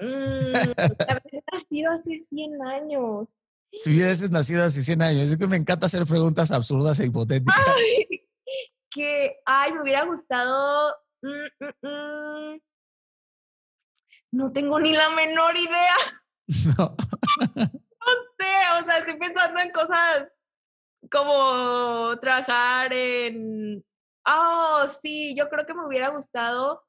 [0.00, 0.54] Mm,
[1.08, 3.28] haber nacido hace 100 años.
[3.72, 7.56] Si hubieses nacido hace 100 años, es que me encanta hacer preguntas absurdas e hipotéticas.
[8.90, 10.94] que, ay, me hubiera gustado.
[11.22, 12.60] Mm, mm,
[14.32, 15.96] no tengo ni la menor idea.
[16.76, 16.94] No.
[18.38, 20.28] sé, o sea, estoy pensando en cosas
[21.10, 23.84] como trabajar en.
[24.26, 26.82] Oh, sí, yo creo que me hubiera gustado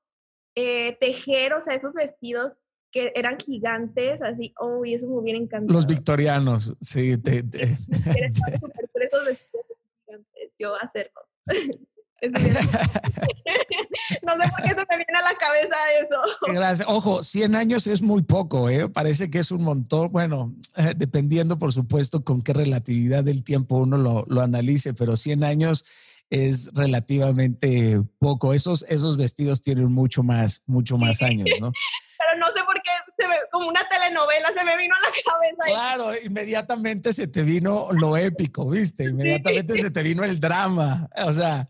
[0.55, 2.53] eh, tejer, o sea, esos vestidos
[2.91, 5.73] que eran gigantes, así, oh, y eso me hubiera encantado.
[5.73, 7.17] Los victorianos, sí.
[7.17, 7.43] Te,
[10.59, 11.21] yo hacerlo.
[14.23, 16.21] no sé por qué se me viene a la cabeza eso.
[16.53, 16.87] Gracias.
[16.89, 18.89] Ojo, 100 años es muy poco, ¿eh?
[18.89, 20.11] Parece que es un montón.
[20.11, 25.15] Bueno, eh, dependiendo, por supuesto, con qué relatividad del tiempo uno lo, lo analice, pero
[25.15, 25.85] 100 años
[26.29, 28.53] es relativamente poco.
[28.53, 31.71] Esos, esos vestidos tienen mucho más, mucho más años, ¿no?
[32.17, 35.09] Pero no sé por qué, se me, como una telenovela se me vino a la
[35.23, 35.63] cabeza.
[35.65, 39.03] Claro, inmediatamente se te vino lo épico, ¿viste?
[39.03, 41.67] Inmediatamente se te vino el drama, o sea,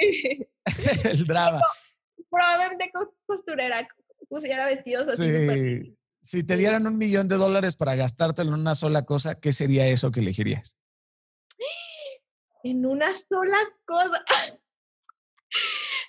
[1.04, 1.60] el drama.
[2.30, 2.90] Probablemente
[3.26, 3.88] costurera,
[4.28, 5.24] pusiera vestidos así.
[5.24, 5.98] Sí.
[6.20, 9.86] Si te dieran un millón de dólares para gastártelo en una sola cosa, ¿qué sería
[9.86, 10.76] eso que elegirías?
[12.62, 14.24] en una sola cosa.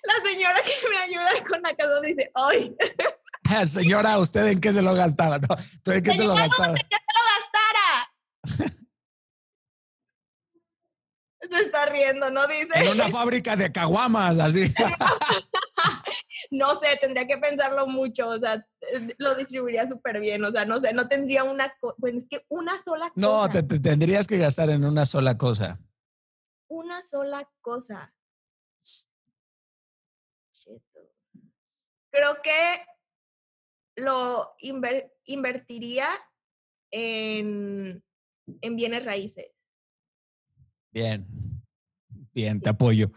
[0.04, 2.76] La señora que me ayuda con la casa dice, ¡ay!
[3.68, 5.40] Señora, ¿usted en qué se lo gastaba?
[5.40, 6.70] No, ¿Tú en qué te lo gastaba?
[6.70, 7.24] ¿En qué se lo
[8.56, 8.86] gastara?
[11.50, 12.48] Se está riendo, ¿no?
[12.48, 12.70] Dice.
[12.76, 14.74] En una fábrica de caguamas, así.
[16.52, 18.66] no sé, tendría que pensarlo mucho, o sea,
[19.18, 22.80] lo distribuiría súper bien, o sea, no sé, no tendría una, bueno, es que una
[22.80, 23.14] sola cosa.
[23.16, 25.80] No, te tendrías que gastar en una sola cosa
[26.70, 28.14] una sola cosa.
[32.12, 32.86] Creo que
[33.96, 34.56] lo
[35.26, 36.08] invertiría
[36.92, 38.04] en,
[38.62, 39.52] en, bienes raíces.
[40.92, 41.26] Bien,
[42.34, 43.12] bien, te apoyo.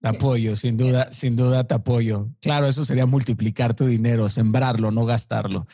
[0.00, 2.28] Te apoyo, sin duda, sin duda te apoyo.
[2.40, 5.66] Claro, eso sería multiplicar tu dinero, sembrarlo, no gastarlo.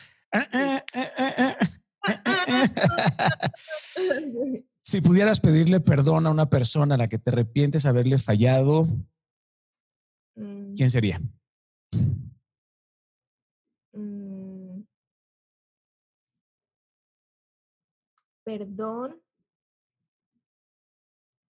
[4.79, 8.87] Si pudieras pedirle perdón a una persona a la que te arrepientes haberle fallado,
[10.35, 10.75] mm.
[10.75, 11.21] ¿quién sería?
[13.93, 14.81] Mm.
[18.43, 19.21] Perdón.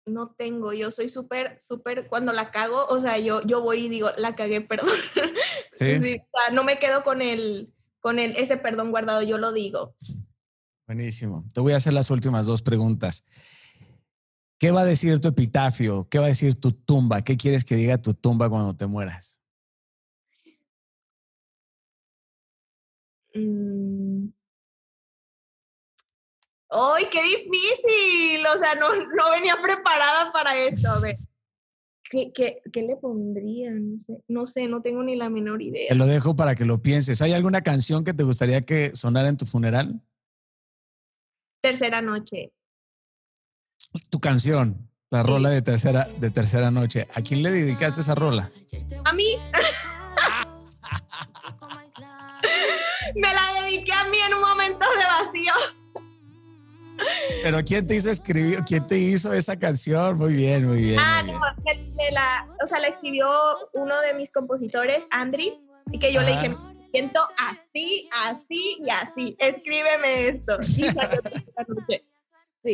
[0.06, 3.90] No tengo, yo soy súper, súper, cuando la cago, o sea, yo, yo voy y
[3.90, 4.90] digo, la cagué, perdón.
[5.76, 6.20] ¿Sí?
[6.52, 9.96] no me quedo con el, con el, ese perdón guardado, yo lo digo.
[10.86, 11.46] Buenísimo.
[11.54, 13.24] Te voy a hacer las últimas dos preguntas.
[14.60, 16.08] ¿Qué va a decir tu epitafio?
[16.10, 17.22] ¿Qué va a decir tu tumba?
[17.22, 19.40] ¿Qué quieres que diga tu tumba cuando te mueras?
[23.34, 23.63] Mm.
[26.74, 28.46] ¡Ay, qué difícil!
[28.48, 30.90] O sea, no, no venía preparada para esto.
[30.90, 31.18] A ver.
[32.10, 33.72] ¿Qué, qué, qué le pondría?
[33.72, 35.90] No sé, no sé, no tengo ni la menor idea.
[35.90, 37.22] Te lo dejo para que lo pienses.
[37.22, 40.02] ¿Hay alguna canción que te gustaría que sonara en tu funeral?
[41.62, 42.52] Tercera noche.
[44.10, 47.08] Tu canción, la rola de tercera, de tercera noche.
[47.14, 48.52] ¿A quién le dedicaste esa rola?
[49.06, 49.38] A mí.
[53.16, 55.83] Me la dediqué a mí en un momento de vacío.
[57.42, 58.64] Pero ¿quién te hizo escribir?
[58.66, 60.18] ¿Quién te hizo esa canción?
[60.18, 61.00] Muy bien, muy bien.
[61.00, 61.40] Ah, no,
[62.12, 63.30] la, o sea, la escribió
[63.74, 65.54] uno de mis compositores, Andri,
[65.92, 66.56] y que yo le dije,
[66.92, 69.36] siento así, así y así.
[69.40, 70.58] Escríbeme esto.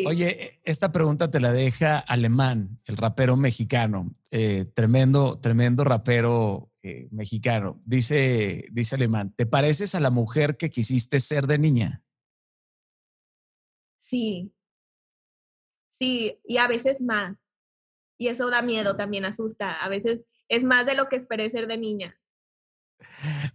[0.06, 7.08] Oye, esta pregunta te la deja Alemán, el rapero mexicano, eh, tremendo, tremendo rapero eh,
[7.12, 7.80] mexicano.
[7.88, 12.04] Dice, dice Alemán, ¿te pareces a la mujer que quisiste ser de niña?
[14.10, 14.52] Sí,
[16.00, 17.38] sí, y a veces más.
[18.18, 19.74] Y eso da miedo, también asusta.
[19.74, 22.20] A veces es más de lo que esperé ser de niña.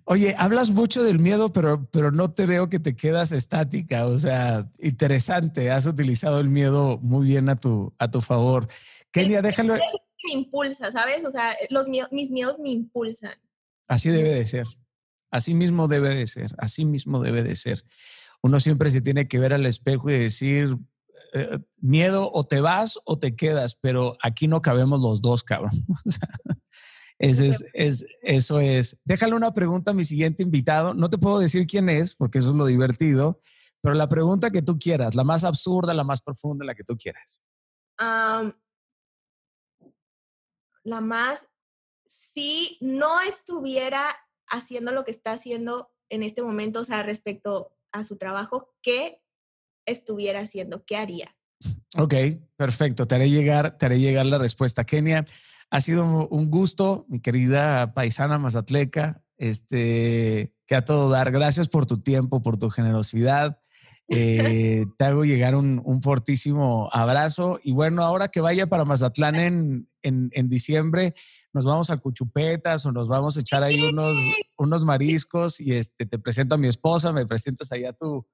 [0.04, 4.06] Oye, hablas mucho del miedo, pero, pero no te veo que te quedas estática.
[4.06, 5.70] O sea, interesante.
[5.70, 8.68] Has utilizado el miedo muy bien a tu, a tu favor.
[9.10, 9.74] Kenia, déjalo.
[9.74, 11.24] Me impulsa, ¿sabes?
[11.24, 13.34] O sea, los mis miedos me impulsan.
[13.88, 14.66] Así debe de ser.
[15.30, 16.54] Así mismo debe de ser.
[16.58, 17.84] Así mismo debe de ser.
[18.44, 20.76] Uno siempre se tiene que ver al espejo y decir,
[21.32, 25.86] eh, miedo o te vas o te quedas, pero aquí no cabemos los dos, cabrón.
[27.18, 27.40] es,
[27.72, 29.00] es, eso es.
[29.02, 30.92] Déjale una pregunta a mi siguiente invitado.
[30.92, 33.40] No te puedo decir quién es, porque eso es lo divertido,
[33.80, 36.98] pero la pregunta que tú quieras, la más absurda, la más profunda, la que tú
[36.98, 37.40] quieras.
[37.98, 38.52] la
[41.00, 41.46] más,
[42.06, 44.04] si no estuviera
[44.48, 49.22] haciendo lo que está haciendo en este momento, o sea, respecto a su trabajo, ¿qué
[49.86, 50.84] estuviera haciendo?
[50.84, 51.36] ¿Qué haría?
[51.96, 52.14] Ok,
[52.56, 53.06] perfecto.
[53.06, 55.24] Te haré llegar, te haré llegar la respuesta, Kenia.
[55.70, 61.30] Ha sido un gusto, mi querida paisana mazatleca, este, que a todo dar.
[61.30, 63.60] Gracias por tu tiempo, por tu generosidad.
[64.08, 67.58] Eh, te hago llegar un, fortísimo abrazo.
[67.62, 71.14] Y bueno, ahora que vaya para Mazatlán en, en, diciembre,
[71.52, 74.16] nos vamos a Cuchupetas o nos vamos a echar ahí unos,
[74.58, 78.26] unos mariscos y este, te presento a mi esposa, me presentas ahí a tu,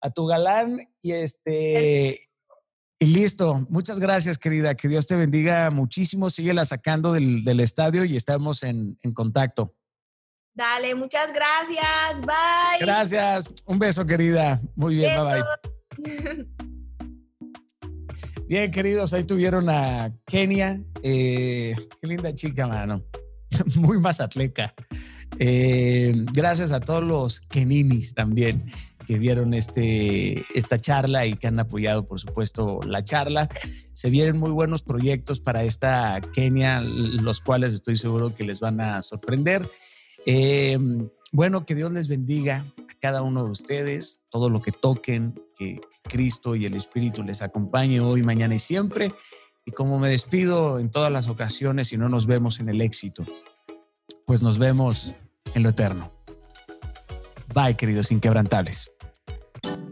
[0.00, 2.28] a tu galán y este
[2.98, 3.66] y listo.
[3.68, 4.76] Muchas gracias, querida.
[4.76, 6.30] Que Dios te bendiga muchísimo.
[6.30, 9.74] Síguela sacando del, estadio y estamos en, contacto.
[10.54, 12.20] Dale, muchas gracias.
[12.20, 12.78] Bye.
[12.80, 13.50] Gracias.
[13.66, 14.60] Un beso, querida.
[14.76, 16.46] Muy bien, bye bye.
[18.46, 20.80] Bien, queridos, ahí tuvieron a Kenia.
[21.02, 23.02] Eh, qué linda chica, mano.
[23.76, 24.74] Muy mazatleca.
[25.38, 28.70] Eh, gracias a todos los Keninis también
[29.06, 33.48] que vieron este, esta charla y que han apoyado, por supuesto, la charla.
[33.92, 38.80] Se vienen muy buenos proyectos para esta Kenia, los cuales estoy seguro que les van
[38.80, 39.68] a sorprender.
[40.26, 40.78] Eh,
[41.32, 45.80] bueno, que Dios les bendiga a cada uno de ustedes, todo lo que toquen, que
[46.04, 49.12] Cristo y el Espíritu les acompañe hoy, mañana y siempre.
[49.66, 53.24] Y como me despido en todas las ocasiones y no nos vemos en el éxito,
[54.26, 55.14] pues nos vemos
[55.54, 56.12] en lo eterno.
[57.54, 58.93] Bye, queridos inquebrantables.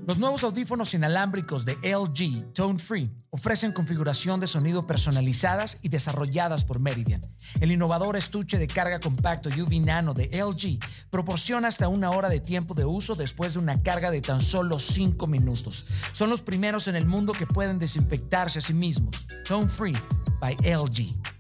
[0.05, 6.65] Los nuevos audífonos inalámbricos de LG Tone Free ofrecen configuración de sonido personalizadas y desarrolladas
[6.65, 7.21] por Meridian.
[7.61, 12.41] El innovador estuche de carga compacto UV Nano de LG proporciona hasta una hora de
[12.41, 15.87] tiempo de uso después de una carga de tan solo 5 minutos.
[16.11, 19.29] Son los primeros en el mundo que pueden desinfectarse a sí mismos.
[19.47, 19.97] Tone Free
[20.41, 21.32] by LG.